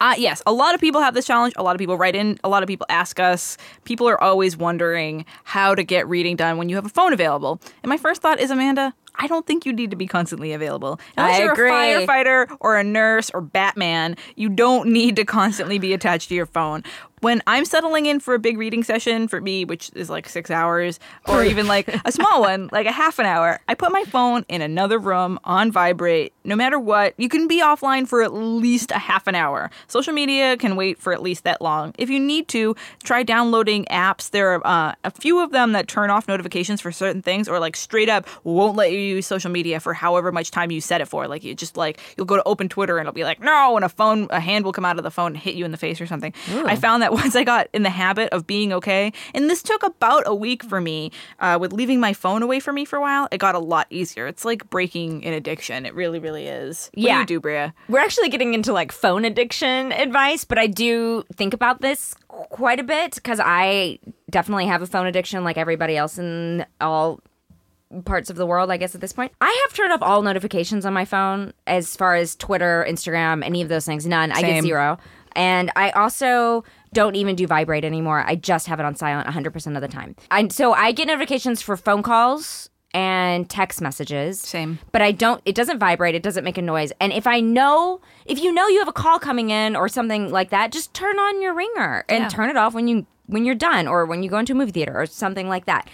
Uh, 0.00 0.14
yes, 0.16 0.42
a 0.46 0.52
lot 0.52 0.74
of 0.74 0.80
people 0.80 1.00
have 1.00 1.14
this 1.14 1.26
challenge. 1.26 1.52
A 1.56 1.62
lot 1.62 1.74
of 1.74 1.78
people 1.78 1.96
write 1.96 2.16
in. 2.16 2.38
A 2.42 2.48
lot 2.48 2.62
of 2.62 2.66
people 2.66 2.86
ask 2.88 3.20
us. 3.20 3.56
People 3.84 4.08
are 4.08 4.20
always 4.22 4.56
wondering 4.56 5.24
how 5.44 5.74
to 5.74 5.84
get 5.84 6.08
reading 6.08 6.36
done 6.36 6.56
when 6.56 6.68
you 6.68 6.76
have 6.76 6.86
a 6.86 6.90
phone 6.90 7.12
available. 7.12 7.60
And 7.82 7.90
my 7.90 7.96
first 7.96 8.22
thought 8.22 8.40
is, 8.40 8.50
Amanda, 8.50 8.94
I 9.16 9.26
don't 9.26 9.46
think 9.46 9.66
you 9.66 9.72
need 9.72 9.90
to 9.90 9.96
be 9.96 10.06
constantly 10.06 10.52
available. 10.52 10.98
Unless 11.16 11.40
I 11.40 11.42
you're 11.42 11.52
agree. 11.52 11.70
a 11.70 12.06
firefighter 12.06 12.56
or 12.60 12.78
a 12.78 12.84
nurse 12.84 13.30
or 13.30 13.42
Batman, 13.42 14.16
you 14.36 14.48
don't 14.48 14.88
need 14.90 15.16
to 15.16 15.24
constantly 15.24 15.78
be 15.78 15.92
attached 15.92 16.30
to 16.30 16.34
your 16.34 16.46
phone. 16.46 16.82
When 17.20 17.42
I'm 17.46 17.66
settling 17.66 18.06
in 18.06 18.18
for 18.18 18.32
a 18.34 18.38
big 18.38 18.56
reading 18.56 18.82
session 18.82 19.28
for 19.28 19.42
me, 19.42 19.66
which 19.66 19.90
is 19.94 20.08
like 20.08 20.26
six 20.26 20.50
hours, 20.50 20.98
or 21.28 21.44
even 21.44 21.66
like 21.66 21.88
a 22.06 22.12
small 22.12 22.40
one, 22.40 22.70
like 22.72 22.86
a 22.86 22.92
half 22.92 23.18
an 23.18 23.26
hour, 23.26 23.60
I 23.68 23.74
put 23.74 23.92
my 23.92 24.04
phone 24.04 24.46
in 24.48 24.62
another 24.62 24.98
room 24.98 25.38
on 25.44 25.70
vibrate. 25.70 26.32
No 26.44 26.56
matter 26.56 26.78
what, 26.78 27.12
you 27.18 27.28
can 27.28 27.46
be 27.46 27.60
offline 27.60 28.08
for 28.08 28.22
at 28.22 28.32
least 28.32 28.90
a 28.90 28.98
half 28.98 29.26
an 29.26 29.34
hour. 29.34 29.70
Social 29.86 30.14
media 30.14 30.56
can 30.56 30.76
wait 30.76 30.98
for 30.98 31.12
at 31.12 31.22
least 31.22 31.44
that 31.44 31.60
long. 31.60 31.94
If 31.98 32.08
you 32.08 32.18
need 32.18 32.48
to, 32.48 32.74
try 33.02 33.22
downloading 33.22 33.84
apps. 33.90 34.30
There 34.30 34.54
are 34.54 34.66
uh, 34.66 34.94
a 35.04 35.10
few 35.10 35.40
of 35.40 35.52
them 35.52 35.72
that 35.72 35.88
turn 35.88 36.08
off 36.08 36.26
notifications 36.26 36.80
for 36.80 36.90
certain 36.90 37.20
things, 37.20 37.48
or 37.48 37.58
like 37.58 37.76
straight 37.76 38.08
up 38.08 38.26
won't 38.44 38.76
let 38.76 38.92
you 38.92 38.98
use 38.98 39.26
social 39.26 39.50
media 39.50 39.78
for 39.78 39.92
however 39.92 40.32
much 40.32 40.50
time 40.50 40.70
you 40.70 40.80
set 40.80 41.02
it 41.02 41.06
for. 41.06 41.28
Like 41.28 41.44
you 41.44 41.54
just 41.54 41.76
like 41.76 42.00
you'll 42.16 42.24
go 42.24 42.36
to 42.36 42.42
open 42.44 42.70
Twitter 42.70 42.96
and 42.96 43.06
it'll 43.06 43.14
be 43.14 43.24
like 43.24 43.40
no, 43.40 43.76
and 43.76 43.84
a 43.84 43.90
phone, 43.90 44.26
a 44.30 44.40
hand 44.40 44.64
will 44.64 44.72
come 44.72 44.86
out 44.86 44.96
of 44.96 45.04
the 45.04 45.10
phone 45.10 45.32
and 45.32 45.36
hit 45.36 45.54
you 45.54 45.66
in 45.66 45.70
the 45.70 45.76
face 45.76 46.00
or 46.00 46.06
something. 46.06 46.32
I 46.48 46.76
found 46.76 47.02
that 47.02 47.09
once 47.14 47.34
I 47.36 47.44
got 47.44 47.68
in 47.72 47.82
the 47.82 47.90
habit 47.90 48.28
of 48.32 48.46
being 48.46 48.72
okay, 48.72 49.12
and 49.34 49.48
this 49.50 49.62
took 49.62 49.82
about 49.82 50.22
a 50.26 50.34
week 50.34 50.62
for 50.62 50.80
me 50.80 51.10
uh, 51.40 51.58
with 51.60 51.72
leaving 51.72 52.00
my 52.00 52.12
phone 52.12 52.42
away 52.42 52.60
from 52.60 52.74
me 52.74 52.84
for 52.84 52.96
a 52.96 53.00
while. 53.00 53.28
It 53.30 53.38
got 53.38 53.54
a 53.54 53.58
lot 53.58 53.86
easier. 53.90 54.26
It's 54.26 54.44
like 54.44 54.68
breaking 54.70 55.24
an 55.24 55.32
addiction. 55.34 55.86
It 55.86 55.94
really, 55.94 56.18
really 56.18 56.46
is. 56.46 56.90
What 56.94 57.02
Yeah. 57.02 57.14
do 57.14 57.20
you 57.20 57.26
do, 57.26 57.40
Brea? 57.40 57.72
We're 57.88 58.00
actually 58.00 58.28
getting 58.28 58.54
into 58.54 58.72
like 58.72 58.92
phone 58.92 59.24
addiction 59.24 59.92
advice, 59.92 60.44
but 60.44 60.58
I 60.58 60.66
do 60.66 61.24
think 61.34 61.54
about 61.54 61.80
this 61.80 62.14
quite 62.28 62.78
a 62.80 62.84
bit 62.84 63.14
because 63.16 63.40
I 63.42 63.98
definitely 64.30 64.66
have 64.66 64.82
a 64.82 64.86
phone 64.86 65.06
addiction 65.06 65.42
like 65.44 65.56
everybody 65.58 65.96
else 65.96 66.18
in 66.18 66.64
all 66.80 67.20
parts 68.04 68.30
of 68.30 68.36
the 68.36 68.46
world, 68.46 68.70
I 68.70 68.76
guess, 68.76 68.94
at 68.94 69.00
this 69.00 69.12
point. 69.12 69.32
I 69.40 69.64
have 69.66 69.76
turned 69.76 69.92
off 69.92 70.00
all 70.02 70.22
notifications 70.22 70.86
on 70.86 70.92
my 70.92 71.04
phone 71.04 71.52
as 71.66 71.96
far 71.96 72.14
as 72.14 72.36
Twitter, 72.36 72.86
Instagram, 72.88 73.44
any 73.44 73.62
of 73.62 73.68
those 73.68 73.84
things. 73.84 74.06
None. 74.06 74.30
I 74.30 74.40
get 74.42 74.46
Same. 74.50 74.62
zero. 74.62 74.98
And 75.34 75.72
I 75.74 75.90
also 75.90 76.64
don't 76.92 77.14
even 77.14 77.36
do 77.36 77.46
vibrate 77.46 77.84
anymore. 77.84 78.24
I 78.26 78.34
just 78.36 78.66
have 78.66 78.80
it 78.80 78.84
on 78.86 78.94
silent 78.96 79.28
100% 79.28 79.76
of 79.76 79.80
the 79.82 79.88
time. 79.88 80.16
And 80.30 80.52
so 80.52 80.72
I 80.72 80.92
get 80.92 81.06
notifications 81.06 81.62
for 81.62 81.76
phone 81.76 82.02
calls 82.02 82.68
and 82.92 83.48
text 83.48 83.80
messages. 83.80 84.40
Same. 84.40 84.80
But 84.90 85.00
I 85.00 85.12
don't 85.12 85.40
it 85.44 85.54
doesn't 85.54 85.78
vibrate, 85.78 86.14
it 86.16 86.22
doesn't 86.24 86.42
make 86.42 86.58
a 86.58 86.62
noise. 86.62 86.92
And 87.00 87.12
if 87.12 87.26
I 87.26 87.38
know 87.40 88.00
if 88.26 88.42
you 88.42 88.52
know 88.52 88.66
you 88.66 88.80
have 88.80 88.88
a 88.88 88.92
call 88.92 89.18
coming 89.20 89.50
in 89.50 89.76
or 89.76 89.88
something 89.88 90.30
like 90.32 90.50
that, 90.50 90.72
just 90.72 90.92
turn 90.92 91.18
on 91.18 91.40
your 91.40 91.54
ringer 91.54 92.04
and 92.08 92.22
Yeah. 92.24 92.28
turn 92.28 92.50
it 92.50 92.56
off 92.56 92.74
when 92.74 92.88
you 92.88 93.06
when 93.26 93.44
you're 93.44 93.54
done 93.54 93.86
or 93.86 94.06
when 94.06 94.24
you 94.24 94.28
go 94.30 94.38
into 94.38 94.52
a 94.52 94.56
movie 94.56 94.72
theater 94.72 95.00
or 95.00 95.06
something 95.06 95.48
like 95.48 95.66
that. 95.66 95.88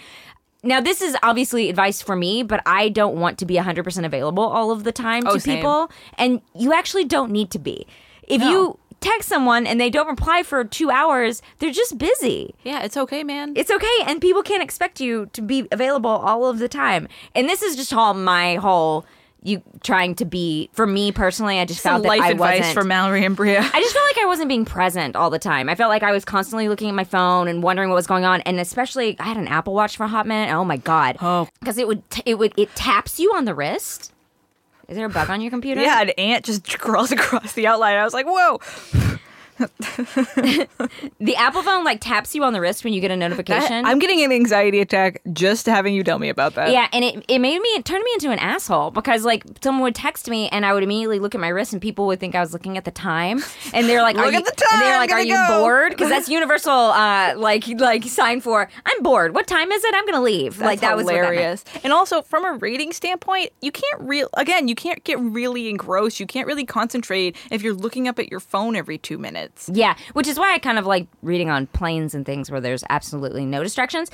Now, 0.62 0.80
this 0.80 1.02
is 1.02 1.14
obviously 1.22 1.68
advice 1.68 2.00
for 2.00 2.16
me, 2.16 2.42
but 2.42 2.62
I 2.64 2.88
don't 2.88 3.16
want 3.20 3.38
to 3.40 3.44
be 3.46 3.56
100% 3.56 4.04
available 4.06 4.42
all 4.42 4.70
of 4.70 4.84
the 4.84 4.90
time 4.90 5.24
Oh, 5.26 5.34
to 5.34 5.40
same. 5.40 5.56
people. 5.58 5.90
And 6.16 6.40
you 6.54 6.72
actually 6.72 7.04
don't 7.04 7.30
need 7.30 7.50
to 7.50 7.58
be. 7.58 7.86
If 8.26 8.40
No. 8.40 8.50
you 8.50 8.78
text 9.00 9.28
someone 9.28 9.66
and 9.66 9.80
they 9.80 9.90
don't 9.90 10.08
reply 10.08 10.42
for 10.42 10.64
two 10.64 10.90
hours, 10.90 11.42
they're 11.58 11.70
just 11.70 11.98
busy. 11.98 12.54
Yeah, 12.64 12.82
it's 12.82 12.96
okay, 12.96 13.22
man. 13.24 13.52
It's 13.56 13.70
okay, 13.70 13.96
and 14.06 14.20
people 14.20 14.42
can't 14.42 14.62
expect 14.62 15.00
you 15.00 15.26
to 15.32 15.42
be 15.42 15.68
available 15.72 16.10
all 16.10 16.46
of 16.46 16.58
the 16.58 16.68
time. 16.68 17.08
And 17.34 17.48
this 17.48 17.62
is 17.62 17.76
just 17.76 17.92
all 17.92 18.14
my 18.14 18.56
whole 18.56 19.06
you 19.42 19.62
trying 19.82 20.14
to 20.16 20.24
be. 20.24 20.68
For 20.72 20.86
me 20.88 21.12
personally, 21.12 21.60
I 21.60 21.64
just 21.66 21.80
Some 21.80 21.92
felt 21.92 22.02
that 22.02 22.08
life 22.08 22.20
I 22.22 22.30
advice 22.30 22.58
wasn't. 22.60 22.74
for 22.78 22.84
Mallory 22.84 23.24
and 23.24 23.36
Brea. 23.36 23.56
I 23.58 23.62
just 23.80 23.92
felt 23.94 24.06
like 24.06 24.18
I 24.18 24.26
wasn't 24.26 24.48
being 24.48 24.64
present 24.64 25.14
all 25.14 25.30
the 25.30 25.38
time. 25.38 25.68
I 25.68 25.76
felt 25.76 25.88
like 25.88 26.02
I 26.02 26.10
was 26.10 26.24
constantly 26.24 26.68
looking 26.68 26.88
at 26.88 26.94
my 26.96 27.04
phone 27.04 27.46
and 27.46 27.62
wondering 27.62 27.88
what 27.88 27.94
was 27.94 28.08
going 28.08 28.24
on. 28.24 28.40
And 28.40 28.58
especially, 28.58 29.16
I 29.20 29.24
had 29.24 29.36
an 29.36 29.46
Apple 29.46 29.72
Watch 29.72 29.96
for 29.96 30.02
a 30.04 30.08
hot 30.08 30.26
minute. 30.26 30.52
Oh 30.52 30.64
my 30.64 30.78
god! 30.78 31.18
Oh. 31.20 31.48
because 31.60 31.78
it 31.78 31.86
would 31.86 32.02
it 32.24 32.38
would 32.38 32.54
it 32.56 32.74
taps 32.74 33.20
you 33.20 33.32
on 33.36 33.44
the 33.44 33.54
wrist. 33.54 34.12
Is 34.88 34.96
there 34.96 35.06
a 35.06 35.10
bug 35.10 35.30
on 35.30 35.40
your 35.40 35.50
computer? 35.50 35.80
yeah, 35.80 36.00
an 36.00 36.10
ant 36.10 36.44
just 36.44 36.78
crawls 36.78 37.12
across 37.12 37.52
the 37.54 37.66
outline. 37.66 37.96
I 37.96 38.04
was 38.04 38.14
like, 38.14 38.26
whoa. 38.26 38.60
The 39.58 41.34
Apple 41.36 41.62
phone 41.62 41.84
like 41.84 42.00
taps 42.00 42.34
you 42.34 42.44
on 42.44 42.52
the 42.52 42.60
wrist 42.60 42.84
when 42.84 42.92
you 42.92 43.00
get 43.00 43.10
a 43.10 43.14
That- 43.14 43.18
notification. 43.18 43.84
I'm 43.86 43.98
getting 43.98 44.22
an 44.22 44.32
anxiety 44.32 44.80
attack 44.80 45.20
just 45.32 45.66
having 45.66 45.94
you 45.94 46.02
tell 46.04 46.18
me 46.18 46.28
about 46.28 46.54
that. 46.54 46.70
yeah, 46.70 46.88
and 46.92 47.04
it, 47.04 47.24
it 47.28 47.38
made 47.38 47.58
me 47.60 47.68
it 47.70 47.84
turned 47.84 48.04
me 48.04 48.10
into 48.14 48.30
an 48.30 48.38
asshole 48.38 48.90
because 48.90 49.24
like 49.24 49.44
someone 49.62 49.82
would 49.82 49.94
text 49.94 50.28
me 50.28 50.48
and 50.50 50.64
I 50.66 50.72
would 50.72 50.82
immediately 50.82 51.18
look 51.18 51.34
at 51.34 51.40
my 51.40 51.48
wrist 51.48 51.72
and 51.72 51.80
people 51.82 52.06
would 52.06 52.20
think 52.20 52.34
I 52.34 52.40
was 52.40 52.52
looking 52.52 52.76
at 52.76 52.84
the 52.84 52.90
time 52.90 53.42
and 53.72 53.88
they're 53.88 54.02
like, 54.02 54.16
Look 54.16 54.26
"Are 54.26 54.32
you?" 54.32 54.40
the 54.42 54.66
and 54.72 54.82
they're 54.82 54.98
like, 54.98 55.10
"Are 55.12 55.20
you 55.22 55.34
go." 55.34 55.60
bored?" 55.60 55.90
Because 55.90 56.08
that's 56.08 56.28
universal, 56.38 56.72
uh, 56.72 57.34
like 57.36 57.66
like 57.78 58.04
sign 58.04 58.40
for 58.40 58.68
I'm 58.84 59.02
bored. 59.02 59.34
What 59.34 59.46
time 59.46 59.72
is 59.72 59.84
it? 59.84 59.94
I'm 59.94 60.04
gonna 60.06 60.22
leave. 60.22 60.56
That's 60.58 60.66
like 60.66 60.80
that 60.80 60.96
was 60.96 61.06
that 61.06 61.12
meant. 61.14 61.26
hilarious. 61.26 61.64
and 61.84 61.92
also 61.92 62.22
from 62.22 62.44
a 62.44 62.52
rating 62.54 62.92
standpoint, 62.92 63.50
you 63.62 63.72
can't 63.72 64.00
real 64.00 64.28
again, 64.34 64.68
you 64.68 64.74
can't 64.74 65.02
get 65.04 65.18
really 65.20 65.68
engrossed. 65.68 66.20
You 66.20 66.26
can't 66.26 66.46
really 66.46 66.64
concentrate 66.64 67.36
if 67.50 67.62
you're 67.62 67.74
looking 67.74 68.08
up 68.08 68.18
at 68.18 68.30
your 68.30 68.40
phone 68.40 68.76
every 68.76 68.98
two 68.98 69.18
minutes. 69.18 69.45
Yeah, 69.72 69.94
which 70.12 70.26
is 70.26 70.38
why 70.38 70.54
I 70.54 70.58
kind 70.58 70.78
of 70.78 70.86
like 70.86 71.06
reading 71.22 71.50
on 71.50 71.66
planes 71.68 72.14
and 72.14 72.24
things 72.26 72.50
where 72.50 72.60
there's 72.60 72.84
absolutely 72.90 73.44
no 73.44 73.62
distractions. 73.62 74.10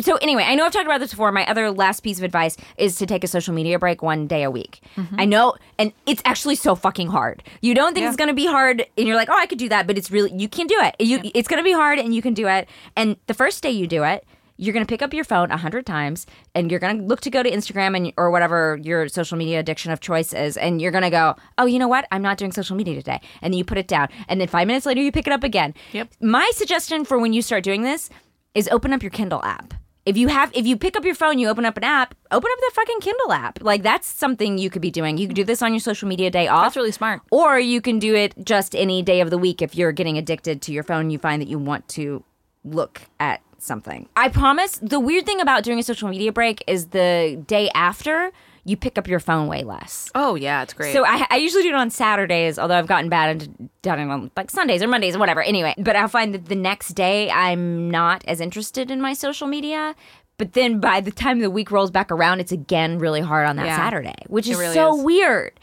So 0.00 0.16
anyway, 0.16 0.44
I 0.44 0.54
know 0.54 0.64
I've 0.64 0.72
talked 0.72 0.86
about 0.86 1.00
this 1.00 1.10
before. 1.10 1.30
My 1.32 1.44
other 1.46 1.70
last 1.70 2.00
piece 2.00 2.16
of 2.16 2.24
advice 2.24 2.56
is 2.78 2.96
to 2.96 3.04
take 3.04 3.24
a 3.24 3.26
social 3.28 3.52
media 3.52 3.78
break 3.78 4.00
one 4.02 4.26
day 4.26 4.42
a 4.42 4.50
week. 4.50 4.80
Mm-hmm. 4.96 5.16
I 5.20 5.24
know, 5.26 5.54
and 5.78 5.92
it's 6.06 6.22
actually 6.24 6.54
so 6.54 6.74
fucking 6.74 7.08
hard. 7.08 7.42
You 7.60 7.74
don't 7.74 7.92
think 7.92 8.04
Yeah. 8.04 8.08
it's 8.08 8.16
going 8.16 8.28
to 8.28 8.34
be 8.34 8.46
hard, 8.46 8.86
and 8.96 9.06
you're 9.06 9.16
like, 9.16 9.28
oh, 9.30 9.36
I 9.36 9.44
could 9.46 9.58
do 9.58 9.68
that, 9.68 9.86
but 9.86 9.98
it's 9.98 10.10
really 10.10 10.32
you 10.34 10.48
can 10.48 10.66
do 10.66 10.76
it. 10.78 10.96
You, 10.98 11.20
it's 11.34 11.46
going 11.46 11.58
to 11.58 11.64
be 11.64 11.72
hard, 11.74 11.98
and 11.98 12.14
you 12.14 12.22
can 12.22 12.32
do 12.32 12.48
it. 12.48 12.68
And 12.96 13.16
the 13.26 13.34
first 13.34 13.62
day 13.62 13.70
you 13.70 13.86
do 13.86 14.02
it. 14.04 14.24
You're 14.62 14.72
gonna 14.72 14.86
pick 14.86 15.02
up 15.02 15.12
your 15.12 15.24
phone 15.24 15.50
a 15.50 15.56
hundred 15.56 15.86
times, 15.86 16.24
and 16.54 16.70
you're 16.70 16.78
gonna 16.78 17.02
look 17.02 17.20
to 17.22 17.30
go 17.30 17.42
to 17.42 17.50
Instagram 17.50 17.96
and 17.96 18.12
or 18.16 18.30
whatever 18.30 18.78
your 18.80 19.08
social 19.08 19.36
media 19.36 19.58
addiction 19.58 19.90
of 19.90 19.98
choice 19.98 20.32
is, 20.32 20.56
and 20.56 20.80
you're 20.80 20.92
gonna 20.92 21.10
go, 21.10 21.34
oh, 21.58 21.66
you 21.66 21.80
know 21.80 21.88
what? 21.88 22.06
I'm 22.12 22.22
not 22.22 22.38
doing 22.38 22.52
social 22.52 22.76
media 22.76 22.94
today, 22.94 23.20
and 23.40 23.52
then 23.52 23.58
you 23.58 23.64
put 23.64 23.76
it 23.76 23.88
down, 23.88 24.06
and 24.28 24.40
then 24.40 24.46
five 24.46 24.68
minutes 24.68 24.86
later 24.86 25.00
you 25.00 25.10
pick 25.10 25.26
it 25.26 25.32
up 25.32 25.42
again. 25.42 25.74
Yep. 25.90 26.10
My 26.20 26.48
suggestion 26.54 27.04
for 27.04 27.18
when 27.18 27.32
you 27.32 27.42
start 27.42 27.64
doing 27.64 27.82
this 27.82 28.08
is 28.54 28.68
open 28.68 28.92
up 28.92 29.02
your 29.02 29.10
Kindle 29.10 29.42
app. 29.42 29.74
If 30.06 30.16
you 30.16 30.28
have, 30.28 30.52
if 30.54 30.64
you 30.64 30.76
pick 30.76 30.96
up 30.96 31.04
your 31.04 31.16
phone, 31.16 31.40
you 31.40 31.48
open 31.48 31.64
up 31.64 31.76
an 31.76 31.82
app, 31.82 32.14
open 32.30 32.48
up 32.52 32.58
the 32.60 32.70
fucking 32.72 33.00
Kindle 33.00 33.32
app. 33.32 33.60
Like 33.62 33.82
that's 33.82 34.06
something 34.06 34.58
you 34.58 34.70
could 34.70 34.82
be 34.82 34.92
doing. 34.92 35.18
You 35.18 35.26
could 35.26 35.34
do 35.34 35.44
this 35.44 35.62
on 35.62 35.72
your 35.72 35.80
social 35.80 36.06
media 36.06 36.30
day 36.30 36.46
off. 36.46 36.66
That's 36.66 36.76
really 36.76 36.92
smart. 36.92 37.22
Or 37.32 37.58
you 37.58 37.80
can 37.80 37.98
do 37.98 38.14
it 38.14 38.32
just 38.44 38.76
any 38.76 39.02
day 39.02 39.22
of 39.22 39.30
the 39.30 39.38
week 39.38 39.60
if 39.60 39.74
you're 39.74 39.90
getting 39.90 40.18
addicted 40.18 40.62
to 40.62 40.72
your 40.72 40.84
phone. 40.84 41.10
You 41.10 41.18
find 41.18 41.42
that 41.42 41.48
you 41.48 41.58
want 41.58 41.88
to 41.88 42.22
look 42.64 43.02
at 43.18 43.42
something. 43.62 44.08
I 44.16 44.28
promise. 44.28 44.78
The 44.82 45.00
weird 45.00 45.26
thing 45.26 45.40
about 45.40 45.64
doing 45.64 45.78
a 45.78 45.82
social 45.82 46.08
media 46.08 46.32
break 46.32 46.62
is 46.66 46.86
the 46.88 47.42
day 47.46 47.70
after 47.74 48.32
you 48.64 48.76
pick 48.76 48.96
up 48.96 49.08
your 49.08 49.18
phone 49.18 49.48
way 49.48 49.64
less. 49.64 50.08
Oh 50.14 50.34
yeah, 50.36 50.62
it's 50.62 50.72
great. 50.72 50.92
So 50.92 51.04
I, 51.04 51.26
I 51.30 51.36
usually 51.36 51.64
do 51.64 51.70
it 51.70 51.74
on 51.74 51.90
Saturdays, 51.90 52.58
although 52.58 52.76
I've 52.76 52.86
gotten 52.86 53.08
bad 53.08 53.42
and 53.42 53.68
done 53.82 53.98
it 53.98 54.08
on 54.08 54.30
like 54.36 54.50
Sundays 54.50 54.82
or 54.82 54.88
Mondays 54.88 55.16
or 55.16 55.18
whatever. 55.18 55.42
Anyway, 55.42 55.74
but 55.78 55.96
I'll 55.96 56.06
find 56.08 56.32
that 56.34 56.46
the 56.46 56.54
next 56.54 56.90
day 56.90 57.30
I'm 57.30 57.90
not 57.90 58.24
as 58.28 58.40
interested 58.40 58.90
in 58.90 59.00
my 59.00 59.14
social 59.14 59.46
media. 59.48 59.94
But 60.38 60.54
then 60.54 60.80
by 60.80 61.00
the 61.00 61.10
time 61.12 61.40
the 61.40 61.50
week 61.50 61.70
rolls 61.70 61.90
back 61.90 62.10
around, 62.10 62.40
it's 62.40 62.52
again 62.52 62.98
really 62.98 63.20
hard 63.20 63.46
on 63.46 63.56
that 63.56 63.66
Yeah. 63.66 63.76
Saturday, 63.76 64.14
which 64.28 64.48
It 64.48 64.52
is 64.52 64.58
really 64.58 64.74
so 64.74 64.96
is. 64.96 65.04
weird. 65.04 65.58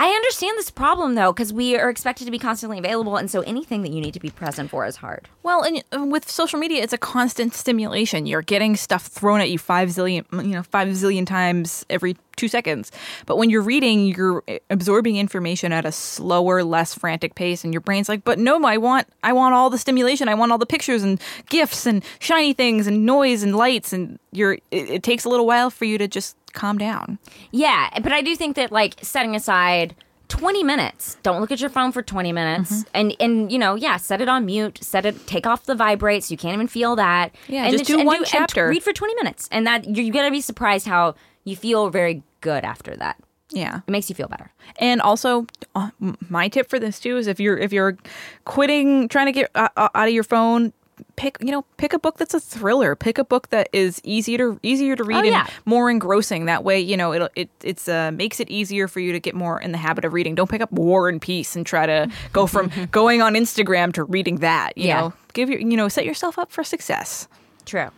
I 0.00 0.10
understand 0.10 0.56
this 0.56 0.70
problem 0.70 1.16
though, 1.16 1.32
because 1.32 1.52
we 1.52 1.76
are 1.76 1.90
expected 1.90 2.24
to 2.26 2.30
be 2.30 2.38
constantly 2.38 2.78
available, 2.78 3.16
and 3.16 3.28
so 3.28 3.40
anything 3.40 3.82
that 3.82 3.90
you 3.90 4.00
need 4.00 4.14
to 4.14 4.20
be 4.20 4.30
present 4.30 4.70
for 4.70 4.86
is 4.86 4.94
hard. 4.94 5.28
Well, 5.42 5.62
and 5.62 5.82
uh, 5.92 6.04
with 6.04 6.30
social 6.30 6.60
media, 6.60 6.84
it's 6.84 6.92
a 6.92 6.98
constant 6.98 7.52
stimulation. 7.52 8.24
You're 8.24 8.42
getting 8.42 8.76
stuff 8.76 9.06
thrown 9.06 9.40
at 9.40 9.50
you 9.50 9.58
five 9.58 9.88
zillion, 9.88 10.24
you 10.32 10.54
know, 10.54 10.62
five 10.62 10.86
zillion 10.88 11.26
times 11.26 11.84
every 11.90 12.16
two 12.36 12.46
seconds. 12.46 12.92
But 13.26 13.38
when 13.38 13.50
you're 13.50 13.62
reading, 13.62 14.06
you're 14.06 14.44
uh, 14.46 14.58
absorbing 14.70 15.16
information 15.16 15.72
at 15.72 15.84
a 15.84 15.90
slower, 15.90 16.62
less 16.62 16.94
frantic 16.94 17.34
pace, 17.34 17.64
and 17.64 17.74
your 17.74 17.80
brain's 17.80 18.08
like, 18.08 18.22
"But 18.22 18.38
no, 18.38 18.64
I 18.64 18.76
want, 18.76 19.08
I 19.24 19.32
want 19.32 19.54
all 19.54 19.68
the 19.68 19.78
stimulation. 19.78 20.28
I 20.28 20.34
want 20.34 20.52
all 20.52 20.58
the 20.58 20.66
pictures 20.66 21.02
and 21.02 21.20
gifts 21.48 21.86
and 21.86 22.04
shiny 22.20 22.52
things 22.52 22.86
and 22.86 23.04
noise 23.04 23.42
and 23.42 23.56
lights." 23.56 23.92
And 23.92 24.20
you're, 24.30 24.54
it, 24.70 24.90
it 24.90 25.02
takes 25.02 25.24
a 25.24 25.28
little 25.28 25.46
while 25.46 25.70
for 25.70 25.86
you 25.86 25.98
to 25.98 26.06
just 26.06 26.36
calm 26.52 26.78
down. 26.78 27.18
Yeah, 27.50 27.90
but 28.02 28.12
I 28.12 28.22
do 28.22 28.34
think 28.36 28.56
that 28.56 28.72
like 28.72 28.96
setting 29.02 29.34
aside 29.34 29.94
20 30.28 30.62
minutes. 30.62 31.16
Don't 31.22 31.40
look 31.40 31.50
at 31.50 31.60
your 31.60 31.70
phone 31.70 31.90
for 31.92 32.02
20 32.02 32.32
minutes. 32.32 32.70
Mm-hmm. 32.70 32.88
And 32.94 33.16
and 33.20 33.52
you 33.52 33.58
know, 33.58 33.74
yeah, 33.74 33.96
set 33.96 34.20
it 34.20 34.28
on 34.28 34.46
mute, 34.46 34.78
set 34.82 35.06
it 35.06 35.26
take 35.26 35.46
off 35.46 35.64
the 35.64 35.74
vibrate 35.74 36.24
so 36.24 36.32
you 36.32 36.38
can't 36.38 36.54
even 36.54 36.68
feel 36.68 36.96
that. 36.96 37.34
Yeah, 37.48 37.64
and 37.64 37.72
just 37.72 37.86
do 37.86 38.04
one 38.04 38.18
and 38.18 38.26
chapter. 38.26 38.68
read 38.68 38.82
for 38.82 38.92
20 38.92 39.14
minutes. 39.16 39.48
And 39.50 39.66
that 39.66 39.84
you're 39.84 40.12
going 40.12 40.26
to 40.26 40.30
be 40.30 40.40
surprised 40.40 40.86
how 40.86 41.14
you 41.44 41.56
feel 41.56 41.90
very 41.90 42.22
good 42.40 42.64
after 42.64 42.94
that. 42.96 43.16
Yeah. 43.50 43.80
It 43.86 43.90
makes 43.90 44.08
you 44.10 44.14
feel 44.14 44.28
better. 44.28 44.52
And 44.78 45.00
also, 45.00 45.46
uh, 45.74 45.90
my 46.28 46.48
tip 46.48 46.68
for 46.68 46.78
this 46.78 47.00
too 47.00 47.16
is 47.16 47.26
if 47.26 47.40
you're 47.40 47.56
if 47.56 47.72
you're 47.72 47.96
quitting, 48.44 49.08
trying 49.08 49.26
to 49.26 49.32
get 49.32 49.50
uh, 49.54 49.68
uh, 49.76 49.88
out 49.94 50.08
of 50.08 50.14
your 50.14 50.24
phone, 50.24 50.72
pick 51.16 51.36
you 51.40 51.50
know 51.50 51.62
pick 51.76 51.92
a 51.92 51.98
book 51.98 52.18
that's 52.18 52.34
a 52.34 52.40
thriller. 52.40 52.94
Pick 52.96 53.18
a 53.18 53.24
book 53.24 53.50
that 53.50 53.68
is 53.72 54.00
easier 54.04 54.38
to 54.38 54.60
easier 54.62 54.96
to 54.96 55.04
read 55.04 55.24
Oh, 55.24 55.34
and 55.34 55.48
more 55.64 55.90
engrossing. 55.90 56.46
That 56.46 56.64
way, 56.64 56.80
you 56.80 56.96
know 56.96 57.12
it 57.12 57.32
it 57.36 57.50
it's 57.62 57.88
uh, 57.88 58.10
makes 58.12 58.40
it 58.40 58.50
easier 58.50 58.88
for 58.88 59.00
you 59.00 59.12
to 59.12 59.20
get 59.20 59.34
more 59.34 59.60
in 59.60 59.72
the 59.72 59.78
habit 59.78 60.04
of 60.04 60.12
reading. 60.12 60.34
Don't 60.34 60.50
pick 60.50 60.60
up 60.60 60.72
War 60.72 61.08
and 61.08 61.20
Peace 61.20 61.56
and 61.56 61.64
try 61.66 61.86
to 61.86 62.08
go 62.32 62.46
from 62.46 62.70
going 62.90 63.22
on 63.22 63.34
Instagram 63.34 63.92
to 63.94 64.04
reading 64.04 64.36
that. 64.36 64.76
You 64.76 64.86
Yeah. 64.88 65.00
know, 65.00 65.12
give 65.32 65.50
your 65.50 65.60
you 65.60 65.76
know 65.76 65.88
set 65.88 66.04
yourself 66.04 66.38
up 66.38 66.50
for 66.52 66.64
success. 66.64 67.28
True. 67.64 67.88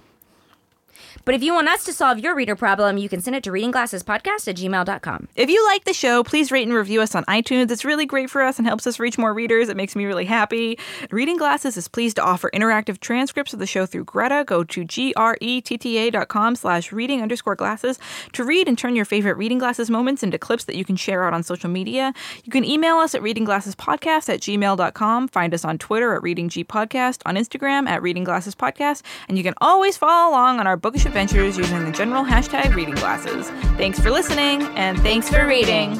But 1.25 1.35
if 1.35 1.43
you 1.43 1.55
want 1.55 1.69
us 1.69 1.85
to 1.85 1.93
solve 1.93 2.19
your 2.19 2.35
reader 2.35 2.57
problem, 2.57 2.99
you 2.99 3.09
can 3.09 3.21
send 3.21 3.37
it 3.37 3.45
to 3.45 3.51
readingglassespodcast 3.51 4.49
at 4.49 4.57
gmail.com. 4.57 5.29
If 5.37 5.51
you 5.51 5.65
like 5.67 5.85
the 5.85 5.93
show, 5.93 6.25
please 6.25 6.51
rate 6.51 6.67
and 6.67 6.75
review 6.75 7.01
us 7.01 7.15
on 7.15 7.25
iTunes. 7.25 7.71
It's 7.71 7.85
really 7.85 8.07
great 8.07 8.31
for 8.31 8.43
us 8.43 8.59
and 8.59 8.67
helps 8.67 8.87
us 8.87 8.99
reach 8.99 9.19
more 9.19 9.35
readers. 9.35 9.69
It 9.69 9.77
makes 9.77 9.95
me 9.95 10.07
really 10.07 10.25
happy. 10.25 10.79
Reading 11.11 11.37
Glasses 11.37 11.77
is 11.77 11.89
pleased 11.89 12.17
to 12.17 12.23
offer 12.23 12.51
interactive 12.55 13.01
transcripts 13.01 13.53
of 13.53 13.59
the 13.59 13.67
show 13.67 13.87
through 13.87 14.05
Gretta. 14.05 14.45
Go 14.47 14.65
to 14.65 14.85
gretta.com 14.85 16.57
slash 16.57 16.93
reading 16.93 17.23
underscore 17.23 17.55
glasses 17.55 17.99
to 18.33 18.45
read 18.45 18.69
and 18.69 18.79
turn 18.79 18.97
your 18.97 19.05
favorite 19.05 19.37
Reading 19.37 19.59
Glasses 19.59 19.91
moments 19.91 20.23
into 20.23 20.39
clips 20.39 20.65
that 20.65 20.77
you 20.77 20.85
can 20.85 20.97
share 20.97 21.25
out 21.25 21.35
on 21.35 21.43
social 21.43 21.71
media. 21.71 22.13
You 22.45 22.53
can 22.53 22.65
email 22.65 22.97
us 22.97 23.15
at 23.15 23.23
readingglassespodcast 23.23 24.29
at 24.29 24.41
gmail.com. 24.41 25.29
Find 25.29 25.55
us 25.55 25.65
on 25.65 25.79
Twitter 25.79 26.15
at 26.15 26.23
Reading 26.23 26.49
G 26.49 26.65
Podcast, 26.65 27.23
on 27.27 27.37
Instagram 27.37 27.89
at 27.89 28.03
Reading 28.03 28.25
Glasses 28.25 28.55
Podcast, 28.55 29.03
and 29.29 29.37
you 29.37 29.45
can 29.45 29.55
always 29.61 29.97
follow 29.97 30.31
along 30.31 30.61
on 30.61 30.67
our 30.67 30.77
bookish 30.77 31.07
adventures 31.11 31.59
using 31.59 31.85
the 31.85 31.91
general 31.91 32.25
hashtag 32.25 32.73
Reading 32.73 32.95
Glasses. 32.95 33.51
Thanks 33.77 33.99
for 33.99 34.13
listening, 34.13 34.63
and 34.77 34.97
thanks, 35.01 35.29
for 35.29 35.45
reading. 35.45 35.97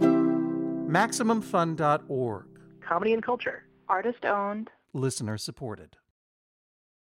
MaximumFun.org. 0.00 2.46
Comedy 2.80 3.12
and 3.12 3.22
culture. 3.22 3.64
Artist 3.86 4.24
owned. 4.24 4.70
Listener 4.94 5.36
supported. 5.36 5.98